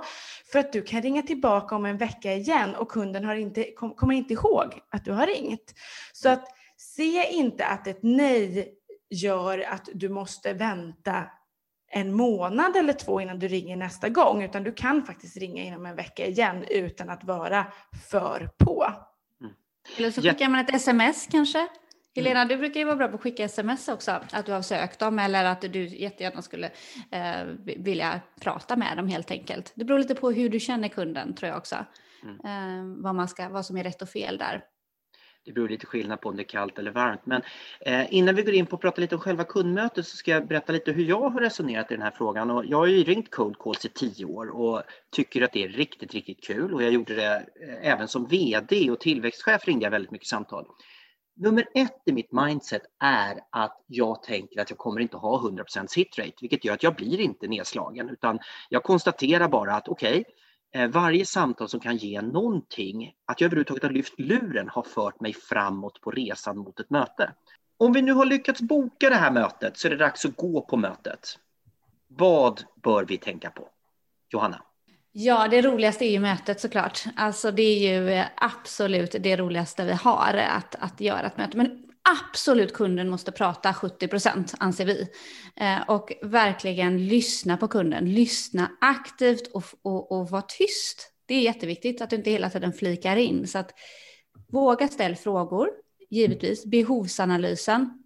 För 0.51 0.59
att 0.59 0.73
du 0.73 0.81
kan 0.81 1.01
ringa 1.01 1.21
tillbaka 1.21 1.75
om 1.75 1.85
en 1.85 1.97
vecka 1.97 2.33
igen 2.33 2.75
och 2.75 2.91
kunden 2.91 3.25
har 3.25 3.35
inte, 3.35 3.71
kom, 3.71 3.95
kommer 3.95 4.13
inte 4.13 4.33
ihåg 4.33 4.79
att 4.89 5.05
du 5.05 5.11
har 5.11 5.27
ringt. 5.27 5.73
Så 6.13 6.29
att 6.29 6.47
se 6.77 7.29
inte 7.31 7.65
att 7.65 7.87
ett 7.87 7.99
nej 8.01 8.73
gör 9.09 9.59
att 9.59 9.89
du 9.93 10.09
måste 10.09 10.53
vänta 10.53 11.23
en 11.89 12.13
månad 12.13 12.75
eller 12.75 12.93
två 12.93 13.21
innan 13.21 13.39
du 13.39 13.47
ringer 13.47 13.75
nästa 13.75 14.09
gång, 14.09 14.43
utan 14.43 14.63
du 14.63 14.71
kan 14.71 15.03
faktiskt 15.03 15.37
ringa 15.37 15.63
inom 15.63 15.85
en 15.85 15.95
vecka 15.95 16.25
igen 16.25 16.65
utan 16.69 17.09
att 17.09 17.23
vara 17.23 17.65
för 18.09 18.49
på. 18.57 18.85
Mm. 19.41 19.53
Eller 19.97 20.11
så 20.11 20.21
skickar 20.21 20.49
man 20.49 20.59
ett 20.59 20.75
sms 20.75 21.27
kanske? 21.31 21.67
Helena, 22.15 22.45
du 22.45 22.57
brukar 22.57 22.79
ju 22.79 22.85
vara 22.85 22.95
bra 22.95 23.07
på 23.07 23.15
att 23.15 23.21
skicka 23.21 23.43
sms 23.43 23.87
också, 23.87 24.21
att 24.31 24.45
du 24.45 24.51
har 24.51 24.61
sökt 24.61 24.99
dem 24.99 25.19
eller 25.19 25.45
att 25.45 25.61
du 25.61 25.85
jättegärna 25.87 26.41
skulle 26.41 26.71
eh, 27.11 27.43
vilja 27.63 28.21
prata 28.41 28.75
med 28.75 28.97
dem 28.97 29.07
helt 29.07 29.31
enkelt. 29.31 29.71
Det 29.75 29.85
beror 29.85 29.99
lite 29.99 30.15
på 30.15 30.31
hur 30.31 30.49
du 30.49 30.59
känner 30.59 30.87
kunden 30.87 31.35
tror 31.35 31.49
jag 31.49 31.57
också. 31.57 31.85
Mm. 32.23 32.35
Eh, 32.35 33.03
vad, 33.03 33.15
man 33.15 33.27
ska, 33.27 33.49
vad 33.49 33.65
som 33.65 33.77
är 33.77 33.83
rätt 33.83 34.01
och 34.01 34.09
fel 34.09 34.37
där. 34.37 34.63
Det 35.47 35.53
beror 35.53 35.69
lite 35.69 35.85
skillnad 35.85 36.21
på 36.21 36.29
om 36.29 36.35
det 36.35 36.41
är 36.41 36.47
kallt 36.47 36.79
eller 36.79 36.91
varmt. 36.91 37.25
Men 37.25 37.41
eh, 37.79 38.13
innan 38.13 38.35
vi 38.35 38.41
går 38.43 38.53
in 38.53 38.65
på 38.65 38.75
att 38.75 38.81
prata 38.81 39.01
lite 39.01 39.15
om 39.15 39.21
själva 39.21 39.43
kundmötet 39.43 40.07
så 40.07 40.17
ska 40.17 40.31
jag 40.31 40.47
berätta 40.47 40.73
lite 40.73 40.91
hur 40.91 41.03
jag 41.03 41.29
har 41.29 41.39
resonerat 41.39 41.91
i 41.91 41.93
den 41.93 42.03
här 42.03 42.11
frågan. 42.11 42.51
Och 42.51 42.65
jag 42.65 42.77
har 42.77 42.85
ju 42.85 43.03
ringt 43.03 43.31
cold 43.31 43.59
calls 43.59 43.85
i 43.85 43.89
tio 43.89 44.25
år 44.25 44.49
och 44.49 44.83
tycker 45.11 45.41
att 45.41 45.53
det 45.53 45.63
är 45.63 45.69
riktigt, 45.69 46.13
riktigt 46.13 46.43
kul. 46.43 46.73
Och 46.73 46.83
jag 46.83 46.91
gjorde 46.91 47.15
det 47.15 47.35
eh, 47.35 47.91
även 47.91 48.07
som 48.07 48.27
VD 48.27 48.91
och 48.91 48.99
tillväxtchef 48.99 49.67
ringde 49.67 49.85
jag 49.85 49.91
väldigt 49.91 50.11
mycket 50.11 50.27
samtal. 50.27 50.65
Nummer 51.35 51.67
ett 51.73 52.01
i 52.05 52.11
mitt 52.11 52.31
mindset 52.31 52.81
är 52.99 53.39
att 53.49 53.83
jag 53.87 54.23
tänker 54.23 54.61
att 54.61 54.69
jag 54.69 54.79
kommer 54.79 55.01
inte 55.01 55.17
ha 55.17 55.41
100% 55.41 55.95
hitrate, 55.95 56.33
vilket 56.41 56.65
gör 56.65 56.73
att 56.73 56.83
jag 56.83 56.95
blir 56.95 57.19
inte 57.19 57.47
nedslagen, 57.47 58.09
utan 58.09 58.39
jag 58.69 58.83
konstaterar 58.83 59.47
bara 59.47 59.73
att 59.75 59.87
okej, 59.87 60.19
okay, 60.19 60.33
Eh, 60.71 60.87
varje 60.87 61.25
samtal 61.25 61.69
som 61.69 61.79
kan 61.79 61.97
ge 61.97 62.21
någonting, 62.21 63.13
att 63.25 63.41
jag 63.41 63.45
överhuvudtaget 63.45 63.83
har 63.83 63.89
lyft 63.89 64.19
luren, 64.19 64.69
har 64.69 64.83
fört 64.83 65.21
mig 65.21 65.33
framåt 65.33 66.01
på 66.01 66.11
resan 66.11 66.57
mot 66.57 66.79
ett 66.79 66.89
möte. 66.89 67.33
Om 67.77 67.93
vi 67.93 68.01
nu 68.01 68.11
har 68.11 68.25
lyckats 68.25 68.61
boka 68.61 69.09
det 69.09 69.15
här 69.15 69.31
mötet 69.31 69.77
så 69.77 69.87
är 69.87 69.89
det 69.89 69.97
dags 69.97 70.25
att 70.25 70.35
gå 70.35 70.61
på 70.61 70.77
mötet. 70.77 71.39
Vad 72.07 72.63
bör 72.83 73.05
vi 73.05 73.17
tänka 73.17 73.49
på? 73.49 73.69
Johanna? 74.29 74.61
Ja, 75.11 75.47
det 75.47 75.61
roligaste 75.61 76.05
är 76.05 76.11
ju 76.11 76.19
mötet 76.19 76.61
såklart. 76.61 77.03
Alltså 77.15 77.51
det 77.51 77.61
är 77.61 77.99
ju 77.99 78.23
absolut 78.35 79.15
det 79.19 79.35
roligaste 79.35 79.85
vi 79.85 79.93
har 79.93 80.33
att, 80.33 80.75
att 80.79 81.01
göra 81.01 81.21
ett 81.21 81.37
möte. 81.37 81.57
Men 81.57 81.86
absolut 82.09 82.73
kunden 82.73 83.09
måste 83.09 83.31
prata 83.31 83.73
70 83.73 84.07
procent 84.07 84.53
anser 84.59 84.85
vi. 84.85 85.07
Eh, 85.55 85.81
och 85.87 86.11
verkligen 86.21 87.07
lyssna 87.07 87.57
på 87.57 87.67
kunden. 87.67 88.13
Lyssna 88.13 88.71
aktivt 88.81 89.47
och, 89.47 89.63
och, 89.81 90.11
och 90.11 90.29
vara 90.29 90.41
tyst. 90.41 91.11
Det 91.25 91.35
är 91.35 91.41
jätteviktigt 91.41 92.01
att 92.01 92.09
du 92.09 92.15
inte 92.15 92.31
hela 92.31 92.49
tiden 92.49 92.73
flikar 92.73 93.15
in. 93.15 93.47
Så 93.47 93.57
att 93.57 93.71
våga 94.47 94.87
ställa 94.87 95.15
frågor, 95.15 95.69
givetvis. 96.09 96.65
Behovsanalysen, 96.65 98.03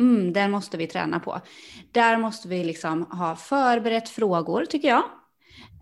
mm, 0.00 0.32
den 0.32 0.50
måste 0.50 0.76
vi 0.76 0.86
träna 0.86 1.20
på. 1.20 1.40
Där 1.92 2.18
måste 2.18 2.48
vi 2.48 2.64
liksom 2.64 3.02
ha 3.02 3.36
förberett 3.36 4.08
frågor 4.08 4.64
tycker 4.64 4.88
jag. 4.88 5.02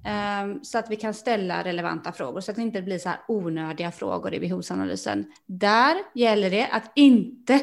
Ehm, 0.04 0.64
så 0.64 0.78
att 0.78 0.90
vi 0.90 0.96
kan 0.96 1.14
ställa 1.14 1.64
relevanta 1.64 2.12
frågor 2.12 2.40
så 2.40 2.50
att 2.50 2.56
det 2.56 2.62
inte 2.62 2.82
blir 2.82 2.98
så 2.98 3.08
här 3.08 3.20
onödiga 3.28 3.92
frågor 3.92 4.34
i 4.34 4.40
behovsanalysen. 4.40 5.26
Där 5.46 5.96
gäller 6.14 6.50
det 6.50 6.66
att 6.66 6.92
inte 6.94 7.60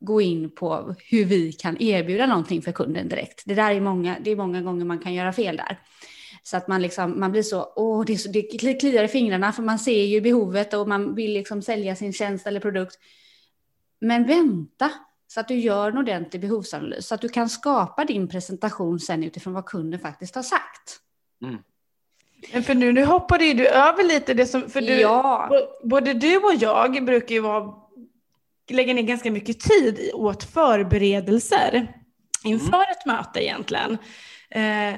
gå 0.00 0.20
in 0.20 0.50
på 0.50 0.94
hur 1.10 1.24
vi 1.24 1.52
kan 1.52 1.82
erbjuda 1.82 2.26
någonting 2.26 2.62
för 2.62 2.72
kunden 2.72 3.08
direkt. 3.08 3.42
Det 3.46 3.54
där 3.54 3.74
är 3.74 3.80
många, 3.80 4.16
det 4.20 4.30
är 4.30 4.36
många 4.36 4.62
gånger 4.62 4.84
man 4.84 4.98
kan 4.98 5.14
göra 5.14 5.32
fel 5.32 5.56
där. 5.56 5.78
Så 6.42 6.56
att 6.56 6.68
man, 6.68 6.82
liksom, 6.82 7.20
man 7.20 7.32
blir 7.32 7.42
så, 7.42 7.72
åh, 7.76 8.04
det, 8.04 8.18
så, 8.18 8.28
det 8.28 8.42
kliar 8.80 9.04
i 9.04 9.08
fingrarna 9.08 9.52
för 9.52 9.62
man 9.62 9.78
ser 9.78 10.04
ju 10.04 10.20
behovet 10.20 10.74
och 10.74 10.88
man 10.88 11.14
vill 11.14 11.32
liksom 11.32 11.62
sälja 11.62 11.96
sin 11.96 12.12
tjänst 12.12 12.46
eller 12.46 12.60
produkt. 12.60 12.98
Men 14.00 14.26
vänta 14.26 14.90
så 15.26 15.40
att 15.40 15.48
du 15.48 15.54
gör 15.54 15.90
en 15.90 15.98
ordentlig 15.98 16.42
behovsanalys 16.42 17.06
så 17.06 17.14
att 17.14 17.20
du 17.20 17.28
kan 17.28 17.48
skapa 17.48 18.04
din 18.04 18.28
presentation 18.28 19.00
sen 19.00 19.24
utifrån 19.24 19.52
vad 19.52 19.66
kunden 19.66 20.00
faktiskt 20.00 20.34
har 20.34 20.42
sagt. 20.42 21.00
Mm. 21.42 21.58
Men 22.52 22.62
för 22.62 22.74
nu, 22.74 22.92
nu 22.92 23.04
hoppade 23.04 23.44
ju 23.44 23.54
du 23.54 23.68
över 23.68 24.04
lite 24.04 24.34
det 24.34 24.46
som, 24.46 24.70
för 24.70 24.80
du, 24.80 25.00
ja. 25.00 25.50
både 25.84 26.14
du 26.14 26.36
och 26.36 26.54
jag 26.54 27.04
brukar 27.04 27.34
ju 27.34 27.40
vara, 27.40 27.74
lägga 28.70 28.94
ner 28.94 29.02
ganska 29.02 29.30
mycket 29.30 29.60
tid 29.60 30.10
åt 30.14 30.44
förberedelser 30.44 31.92
inför 32.44 32.66
mm. 32.66 32.90
ett 32.90 33.06
möte 33.06 33.44
egentligen. 33.44 33.98
Eh, 34.50 34.94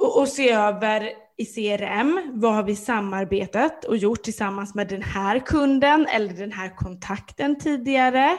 och, 0.00 0.20
och 0.20 0.28
se 0.28 0.50
över 0.50 1.12
i 1.36 1.44
CRM, 1.44 2.30
vad 2.34 2.54
har 2.54 2.62
vi 2.62 2.76
samarbetat 2.76 3.84
och 3.84 3.96
gjort 3.96 4.22
tillsammans 4.22 4.74
med 4.74 4.88
den 4.88 5.02
här 5.02 5.38
kunden 5.38 6.06
eller 6.06 6.32
den 6.32 6.52
här 6.52 6.76
kontakten 6.76 7.58
tidigare. 7.58 8.38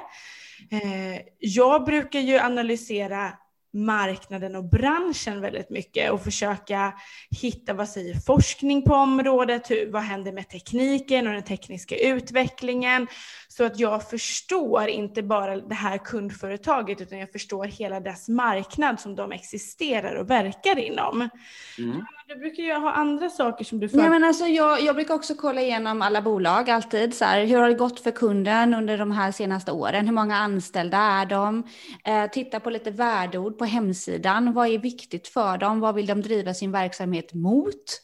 Eh, 0.72 1.22
jag 1.40 1.86
brukar 1.86 2.20
ju 2.20 2.40
analysera 2.40 3.34
marknaden 3.74 4.56
och 4.56 4.64
branschen 4.64 5.42
väldigt 5.42 5.70
mycket 5.70 6.12
och 6.12 6.24
försöka 6.24 6.94
hitta 7.42 7.74
vad 7.74 7.90
säger 7.90 8.14
forskning 8.14 8.82
på 8.82 8.94
området, 8.94 9.72
hur, 9.72 9.92
vad 9.92 10.02
händer 10.02 10.32
med 10.32 10.50
tekniken 10.50 11.28
och 11.28 11.34
den 11.34 11.44
tekniska 11.44 11.96
utvecklingen 11.98 13.08
så 13.48 13.64
att 13.64 13.80
jag 13.80 14.10
förstår 14.10 14.88
inte 14.88 15.24
bara 15.24 15.56
det 15.58 15.76
här 15.76 15.98
kundföretaget 15.98 17.02
utan 17.02 17.20
jag 17.20 17.32
förstår 17.32 17.66
hela 17.66 18.00
dess 18.00 18.30
marknad 18.30 19.00
som 19.00 19.16
de 19.16 19.32
existerar 19.32 20.16
och 20.16 20.30
verkar 20.30 20.80
inom. 20.80 21.30
Mm. 21.78 22.02
Du 22.28 22.36
brukar 22.36 22.64
ju 22.64 22.74
ha 22.74 22.92
andra 22.92 23.30
saker 23.30 23.66
som 23.66 23.80
du 23.80 23.90
för... 23.90 23.98
Nej, 23.98 24.10
men 24.10 24.24
alltså 24.24 24.46
jag, 24.46 24.82
jag 24.82 24.96
brukar 24.96 25.14
också 25.14 25.36
kolla 25.36 25.62
igenom 25.62 26.02
alla 26.02 26.22
bolag 26.22 26.70
alltid. 26.70 27.14
Så 27.14 27.26
här, 27.26 27.46
hur 27.46 27.58
har 27.58 27.68
det 27.68 27.74
gått 27.74 28.00
för 28.00 28.12
kunden 28.12 28.74
under 28.74 28.98
de 28.98 29.12
här 29.12 29.32
senaste 29.32 29.72
åren? 29.72 30.08
Hur 30.08 30.14
många 30.14 30.36
anställda 30.36 30.98
är 30.98 31.26
de? 31.26 31.64
Eh, 32.06 32.32
titta 32.32 32.60
på 32.60 32.70
lite 32.70 32.92
värdeord 32.92 33.58
på 33.58 33.66
hemsidan. 33.66 34.54
Vad 34.54 34.68
är 34.68 34.78
viktigt 34.78 35.28
för 35.28 35.58
dem? 35.58 35.80
Vad 35.80 35.96
vill 35.96 36.06
de 36.06 36.22
driva 36.22 36.54
sin 36.54 36.72
verksamhet 36.72 37.34
mot? 37.34 38.02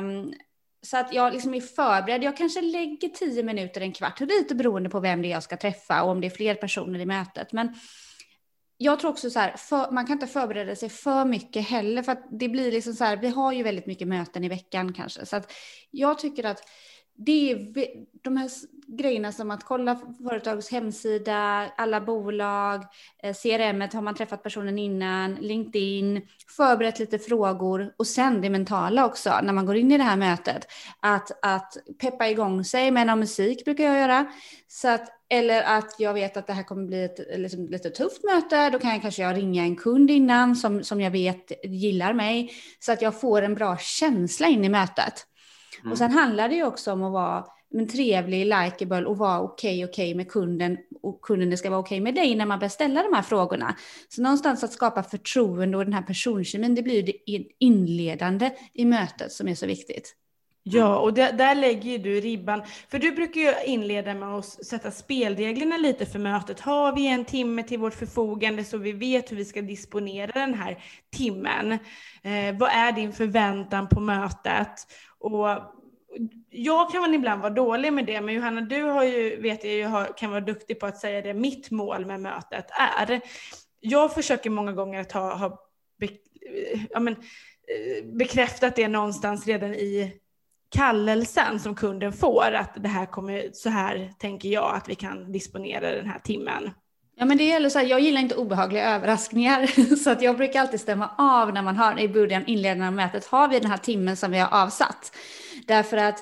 Um, 0.00 0.32
så 0.82 0.96
att 0.96 1.14
jag 1.14 1.32
liksom 1.32 1.54
är 1.54 1.60
förberedd. 1.60 2.22
Jag 2.22 2.36
kanske 2.36 2.60
lägger 2.60 3.08
tio 3.08 3.42
minuter, 3.42 3.80
en 3.80 3.92
kvart, 3.92 4.20
lite 4.20 4.54
beroende 4.54 4.90
på 4.90 5.00
vem 5.00 5.22
det 5.22 5.28
är 5.28 5.30
jag 5.30 5.42
ska 5.42 5.56
träffa 5.56 6.02
och 6.02 6.10
om 6.10 6.20
det 6.20 6.26
är 6.26 6.30
fler 6.30 6.54
personer 6.54 7.00
i 7.00 7.06
mötet. 7.06 7.52
Men 7.52 7.74
jag 8.78 9.00
tror 9.00 9.10
också 9.10 9.30
så 9.30 9.38
här, 9.38 9.56
för, 9.56 9.90
man 9.90 10.06
kan 10.06 10.12
inte 10.12 10.26
förbereda 10.26 10.76
sig 10.76 10.88
för 10.88 11.24
mycket 11.24 11.68
heller, 11.68 12.02
för 12.02 12.12
att 12.12 12.24
det 12.30 12.48
blir 12.48 12.72
liksom 12.72 12.94
så 12.94 13.04
här, 13.04 13.16
vi 13.16 13.28
har 13.28 13.52
ju 13.52 13.62
väldigt 13.62 13.86
mycket 13.86 14.08
möten 14.08 14.44
i 14.44 14.48
veckan 14.48 14.92
kanske, 14.92 15.26
så 15.26 15.36
att 15.36 15.52
jag 15.90 16.18
tycker 16.18 16.44
att 16.44 16.62
det 17.16 17.52
är 17.52 17.56
de 18.22 18.36
här 18.36 18.50
grejerna 18.86 19.32
som 19.32 19.50
att 19.50 19.64
kolla 19.64 20.00
företagets 20.28 20.70
hemsida, 20.70 21.68
alla 21.76 22.00
bolag, 22.00 22.84
eh, 23.22 23.34
CRM, 23.34 23.80
har 23.80 24.00
man 24.00 24.14
träffat 24.14 24.42
personen 24.42 24.78
innan, 24.78 25.34
LinkedIn, 25.34 26.26
förberett 26.56 26.98
lite 26.98 27.18
frågor 27.18 27.94
och 27.96 28.06
sen 28.06 28.40
det 28.40 28.50
mentala 28.50 29.06
också 29.06 29.40
när 29.42 29.52
man 29.52 29.66
går 29.66 29.76
in 29.76 29.92
i 29.92 29.98
det 29.98 30.04
här 30.04 30.16
mötet. 30.16 30.66
Att, 31.00 31.30
att 31.42 31.76
peppa 31.98 32.28
igång 32.28 32.64
sig 32.64 32.90
med 32.90 33.06
någon 33.06 33.20
musik 33.20 33.64
brukar 33.64 33.84
jag 33.84 33.98
göra. 33.98 34.26
Så 34.68 34.88
att, 34.88 35.21
eller 35.32 35.62
att 35.62 35.94
jag 35.98 36.14
vet 36.14 36.36
att 36.36 36.46
det 36.46 36.52
här 36.52 36.62
kommer 36.62 36.86
bli 36.86 37.04
ett 37.04 37.20
liksom, 37.36 37.68
lite 37.68 37.90
tufft 37.90 38.24
möte, 38.24 38.70
då 38.70 38.78
kan 38.78 38.90
jag 38.90 39.02
kanske 39.02 39.22
jag 39.22 39.36
ringa 39.36 39.62
en 39.62 39.76
kund 39.76 40.10
innan 40.10 40.56
som, 40.56 40.84
som 40.84 41.00
jag 41.00 41.10
vet 41.10 41.52
gillar 41.64 42.12
mig 42.12 42.52
så 42.80 42.92
att 42.92 43.02
jag 43.02 43.20
får 43.20 43.42
en 43.42 43.54
bra 43.54 43.76
känsla 43.78 44.46
in 44.46 44.64
i 44.64 44.68
mötet. 44.68 45.26
Mm. 45.80 45.92
Och 45.92 45.98
sen 45.98 46.10
handlar 46.10 46.48
det 46.48 46.54
ju 46.54 46.64
också 46.64 46.92
om 46.92 47.02
att 47.02 47.12
vara 47.12 47.44
men 47.70 47.88
trevlig, 47.88 48.46
likeable 48.46 49.04
och 49.04 49.18
vara 49.18 49.40
okej, 49.40 49.84
okay, 49.84 49.84
okej 49.84 50.04
okay 50.04 50.14
med 50.14 50.30
kunden 50.30 50.78
och 51.02 51.20
kunden 51.22 51.58
ska 51.58 51.70
vara 51.70 51.80
okej 51.80 52.00
okay 52.00 52.04
med 52.04 52.14
dig 52.14 52.34
när 52.34 52.46
man 52.46 52.58
börjar 52.58 52.68
ställa 52.68 53.02
de 53.02 53.14
här 53.14 53.22
frågorna. 53.22 53.76
Så 54.08 54.22
någonstans 54.22 54.64
att 54.64 54.72
skapa 54.72 55.02
förtroende 55.02 55.78
och 55.78 55.84
den 55.84 55.92
här 55.92 56.02
personkemin, 56.02 56.74
det 56.74 56.82
blir 56.82 57.02
det 57.02 57.12
inledande 57.58 58.50
i 58.72 58.84
mötet 58.84 59.32
som 59.32 59.48
är 59.48 59.54
så 59.54 59.66
viktigt. 59.66 60.16
Ja, 60.64 60.98
och 60.98 61.14
där, 61.14 61.32
där 61.32 61.54
lägger 61.54 61.98
du 61.98 62.20
ribban. 62.20 62.62
För 62.88 62.98
du 62.98 63.12
brukar 63.12 63.40
ju 63.40 63.54
inleda 63.66 64.14
med 64.14 64.28
att 64.28 64.44
sätta 64.44 64.90
spelreglerna 64.90 65.76
lite 65.76 66.06
för 66.06 66.18
mötet. 66.18 66.60
Har 66.60 66.94
vi 66.94 67.06
en 67.06 67.24
timme 67.24 67.62
till 67.62 67.78
vårt 67.78 67.94
förfogande 67.94 68.64
så 68.64 68.78
vi 68.78 68.92
vet 68.92 69.32
hur 69.32 69.36
vi 69.36 69.44
ska 69.44 69.62
disponera 69.62 70.32
den 70.32 70.54
här 70.54 70.84
timmen? 71.16 71.72
Eh, 72.22 72.58
vad 72.58 72.70
är 72.70 72.92
din 72.92 73.12
förväntan 73.12 73.88
på 73.88 74.00
mötet? 74.00 74.86
Och 75.18 75.48
jag 76.50 76.92
kan 76.92 77.02
väl 77.02 77.14
ibland 77.14 77.42
vara 77.42 77.54
dålig 77.54 77.92
med 77.92 78.06
det, 78.06 78.20
men 78.20 78.34
Johanna, 78.34 78.60
du 78.60 78.82
har 78.82 79.04
ju, 79.04 79.40
vet 79.40 79.64
jag 79.64 79.72
ju, 79.72 80.12
kan 80.16 80.30
vara 80.30 80.40
duktig 80.40 80.80
på 80.80 80.86
att 80.86 80.98
säga 80.98 81.22
det 81.22 81.34
mitt 81.34 81.70
mål 81.70 82.06
med 82.06 82.20
mötet 82.20 82.66
är. 82.98 83.20
Jag 83.80 84.14
försöker 84.14 84.50
många 84.50 84.72
gånger 84.72 85.00
att 85.00 85.12
ha, 85.12 85.36
ha 85.36 85.58
be, 85.98 86.08
ja, 86.90 87.00
men, 87.00 87.12
eh, 87.12 88.04
bekräftat 88.04 88.76
det 88.76 88.88
någonstans 88.88 89.46
redan 89.46 89.74
i 89.74 90.18
kallelsen 90.72 91.60
som 91.60 91.74
kunden 91.74 92.12
får, 92.12 92.52
att 92.52 92.82
det 92.82 92.88
här 92.88 93.06
kommer, 93.06 93.50
så 93.52 93.68
här 93.68 94.12
tänker 94.18 94.48
jag 94.48 94.74
att 94.74 94.88
vi 94.88 94.94
kan 94.94 95.32
disponera 95.32 95.92
den 95.92 96.06
här 96.06 96.18
timmen. 96.18 96.70
Ja, 97.16 97.24
men 97.24 97.38
det 97.38 97.44
gäller 97.44 97.68
så 97.68 97.78
här, 97.78 97.86
jag 97.86 98.00
gillar 98.00 98.20
inte 98.20 98.34
obehagliga 98.34 98.94
överraskningar, 98.94 99.96
så 99.96 100.10
att 100.10 100.22
jag 100.22 100.36
brukar 100.36 100.60
alltid 100.60 100.80
stämma 100.80 101.10
av 101.18 101.52
när 101.52 101.62
man 101.62 101.76
har 101.76 102.00
i 102.00 102.08
början, 102.08 102.46
inledningen 102.46 102.88
av 102.88 102.94
mötet, 102.94 103.26
har 103.26 103.48
vi 103.48 103.60
den 103.60 103.70
här 103.70 103.78
timmen 103.78 104.16
som 104.16 104.30
vi 104.30 104.38
har 104.38 104.62
avsatt? 104.62 105.16
Därför 105.66 105.96
att 105.96 106.18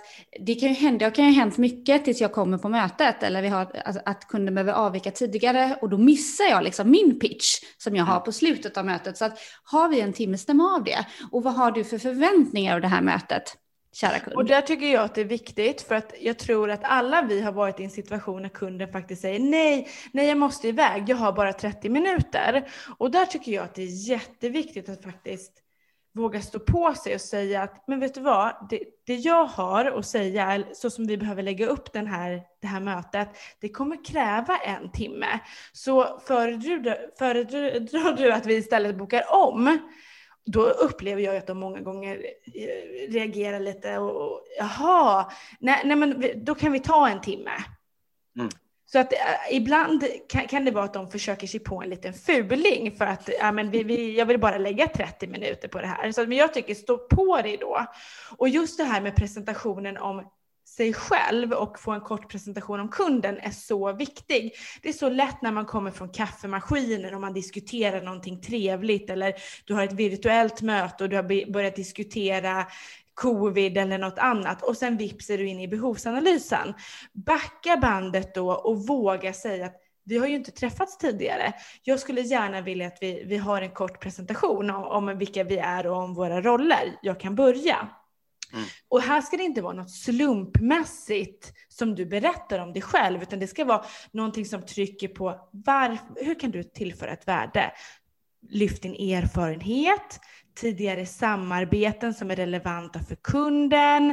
det 0.47 0.55
kan 0.55 0.69
ju 0.69 0.75
hända, 0.75 1.05
det 1.05 1.11
kan 1.11 1.25
ju 1.25 1.31
ha 1.31 1.41
hänt 1.41 1.59
mycket 1.59 2.05
tills 2.05 2.21
jag 2.21 2.33
kommer 2.33 2.59
på 2.59 2.69
mötet, 2.69 3.23
eller 3.23 3.43
vi 3.43 3.49
har, 3.49 3.77
alltså, 3.85 4.03
att 4.05 4.29
kunden 4.29 4.55
behöver 4.55 4.73
avvika 4.73 5.11
tidigare, 5.11 5.77
och 5.81 5.89
då 5.89 5.99
missar 5.99 6.45
jag 6.45 6.65
liksom 6.65 6.91
min 6.91 7.19
pitch 7.19 7.61
som 7.79 7.97
jag 7.97 8.05
har 8.05 8.15
mm. 8.15 8.25
på 8.25 8.33
slutet 8.33 8.77
av 8.77 8.87
mötet. 8.87 9.17
Så 9.17 9.25
att 9.25 9.39
har 9.65 9.89
vi 9.89 10.01
en 10.01 10.13
timme, 10.13 10.39
stäm 10.39 10.61
av 10.61 10.85
det. 10.85 11.07
Och 11.33 11.43
vad 11.43 11.55
har 11.55 11.71
du 11.71 11.85
för 11.85 11.99
förväntningar 11.99 12.75
av 12.75 12.81
det 12.81 12.89
här 12.89 13.03
mötet? 13.03 13.57
Kära 13.93 14.19
kund. 14.19 14.37
Och 14.37 14.45
där 14.45 14.61
tycker 14.63 14.87
jag 14.87 15.05
att 15.05 15.15
det 15.15 15.21
är 15.21 15.25
viktigt 15.25 15.83
för 15.83 15.95
att 15.95 16.15
jag 16.21 16.39
tror 16.39 16.71
att 16.71 16.81
alla 16.83 17.23
vi 17.23 17.41
har 17.41 17.53
varit 17.53 17.81
i 17.81 17.85
en 17.85 17.91
situation 17.91 18.43
när 18.43 18.49
kunden 18.49 18.93
faktiskt 18.93 19.23
säger 19.23 19.41
nej, 19.41 19.89
nej 20.13 20.27
jag 20.29 20.39
måste 20.39 20.69
iväg, 20.69 21.05
jag 21.09 21.17
har 21.17 21.33
bara 21.33 21.53
30 21.53 21.89
minuter. 21.89 22.69
Och 22.99 23.11
där 23.11 23.27
tycker 23.27 23.53
jag 23.53 23.65
att 23.65 23.75
det 23.75 23.83
är 23.83 24.09
jätteviktigt 24.09 24.89
att 24.89 25.05
faktiskt 25.05 25.53
våga 26.13 26.41
stå 26.41 26.59
på 26.59 26.95
sig 26.95 27.15
och 27.15 27.21
säga 27.21 27.63
att, 27.63 27.85
men 27.87 28.01
vet 28.01 28.15
du 28.15 28.21
vad, 28.21 28.67
det, 28.71 28.81
det 29.07 29.15
jag 29.15 29.45
har 29.45 29.85
att 29.85 30.07
säga, 30.07 30.65
så 30.73 30.91
som 30.91 31.07
vi 31.07 31.17
behöver 31.17 31.43
lägga 31.43 31.67
upp 31.67 31.93
den 31.93 32.07
här, 32.07 32.43
det 32.61 32.67
här 32.67 32.81
mötet, 32.81 33.29
det 33.61 33.69
kommer 33.69 34.05
kräva 34.05 34.57
en 34.57 34.93
timme. 34.93 35.41
Så 35.73 36.21
föredrar, 36.27 37.19
föredrar 37.19 38.17
du 38.17 38.33
att 38.33 38.47
vi 38.47 38.55
istället 38.55 38.97
bokar 38.97 39.25
om, 39.29 39.79
då 40.47 40.63
upplever 40.63 41.23
jag 41.23 41.37
att 41.37 41.47
de 41.47 41.59
många 41.59 41.81
gånger 41.81 42.27
eh, 42.55 43.11
reagerar 43.13 43.61
lite 43.61 43.99
och, 43.99 44.41
jaha, 44.59 45.33
nej, 45.61 45.83
nej 45.85 45.97
men 45.97 46.25
då 46.45 46.55
kan 46.55 46.73
vi 46.73 46.81
ta 46.81 47.09
en 47.09 47.21
timme. 47.21 47.65
Mm. 48.39 48.51
Så 48.93 48.99
att 48.99 49.13
äh, 49.13 49.19
ibland 49.51 50.05
kan, 50.29 50.47
kan, 50.47 50.65
det 50.65 50.71
vara 50.71 50.85
att 50.85 50.95
de 50.95 51.11
försöker 51.11 51.47
sig 51.47 51.61
på 51.61 51.83
en 51.83 51.91
liten 51.91 52.15
fuling 52.15 52.93
för 52.97 53.05
att 53.05 53.29
ja, 53.39 53.53
men 53.53 53.71
vi, 53.71 53.83
vi, 53.83 54.19
jag 54.19 54.27
vill 54.27 54.41
bara 54.41 54.59
lägga 54.59 54.87
30 54.87 55.27
minuter 55.27 55.69
på 55.69 55.81
det 55.81 55.87
här. 55.87 56.13
Så 56.13 56.27
men 56.27 56.39
jag 56.39 56.55
tycker 56.55 56.75
stå 56.75 56.99
på 56.99 57.43
dig 57.43 57.57
då. 57.57 57.87
Och 58.37 58.49
just 58.49 58.79
det 58.79 58.85
här 58.85 59.01
med 59.01 59.17
presentationen 59.17 59.97
om 59.97 60.25
sig 60.81 60.95
själv 60.95 61.53
och 61.53 61.79
få 61.79 61.93
en 61.93 62.01
kort 62.01 62.29
presentation 62.31 62.81
om 62.81 62.89
kunden 62.89 63.39
är 63.39 63.51
så 63.51 63.93
viktig. 63.93 64.53
Det 64.83 64.89
är 64.89 64.93
så 64.93 65.09
lätt 65.09 65.43
när 65.43 65.53
man 65.53 65.67
kommer 65.67 65.91
från 65.91 66.09
kaffemaskinen 66.09 67.15
och 67.15 67.21
man 67.21 67.33
diskuterar 67.33 68.03
någonting 68.03 68.41
trevligt 68.41 69.11
eller 69.11 69.35
du 69.65 69.75
har 69.75 69.85
ett 69.85 69.93
virtuellt 69.93 70.63
möte 70.63 71.05
och 71.05 71.11
du 71.11 71.17
har 71.17 71.53
börjat 71.53 71.77
diskutera 71.77 72.67
covid 73.15 73.79
eller 73.79 73.99
något 73.99 74.19
annat 74.19 74.63
och 74.63 74.77
sen 74.77 74.97
vips 74.97 75.31
är 75.31 75.39
du 75.39 75.49
in 75.49 75.61
i 75.61 75.69
behovsanalysen. 75.69 76.75
Backa 77.13 77.77
bandet 77.77 78.35
då 78.35 78.53
och 78.53 78.87
våga 78.87 79.33
säga 79.33 79.67
att 79.67 79.77
vi 80.05 80.19
har 80.19 80.27
ju 80.27 80.35
inte 80.35 80.51
träffats 80.51 80.99
tidigare. 80.99 81.53
Jag 81.83 82.01
skulle 82.01 82.21
gärna 82.21 82.61
vilja 82.61 82.87
att 82.87 82.99
vi, 83.01 83.25
vi 83.27 83.37
har 83.37 83.63
en 83.63 83.71
kort 83.71 84.01
presentation 84.01 84.71
om, 84.71 84.85
om 84.85 85.19
vilka 85.19 85.45
vi 85.45 85.59
är 85.59 85.87
och 85.87 85.97
om 85.97 86.15
våra 86.15 86.41
roller. 86.41 86.99
Jag 87.03 87.21
kan 87.21 87.35
börja. 87.35 87.89
Mm. 88.53 88.65
Och 88.89 89.01
här 89.01 89.21
ska 89.21 89.37
det 89.37 89.43
inte 89.43 89.63
vara 89.63 89.73
något 89.73 89.91
slumpmässigt 89.91 91.53
som 91.69 91.95
du 91.95 92.07
berättar 92.07 92.59
om 92.59 92.73
dig 92.73 92.83
själv, 92.83 93.23
utan 93.23 93.39
det 93.39 93.47
ska 93.47 93.65
vara 93.65 93.85
någonting 94.13 94.47
som 94.47 94.63
trycker 94.63 95.09
på 95.09 95.49
varför, 95.53 96.25
hur 96.25 96.35
kan 96.35 96.51
du 96.51 96.63
tillföra 96.63 97.11
ett 97.11 97.29
värde? 97.29 97.73
Lyft 98.49 98.83
din 98.83 98.95
erfarenhet, 99.15 100.21
tidigare 100.55 101.07
samarbeten 101.07 102.15
som 102.15 102.31
är 102.31 102.37
relevanta 102.37 103.01
för 103.01 103.15
kunden. 103.15 104.11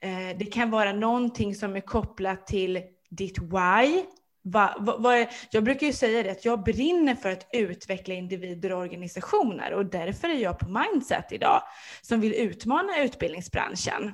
Eh, 0.00 0.38
det 0.38 0.52
kan 0.52 0.70
vara 0.70 0.92
någonting 0.92 1.54
som 1.54 1.76
är 1.76 1.80
kopplat 1.80 2.46
till 2.46 2.82
ditt 3.10 3.38
why, 3.38 4.04
Va, 4.42 4.76
va, 4.78 4.96
va, 4.96 5.26
jag 5.50 5.64
brukar 5.64 5.86
ju 5.86 5.92
säga 5.92 6.22
det 6.22 6.30
att 6.30 6.44
jag 6.44 6.62
brinner 6.62 7.14
för 7.14 7.30
att 7.30 7.48
utveckla 7.52 8.14
individer 8.14 8.72
och 8.72 8.80
organisationer 8.80 9.72
och 9.72 9.86
därför 9.86 10.28
är 10.28 10.34
jag 10.34 10.58
på 10.58 10.68
Mindset 10.68 11.32
idag 11.32 11.62
som 12.02 12.20
vill 12.20 12.34
utmana 12.34 13.02
utbildningsbranschen. 13.02 14.12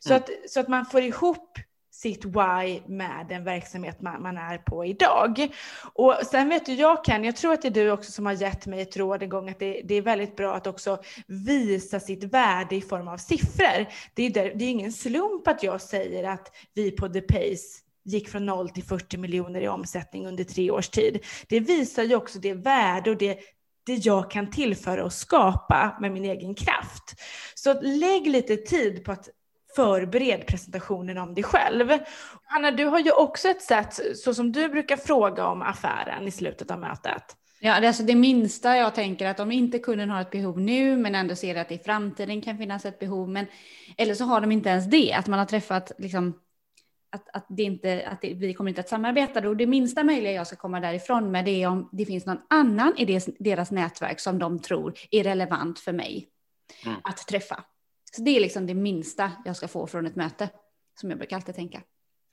Så, 0.00 0.10
mm. 0.10 0.22
att, 0.22 0.50
så 0.50 0.60
att 0.60 0.68
man 0.68 0.86
får 0.86 1.02
ihop 1.02 1.58
sitt 1.98 2.24
why 2.24 2.80
med 2.86 3.26
den 3.28 3.44
verksamhet 3.44 4.00
man, 4.00 4.22
man, 4.22 4.36
är 4.36 4.58
på 4.58 4.84
idag. 4.84 5.48
Och 5.94 6.14
sen 6.26 6.48
vet 6.48 6.66
du, 6.66 6.74
jag 6.74 7.04
kan, 7.04 7.24
jag 7.24 7.36
tror 7.36 7.52
att 7.52 7.62
det 7.62 7.68
är 7.68 7.72
du 7.72 7.90
också 7.90 8.12
som 8.12 8.26
har 8.26 8.32
gett 8.32 8.66
mig 8.66 8.80
ett 8.80 8.96
råd 8.96 9.22
en 9.22 9.28
gång, 9.28 9.48
att 9.48 9.58
det, 9.58 9.82
det 9.84 9.94
är 9.94 10.02
väldigt 10.02 10.36
bra 10.36 10.54
att 10.54 10.66
också 10.66 11.02
visa 11.26 12.00
sitt 12.00 12.24
värde 12.24 12.76
i 12.76 12.80
form 12.80 13.08
av 13.08 13.16
siffror. 13.16 13.86
Det 14.14 14.26
är, 14.26 14.30
där, 14.30 14.52
det 14.54 14.64
är 14.64 14.70
ingen 14.70 14.92
slump 14.92 15.48
att 15.48 15.62
jag 15.62 15.80
säger 15.80 16.24
att 16.24 16.56
vi 16.74 16.90
på 16.90 17.08
The 17.08 17.20
Pace 17.20 17.87
gick 18.08 18.28
från 18.28 18.46
0 18.46 18.70
till 18.70 18.84
40 18.84 19.16
miljoner 19.16 19.60
i 19.60 19.68
omsättning 19.68 20.26
under 20.26 20.44
tre 20.44 20.70
års 20.70 20.88
tid. 20.88 21.24
Det 21.48 21.60
visar 21.60 22.02
ju 22.02 22.14
också 22.14 22.38
det 22.38 22.54
värde 22.54 23.10
och 23.10 23.16
det, 23.16 23.38
det 23.86 24.06
jag 24.06 24.30
kan 24.30 24.50
tillföra 24.50 25.04
och 25.04 25.12
skapa 25.12 25.96
med 26.00 26.12
min 26.12 26.24
egen 26.24 26.54
kraft. 26.54 27.14
Så 27.54 27.80
lägg 27.80 28.26
lite 28.26 28.56
tid 28.56 29.04
på 29.04 29.12
att 29.12 29.28
förbered 29.76 30.46
presentationen 30.46 31.18
om 31.18 31.34
dig 31.34 31.44
själv. 31.44 31.90
Hanna, 32.44 32.70
du 32.70 32.84
har 32.84 32.98
ju 32.98 33.12
också 33.12 33.48
ett 33.48 33.62
sätt, 33.62 34.00
så 34.16 34.34
som 34.34 34.52
du 34.52 34.68
brukar 34.68 34.96
fråga 34.96 35.46
om 35.46 35.62
affären 35.62 36.28
i 36.28 36.30
slutet 36.30 36.70
av 36.70 36.78
mötet. 36.78 37.36
Ja, 37.60 37.80
det 37.80 37.86
är 37.86 37.88
alltså 37.88 38.02
det 38.02 38.14
minsta 38.14 38.76
jag 38.76 38.94
tänker 38.94 39.26
att 39.26 39.40
om 39.40 39.52
inte 39.52 39.78
kunden 39.78 40.10
har 40.10 40.20
ett 40.20 40.30
behov 40.30 40.60
nu, 40.60 40.96
men 40.96 41.14
ändå 41.14 41.34
ser 41.34 41.54
att 41.54 41.68
det 41.68 41.74
i 41.74 41.78
framtiden 41.78 42.42
kan 42.42 42.58
finnas 42.58 42.84
ett 42.84 42.98
behov, 42.98 43.28
men 43.28 43.46
eller 43.96 44.14
så 44.14 44.24
har 44.24 44.40
de 44.40 44.52
inte 44.52 44.68
ens 44.68 44.90
det, 44.90 45.12
att 45.12 45.26
man 45.26 45.38
har 45.38 45.46
träffat 45.46 45.92
liksom 45.98 46.34
att, 47.10 47.28
att, 47.32 47.46
det 47.48 47.62
inte, 47.62 48.08
att 48.08 48.20
det, 48.20 48.34
vi 48.34 48.54
kommer 48.54 48.68
inte 48.68 48.80
att 48.80 48.88
samarbeta. 48.88 49.48
Och 49.48 49.56
det 49.56 49.66
minsta 49.66 50.04
möjliga 50.04 50.32
jag 50.32 50.46
ska 50.46 50.56
komma 50.56 50.80
därifrån 50.80 51.30
med 51.30 51.44
det 51.44 51.62
är 51.62 51.68
om 51.68 51.88
det 51.92 52.06
finns 52.06 52.26
någon 52.26 52.40
annan 52.48 52.94
i 52.96 53.20
deras, 53.38 53.70
nätverk 53.70 54.20
som 54.20 54.38
de 54.38 54.58
tror 54.58 54.94
är 55.10 55.24
relevant 55.24 55.78
för 55.78 55.92
mig 55.92 56.28
mm. 56.84 57.00
att 57.04 57.26
träffa. 57.28 57.64
Så 58.12 58.22
det 58.22 58.36
är 58.36 58.40
liksom 58.40 58.66
det 58.66 58.74
minsta 58.74 59.32
jag 59.44 59.56
ska 59.56 59.68
få 59.68 59.86
från 59.86 60.06
ett 60.06 60.16
möte, 60.16 60.48
som 61.00 61.10
jag 61.10 61.18
brukar 61.18 61.36
alltid 61.36 61.54
tänka. 61.54 61.82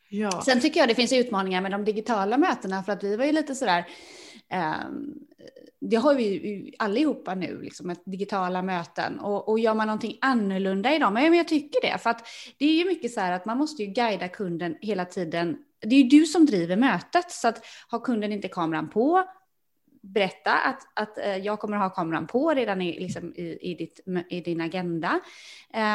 Ja. 0.09 0.41
Sen 0.45 0.61
tycker 0.61 0.79
jag 0.79 0.89
det 0.89 0.95
finns 0.95 1.13
utmaningar 1.13 1.61
med 1.61 1.71
de 1.71 1.85
digitala 1.85 2.37
mötena, 2.37 2.83
för 2.83 2.91
att 2.91 3.03
vi 3.03 3.15
var 3.15 3.25
ju 3.25 3.31
lite 3.31 3.55
sådär, 3.55 3.87
um, 4.87 5.27
det 5.81 5.95
har 5.95 6.15
vi 6.15 6.23
ju 6.23 6.71
allihopa 6.79 7.35
nu, 7.35 7.61
liksom 7.61 7.89
ett 7.89 8.01
digitala 8.05 8.61
möten. 8.61 9.19
Och, 9.19 9.49
och 9.49 9.59
gör 9.59 9.73
man 9.73 9.87
någonting 9.87 10.17
annorlunda 10.21 10.95
idag? 10.95 11.13
Men 11.13 11.33
jag 11.33 11.47
tycker 11.47 11.81
det, 11.81 11.97
för 11.97 12.09
att 12.09 12.27
det 12.57 12.65
är 12.65 12.73
ju 12.73 12.85
mycket 12.85 13.11
så 13.11 13.19
här 13.19 13.31
att 13.31 13.45
man 13.45 13.57
måste 13.57 13.83
ju 13.83 13.93
guida 13.93 14.27
kunden 14.27 14.75
hela 14.81 15.05
tiden. 15.05 15.57
Det 15.81 15.95
är 15.95 15.99
ju 15.99 16.09
du 16.09 16.25
som 16.25 16.45
driver 16.45 16.75
mötet, 16.75 17.31
så 17.31 17.47
att 17.47 17.65
har 17.87 17.99
kunden 17.99 18.31
inte 18.31 18.47
kameran 18.47 18.89
på, 18.89 19.23
berätta 20.13 20.51
att, 20.51 20.81
att 20.93 21.17
eh, 21.17 21.37
jag 21.37 21.59
kommer 21.59 21.77
att 21.77 21.83
ha 21.83 21.89
kameran 21.89 22.27
på 22.27 22.49
redan 22.53 22.81
i, 22.81 22.99
liksom, 22.99 23.33
i, 23.35 23.71
i, 23.71 23.75
ditt, 23.75 23.99
i 24.29 24.41
din 24.41 24.61
agenda. 24.61 25.19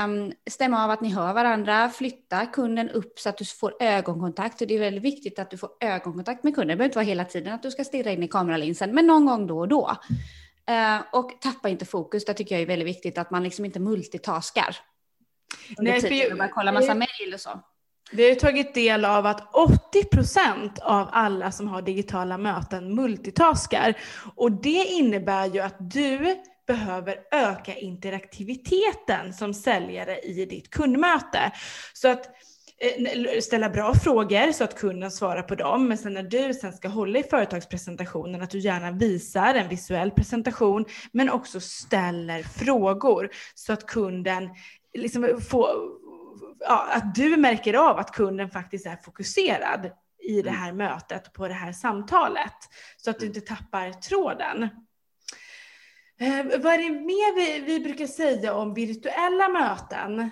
Um, 0.05 0.33
stämma 0.51 0.85
av 0.85 0.91
att 0.91 1.01
ni 1.01 1.09
hör 1.09 1.33
varandra, 1.33 1.89
flytta 1.89 2.47
kunden 2.47 2.91
upp 2.91 3.19
så 3.19 3.29
att 3.29 3.39
du 3.39 3.45
får 3.45 3.75
ögonkontakt. 3.81 4.59
det 4.59 4.75
är 4.75 4.79
väldigt 4.79 5.05
viktigt 5.05 5.39
att 5.39 5.51
du 5.51 5.57
får 5.57 5.71
ögonkontakt 5.81 6.45
med 6.45 6.55
kunden. 6.55 6.69
Det 6.69 6.77
behöver 6.77 6.89
inte 6.89 6.99
vara 6.99 7.07
hela 7.07 7.25
tiden 7.25 7.55
att 7.55 7.63
du 7.63 7.71
ska 7.71 7.85
stirra 7.85 8.11
in 8.11 8.23
i 8.23 8.29
kameralinsen, 8.29 8.95
men 8.95 9.07
någon 9.07 9.27
gång 9.27 9.47
då 9.47 9.59
och 9.59 9.69
då. 9.69 9.97
Uh, 10.71 11.03
och 11.13 11.41
tappa 11.41 11.69
inte 11.69 11.85
fokus, 11.85 12.25
det 12.25 12.35
tycker 12.35 12.55
jag 12.55 12.63
är 12.63 12.67
väldigt 12.67 12.89
viktigt, 12.89 13.19
att 13.19 13.31
man 13.31 13.43
liksom 13.43 13.65
inte 13.65 13.81
multitaskar. 13.81 14.77
Nej, 15.79 16.01
för 16.01 16.09
jag, 16.09 16.39
bara 16.39 16.49
kolla 16.49 16.73
massa 16.73 16.95
mejl 16.95 17.35
och 17.35 17.41
så. 17.41 17.51
Vi 18.13 18.29
har 18.29 18.35
tagit 18.35 18.75
del 18.75 19.05
av 19.05 19.27
att 19.27 19.55
80 19.55 20.05
procent 20.05 20.79
av 20.79 21.09
alla 21.13 21.53
som 21.53 21.69
har 21.69 21.83
digitala 21.83 22.39
möten 22.39 22.95
multitaskar. 22.95 23.95
Och 24.37 24.53
det 24.53 24.85
innebär 24.85 25.47
ju 25.47 25.61
att 25.61 25.77
du 25.79 26.37
behöver 26.67 27.17
öka 27.31 27.75
interaktiviteten 27.75 29.33
som 29.33 29.55
säljare 29.55 30.19
i 30.19 30.45
ditt 30.45 30.71
kundmöte. 30.71 31.53
Så 31.93 32.09
att 32.09 32.27
eh, 32.79 33.41
ställa 33.41 33.71
bra 33.71 33.95
frågor 33.95 34.53
så 34.53 34.65
att 34.65 34.79
kunden 34.79 35.11
svarar 35.11 35.43
på 35.43 35.55
dem. 35.55 35.89
Men 35.89 35.99
sen 35.99 36.15
när 36.15 36.23
du 36.23 36.55
sen 36.55 36.73
ska 36.73 36.89
hålla 36.89 37.19
i 37.19 37.23
företagspresentationen 37.23 38.43
att 38.43 38.51
du 38.51 38.59
gärna 38.59 38.91
visar 38.91 39.55
en 39.55 39.69
visuell 39.69 40.11
presentation 40.11 40.85
men 41.13 41.31
också 41.31 41.61
ställer 41.61 42.43
frågor 42.43 43.31
så 43.55 43.73
att 43.73 43.87
kunden 43.87 44.49
liksom 44.95 45.41
får 45.51 46.00
ja, 46.61 46.89
att 46.93 47.15
du 47.15 47.37
märker 47.37 47.75
av 47.75 47.99
att 47.99 48.13
kunden 48.13 48.51
faktiskt 48.51 48.87
är 48.87 48.97
fokuserad 48.97 49.91
i 50.23 50.43
det 50.43 50.49
mm. 50.49 50.61
här 50.61 50.73
mötet, 50.73 51.33
på 51.33 51.49
det 51.49 51.55
här 51.55 51.73
samtalet. 51.73 52.55
Så 52.97 53.11
att 53.11 53.19
du 53.19 53.27
mm. 53.27 53.37
inte 53.37 53.55
tappar 53.55 53.93
tråden. 53.93 54.63
Eh, 56.21 56.61
vad 56.63 56.73
är 56.73 56.79
det 56.79 57.01
mer 57.01 57.35
vi, 57.35 57.61
vi 57.61 57.81
brukar 57.81 58.07
säga 58.07 58.55
om 58.55 58.75
virtuella 58.75 59.49
möten? 59.49 60.31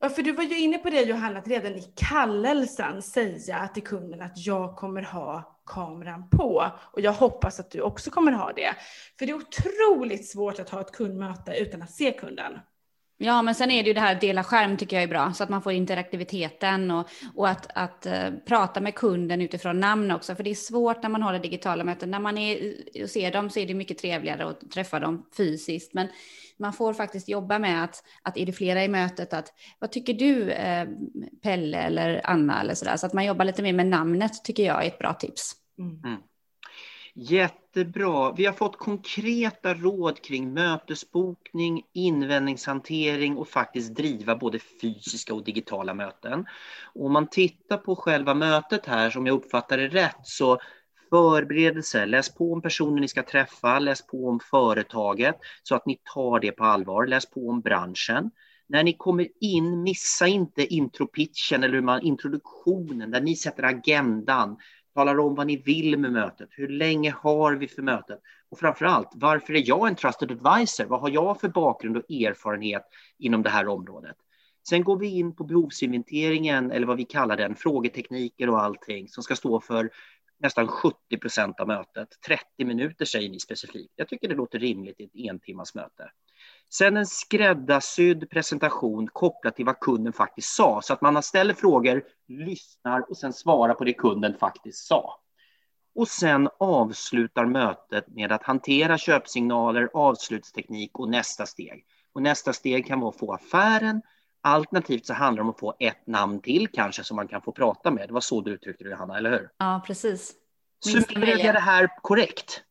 Ja, 0.00 0.08
för 0.08 0.22
du 0.22 0.32
var 0.32 0.44
ju 0.44 0.58
inne 0.58 0.78
på 0.78 0.90
det 0.90 1.02
Johanna, 1.02 1.38
att 1.38 1.48
redan 1.48 1.72
i 1.72 1.92
kallelsen 1.96 3.02
säga 3.02 3.68
till 3.68 3.82
kunden 3.82 4.22
att 4.22 4.46
jag 4.46 4.76
kommer 4.76 5.02
ha 5.02 5.60
kameran 5.66 6.28
på. 6.30 6.70
Och 6.92 7.00
jag 7.00 7.12
hoppas 7.12 7.60
att 7.60 7.70
du 7.70 7.80
också 7.80 8.10
kommer 8.10 8.32
ha 8.32 8.52
det. 8.52 8.74
För 9.18 9.26
det 9.26 9.32
är 9.32 9.36
otroligt 9.36 10.28
svårt 10.28 10.58
att 10.58 10.70
ha 10.70 10.80
ett 10.80 10.92
kundmöte 10.92 11.52
utan 11.56 11.82
att 11.82 11.90
se 11.90 12.12
kunden. 12.12 12.52
Ja, 13.18 13.42
men 13.42 13.54
sen 13.54 13.70
är 13.70 13.82
det 13.82 13.88
ju 13.88 13.94
det 13.94 14.00
här 14.00 14.20
dela 14.20 14.44
skärm 14.44 14.76
tycker 14.76 14.96
jag 14.96 15.02
är 15.02 15.08
bra, 15.08 15.32
så 15.32 15.42
att 15.44 15.50
man 15.50 15.62
får 15.62 15.72
interaktiviteten 15.72 16.90
och, 16.90 17.08
och 17.34 17.48
att, 17.48 17.70
att 17.74 18.06
uh, 18.06 18.38
prata 18.46 18.80
med 18.80 18.94
kunden 18.94 19.40
utifrån 19.40 19.80
namn 19.80 20.10
också, 20.10 20.34
för 20.34 20.44
det 20.44 20.50
är 20.50 20.54
svårt 20.54 21.02
när 21.02 21.10
man 21.10 21.22
har 21.22 21.32
det 21.32 21.38
digitala 21.38 21.84
möten. 21.84 22.10
När 22.10 22.20
man 22.20 22.38
är 22.38 22.74
och 23.02 23.10
ser 23.10 23.32
dem 23.32 23.50
så 23.50 23.60
är 23.60 23.66
det 23.66 23.74
mycket 23.74 23.98
trevligare 23.98 24.46
att 24.46 24.70
träffa 24.70 25.00
dem 25.00 25.26
fysiskt, 25.36 25.94
men 25.94 26.08
man 26.58 26.72
får 26.72 26.94
faktiskt 26.94 27.28
jobba 27.28 27.58
med 27.58 27.84
att, 27.84 28.04
att 28.22 28.36
är 28.36 28.46
det 28.46 28.52
flera 28.52 28.84
i 28.84 28.88
mötet, 28.88 29.32
att 29.32 29.52
vad 29.78 29.92
tycker 29.92 30.14
du 30.14 30.50
eh, 30.50 30.88
Pelle 31.42 31.78
eller 31.78 32.20
Anna 32.24 32.60
eller 32.60 32.74
sådär, 32.74 32.96
så 32.96 33.06
att 33.06 33.12
man 33.12 33.24
jobbar 33.24 33.44
lite 33.44 33.62
mer 33.62 33.72
med 33.72 33.86
namnet 33.86 34.44
tycker 34.44 34.62
jag 34.62 34.84
är 34.84 34.88
ett 34.88 34.98
bra 34.98 35.14
tips. 35.14 35.52
Mm. 35.78 36.20
Jättebra. 37.16 38.32
Vi 38.32 38.46
har 38.46 38.52
fått 38.52 38.78
konkreta 38.78 39.74
råd 39.74 40.22
kring 40.22 40.52
mötesbokning, 40.52 41.82
invändningshantering 41.92 43.36
och 43.36 43.48
faktiskt 43.48 43.94
driva 43.94 44.36
både 44.36 44.58
fysiska 44.58 45.34
och 45.34 45.44
digitala 45.44 45.94
möten. 45.94 46.46
Och 46.94 47.06
om 47.06 47.12
man 47.12 47.26
tittar 47.26 47.76
på 47.76 47.96
själva 47.96 48.34
mötet 48.34 48.86
här, 48.86 49.10
som 49.10 49.26
jag 49.26 49.34
uppfattar 49.34 49.78
det 49.78 49.88
rätt, 49.88 50.20
så 50.22 50.58
förberedelse, 51.10 52.06
läs 52.06 52.34
på 52.34 52.52
om 52.52 52.62
personen 52.62 53.00
ni 53.00 53.08
ska 53.08 53.22
träffa, 53.22 53.78
läs 53.78 54.06
på 54.06 54.28
om 54.28 54.40
företaget 54.50 55.36
så 55.62 55.74
att 55.74 55.86
ni 55.86 56.00
tar 56.14 56.40
det 56.40 56.52
på 56.52 56.64
allvar, 56.64 57.06
läs 57.06 57.30
på 57.30 57.48
om 57.48 57.60
branschen. 57.60 58.30
När 58.68 58.82
ni 58.82 58.92
kommer 58.92 59.28
in, 59.40 59.82
missa 59.82 60.26
inte 60.26 60.66
intropitchen 60.66 61.64
eller 61.64 61.80
man, 61.80 62.02
introduktionen 62.02 63.10
där 63.10 63.20
ni 63.20 63.36
sätter 63.36 63.62
agendan, 63.62 64.56
talar 64.94 65.20
om 65.20 65.34
vad 65.34 65.46
ni 65.46 65.56
vill 65.56 65.98
med 65.98 66.12
mötet, 66.12 66.48
hur 66.52 66.68
länge 66.68 67.10
har 67.10 67.54
vi 67.54 67.68
för 67.68 67.82
mötet 67.82 68.20
och 68.50 68.58
framför 68.58 68.84
allt 68.84 69.08
varför 69.14 69.54
är 69.54 69.68
jag 69.68 69.88
en 69.88 69.96
trusted 69.96 70.30
advisor? 70.30 70.84
Vad 70.84 71.00
har 71.00 71.10
jag 71.10 71.40
för 71.40 71.48
bakgrund 71.48 71.96
och 71.96 72.10
erfarenhet 72.10 72.84
inom 73.18 73.42
det 73.42 73.50
här 73.50 73.68
området? 73.68 74.16
Sen 74.68 74.84
går 74.84 74.98
vi 74.98 75.06
in 75.06 75.36
på 75.36 75.44
behovsinventeringen 75.44 76.70
eller 76.70 76.86
vad 76.86 76.96
vi 76.96 77.04
kallar 77.04 77.36
den, 77.36 77.56
frågetekniker 77.56 78.50
och 78.50 78.62
allting 78.62 79.08
som 79.08 79.22
ska 79.22 79.36
stå 79.36 79.60
för 79.60 79.90
nästan 80.38 80.68
70 80.68 81.18
procent 81.18 81.60
av 81.60 81.66
mötet. 81.66 82.08
30 82.26 82.64
minuter 82.64 83.04
säger 83.04 83.30
ni 83.30 83.40
specifikt. 83.40 83.92
Jag 83.96 84.08
tycker 84.08 84.28
det 84.28 84.34
låter 84.34 84.58
rimligt 84.58 85.00
i 85.00 85.04
ett 85.04 85.30
entimmas 85.30 85.74
möte. 85.74 86.10
Sen 86.70 86.96
en 86.96 87.06
skräddarsydd 87.06 88.30
presentation 88.30 89.08
kopplat 89.08 89.56
till 89.56 89.64
vad 89.64 89.80
kunden 89.80 90.12
faktiskt 90.12 90.54
sa, 90.54 90.82
så 90.82 90.92
att 90.92 91.00
man 91.00 91.22
ställer 91.22 91.54
frågor, 91.54 92.02
lyssnar 92.28 93.10
och 93.10 93.16
sen 93.16 93.32
svarar 93.32 93.74
på 93.74 93.84
det 93.84 93.92
kunden 93.92 94.34
faktiskt 94.38 94.86
sa. 94.86 95.20
Och 95.94 96.08
sen 96.08 96.48
avslutar 96.58 97.46
mötet 97.46 98.08
med 98.08 98.32
att 98.32 98.42
hantera 98.42 98.98
köpsignaler, 98.98 99.90
avslutsteknik 99.94 100.98
och 100.98 101.08
nästa 101.08 101.46
steg. 101.46 101.86
Och 102.12 102.22
nästa 102.22 102.52
steg 102.52 102.86
kan 102.86 103.00
vara 103.00 103.08
att 103.08 103.18
få 103.18 103.32
affären, 103.32 104.02
alternativt 104.40 105.06
så 105.06 105.14
handlar 105.14 105.42
det 105.42 105.46
om 105.46 105.50
att 105.50 105.60
få 105.60 105.74
ett 105.78 106.06
namn 106.06 106.40
till 106.40 106.68
kanske 106.68 107.04
som 107.04 107.16
man 107.16 107.28
kan 107.28 107.42
få 107.42 107.52
prata 107.52 107.90
med. 107.90 108.08
Det 108.08 108.12
var 108.12 108.20
så 108.20 108.40
du 108.40 108.50
uttryckte 108.50 108.84
det, 108.84 108.96
Hanna, 108.96 109.18
eller 109.18 109.30
hur? 109.30 109.50
Ja, 109.58 109.82
precis. 109.86 110.34
Summerar 110.84 111.38
jag 111.38 111.54
det 111.54 111.60
här 111.60 111.88
korrekt? 112.02 112.62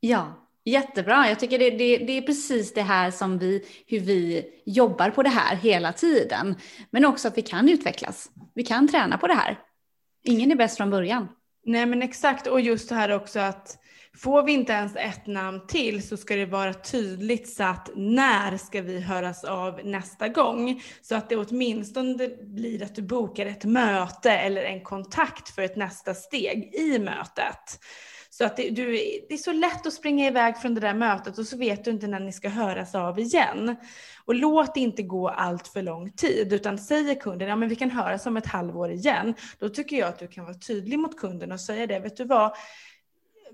Ja, 0.00 0.43
Jättebra. 0.64 1.28
Jag 1.28 1.40
tycker 1.40 1.58
det, 1.58 1.70
det, 1.70 1.96
det, 1.98 2.12
är 2.12 2.22
precis 2.22 2.74
det 2.74 2.82
här 2.82 3.10
som 3.10 3.38
vi, 3.38 3.64
hur 3.86 4.00
vi 4.00 4.44
jobbar 4.66 5.10
på 5.10 5.22
det 5.22 5.30
här 5.30 5.56
hela 5.56 5.92
tiden. 5.92 6.54
Men 6.90 7.04
också 7.04 7.28
att 7.28 7.38
vi 7.38 7.42
kan 7.42 7.68
utvecklas. 7.68 8.30
Vi 8.54 8.62
kan 8.62 8.88
träna 8.88 9.18
på 9.18 9.26
det 9.26 9.34
här. 9.34 9.58
Ingen 10.24 10.50
är 10.50 10.56
bäst 10.56 10.76
från 10.76 10.90
början. 10.90 11.28
Nej 11.66 11.86
men 11.86 12.02
exakt 12.02 12.46
och 12.46 12.60
just 12.60 12.88
det 12.88 12.94
här 12.94 13.10
också 13.10 13.40
att 13.40 13.78
får 14.16 14.42
vi 14.42 14.52
inte 14.52 14.72
ens 14.72 14.96
ett 14.96 15.26
namn 15.26 15.66
till 15.66 16.08
så 16.08 16.16
ska 16.16 16.36
det 16.36 16.46
vara 16.46 16.74
tydligt 16.74 17.48
satt 17.48 17.90
när 17.96 18.56
ska 18.56 18.82
vi 18.82 19.00
höras 19.00 19.44
av 19.44 19.80
nästa 19.84 20.28
gång. 20.28 20.82
Så 21.02 21.14
att 21.14 21.28
det 21.28 21.36
åtminstone 21.36 22.28
blir 22.42 22.82
att 22.82 22.94
du 22.94 23.02
bokar 23.02 23.46
ett 23.46 23.64
möte 23.64 24.30
eller 24.30 24.62
en 24.62 24.82
kontakt 24.82 25.48
för 25.48 25.62
ett 25.62 25.76
nästa 25.76 26.14
steg 26.14 26.74
i 26.74 26.98
mötet. 26.98 27.80
Så 28.38 28.44
att 28.44 28.56
det, 28.56 28.70
du, 28.70 28.92
det 29.28 29.34
är 29.34 29.38
så 29.38 29.52
lätt 29.52 29.86
att 29.86 29.92
springa 29.92 30.26
iväg 30.26 30.56
från 30.56 30.74
det 30.74 30.80
där 30.80 30.94
mötet 30.94 31.38
och 31.38 31.46
så 31.46 31.56
vet 31.56 31.84
du 31.84 31.90
inte 31.90 32.06
när 32.06 32.20
ni 32.20 32.32
ska 32.32 32.48
höras 32.48 32.94
av 32.94 33.18
igen. 33.18 33.76
Och 34.24 34.34
låt 34.34 34.74
det 34.74 34.80
inte 34.80 35.02
gå 35.02 35.28
allt 35.28 35.68
för 35.68 35.82
lång 35.82 36.12
tid, 36.12 36.52
utan 36.52 36.78
säger 36.78 37.14
kunden, 37.14 37.48
ja 37.48 37.56
men 37.56 37.68
vi 37.68 37.76
kan 37.76 37.90
höras 37.90 38.26
om 38.26 38.36
ett 38.36 38.46
halvår 38.46 38.90
igen. 38.90 39.34
Då 39.58 39.68
tycker 39.68 39.96
jag 39.96 40.08
att 40.08 40.18
du 40.18 40.28
kan 40.28 40.44
vara 40.44 40.54
tydlig 40.54 40.98
mot 40.98 41.20
kunden 41.20 41.52
och 41.52 41.60
säga 41.60 41.86
det, 41.86 41.98
vet 41.98 42.16
du 42.16 42.24
vad, 42.24 42.52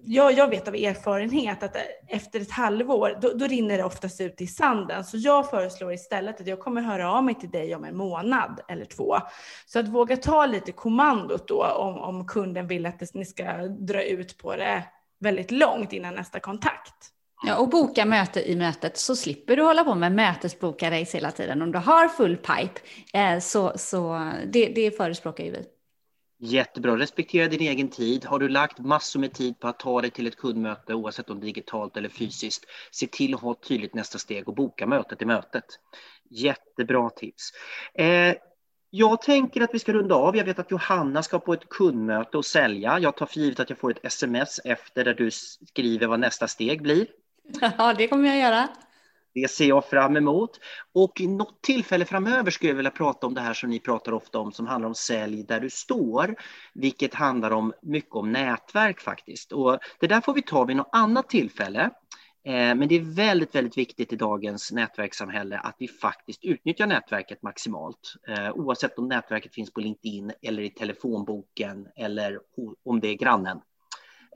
jag, 0.02 0.32
jag 0.32 0.48
vet 0.48 0.68
av 0.68 0.74
erfarenhet 0.74 1.62
att 1.62 1.76
efter 2.08 2.40
ett 2.40 2.50
halvår, 2.50 3.18
då, 3.20 3.32
då 3.34 3.46
rinner 3.46 3.78
det 3.78 3.84
oftast 3.84 4.20
ut 4.20 4.40
i 4.40 4.46
sanden. 4.46 5.04
Så 5.04 5.16
jag 5.16 5.50
föreslår 5.50 5.92
istället 5.92 6.40
att 6.40 6.46
jag 6.46 6.60
kommer 6.60 6.82
höra 6.82 7.12
av 7.12 7.24
mig 7.24 7.34
till 7.34 7.50
dig 7.50 7.74
om 7.74 7.84
en 7.84 7.96
månad 7.96 8.60
eller 8.68 8.84
två. 8.84 9.16
Så 9.66 9.78
att 9.78 9.88
våga 9.88 10.16
ta 10.16 10.46
lite 10.46 10.72
kommandot 10.72 11.48
då 11.48 11.64
om, 11.64 11.98
om 11.98 12.26
kunden 12.26 12.66
vill 12.66 12.86
att 12.86 13.14
ni 13.14 13.24
ska 13.24 13.44
dra 13.66 14.02
ut 14.02 14.38
på 14.38 14.56
det 14.56 14.84
väldigt 15.20 15.50
långt 15.50 15.92
innan 15.92 16.14
nästa 16.14 16.40
kontakt. 16.40 16.94
Ja, 17.46 17.56
och 17.56 17.68
boka 17.68 18.04
möte 18.04 18.50
i 18.50 18.56
mötet 18.56 18.98
så 18.98 19.16
slipper 19.16 19.56
du 19.56 19.62
hålla 19.62 19.84
på 19.84 19.94
med 19.94 20.12
mötesboka 20.12 20.90
race 20.90 21.16
hela 21.16 21.30
tiden. 21.30 21.62
Om 21.62 21.72
du 21.72 21.78
har 21.78 22.08
full 22.08 22.36
pipe 22.36 22.80
eh, 23.14 23.38
så, 23.38 23.72
så 23.76 24.30
det, 24.46 24.66
det 24.66 24.96
förespråkar 24.96 25.44
ju 25.44 25.50
vi. 25.50 25.64
Jättebra. 26.42 26.96
Respektera 26.96 27.48
din 27.48 27.60
egen 27.60 27.88
tid. 27.88 28.24
Har 28.24 28.38
du 28.38 28.48
lagt 28.48 28.78
massor 28.78 29.20
med 29.20 29.32
tid 29.32 29.60
på 29.60 29.68
att 29.68 29.78
ta 29.78 30.00
dig 30.00 30.10
till 30.10 30.26
ett 30.26 30.36
kundmöte, 30.36 30.94
oavsett 30.94 31.30
om 31.30 31.40
digitalt 31.40 31.96
eller 31.96 32.08
fysiskt, 32.08 32.64
se 32.90 33.06
till 33.06 33.34
att 33.34 33.40
ha 33.40 33.52
ett 33.52 33.68
tydligt 33.68 33.94
nästa 33.94 34.18
steg 34.18 34.48
och 34.48 34.54
boka 34.54 34.86
mötet 34.86 35.22
i 35.22 35.24
mötet. 35.24 35.64
Jättebra 36.30 37.10
tips. 37.10 37.50
Eh, 37.94 38.34
jag 38.90 39.22
tänker 39.22 39.60
att 39.60 39.74
vi 39.74 39.78
ska 39.78 39.92
runda 39.92 40.14
av. 40.14 40.36
Jag 40.36 40.44
vet 40.44 40.58
att 40.58 40.70
Johanna 40.70 41.22
ska 41.22 41.38
på 41.38 41.52
ett 41.52 41.68
kundmöte 41.68 42.36
och 42.36 42.46
sälja. 42.46 42.98
Jag 42.98 43.16
tar 43.16 43.26
för 43.26 43.40
givet 43.40 43.60
att 43.60 43.70
jag 43.70 43.78
får 43.78 43.90
ett 43.90 44.04
sms 44.04 44.60
efter 44.64 45.04
där 45.04 45.14
du 45.14 45.30
skriver 45.30 46.06
vad 46.06 46.20
nästa 46.20 46.48
steg 46.48 46.82
blir. 46.82 47.06
Ja, 47.78 47.94
det 47.98 48.08
kommer 48.08 48.28
jag 48.28 48.38
göra. 48.38 48.68
Det 49.34 49.50
ser 49.50 49.68
jag 49.68 49.84
fram 49.84 50.16
emot. 50.16 50.50
Och 50.94 51.20
i 51.20 51.26
något 51.26 51.62
tillfälle 51.62 52.04
framöver 52.04 52.50
skulle 52.50 52.70
jag 52.70 52.76
vilja 52.76 52.90
prata 52.90 53.26
om 53.26 53.34
det 53.34 53.40
här 53.40 53.54
som 53.54 53.70
ni 53.70 53.80
pratar 53.80 54.12
ofta 54.12 54.38
om, 54.38 54.52
som 54.52 54.66
handlar 54.66 54.88
om 54.88 54.94
sälj 54.94 55.42
där 55.42 55.60
du 55.60 55.70
står, 55.70 56.34
vilket 56.74 57.14
handlar 57.14 57.50
om 57.50 57.72
mycket 57.82 58.14
om 58.14 58.32
nätverk 58.32 59.00
faktiskt. 59.00 59.52
Och 59.52 59.78
det 60.00 60.06
där 60.06 60.20
får 60.20 60.34
vi 60.34 60.42
ta 60.42 60.64
vid 60.64 60.76
något 60.76 60.90
annat 60.92 61.28
tillfälle. 61.28 61.90
Eh, 62.44 62.74
men 62.74 62.88
det 62.88 62.94
är 62.94 63.14
väldigt, 63.16 63.54
väldigt 63.54 63.78
viktigt 63.78 64.12
i 64.12 64.16
dagens 64.16 64.72
nätverkssamhälle 64.72 65.58
att 65.58 65.76
vi 65.78 65.88
faktiskt 65.88 66.44
utnyttjar 66.44 66.86
nätverket 66.86 67.42
maximalt. 67.42 68.14
Eh, 68.28 68.50
oavsett 68.50 68.98
om 68.98 69.08
nätverket 69.08 69.54
finns 69.54 69.72
på 69.72 69.80
LinkedIn 69.80 70.32
eller 70.42 70.62
i 70.62 70.70
telefonboken 70.70 71.88
eller 71.96 72.38
om 72.84 73.00
det 73.00 73.08
är 73.08 73.14
grannen. 73.14 73.60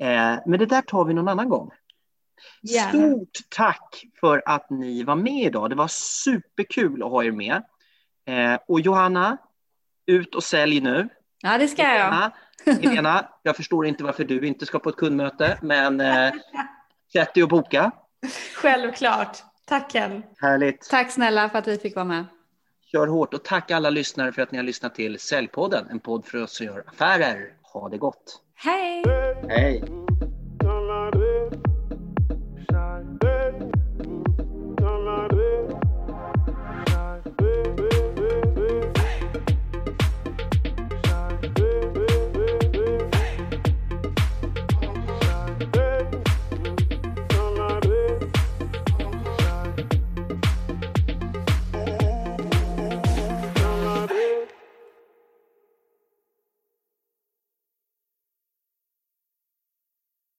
Eh, 0.00 0.38
men 0.46 0.58
det 0.58 0.66
där 0.66 0.82
tar 0.82 1.04
vi 1.04 1.14
någon 1.14 1.28
annan 1.28 1.48
gång. 1.48 1.70
Gärna. 2.62 2.90
Stort 2.90 3.38
tack 3.48 4.04
för 4.20 4.42
att 4.46 4.70
ni 4.70 5.02
var 5.02 5.16
med 5.16 5.42
idag. 5.46 5.70
Det 5.70 5.76
var 5.76 5.88
superkul 5.88 7.02
att 7.02 7.10
ha 7.10 7.24
er 7.24 7.32
med. 7.32 7.62
Eh, 8.26 8.58
och 8.68 8.80
Johanna, 8.80 9.38
ut 10.06 10.34
och 10.34 10.44
sälj 10.44 10.80
nu. 10.80 11.08
Ja, 11.42 11.58
det 11.58 11.68
ska 11.68 11.82
jag. 11.82 12.30
Helena, 12.66 13.28
jag 13.42 13.56
förstår 13.56 13.86
inte 13.86 14.04
varför 14.04 14.24
du 14.24 14.46
inte 14.46 14.66
ska 14.66 14.78
på 14.78 14.88
ett 14.88 14.96
kundmöte, 14.96 15.58
men 15.62 16.00
eh, 16.00 16.32
sätt 17.12 17.34
dig 17.34 17.42
och 17.42 17.48
boka. 17.48 17.90
Självklart. 18.54 19.38
Tack 19.66 19.92
Ken. 19.92 20.22
Härligt. 20.38 20.88
Tack 20.90 21.10
snälla 21.10 21.48
för 21.48 21.58
att 21.58 21.68
vi 21.68 21.78
fick 21.78 21.94
vara 21.94 22.04
med. 22.04 22.24
Kör 22.92 23.06
hårt 23.06 23.34
och 23.34 23.44
tack 23.44 23.70
alla 23.70 23.90
lyssnare 23.90 24.32
för 24.32 24.42
att 24.42 24.52
ni 24.52 24.58
har 24.58 24.64
lyssnat 24.64 24.94
till 24.94 25.18
Säljpodden, 25.18 25.86
en 25.90 26.00
podd 26.00 26.26
för 26.26 26.42
oss 26.42 26.56
som 26.56 26.66
gör 26.66 26.84
affärer. 26.86 27.52
Ha 27.62 27.88
det 27.88 27.98
gott. 27.98 28.40
Hej! 28.54 29.04
Hej! 29.48 30.03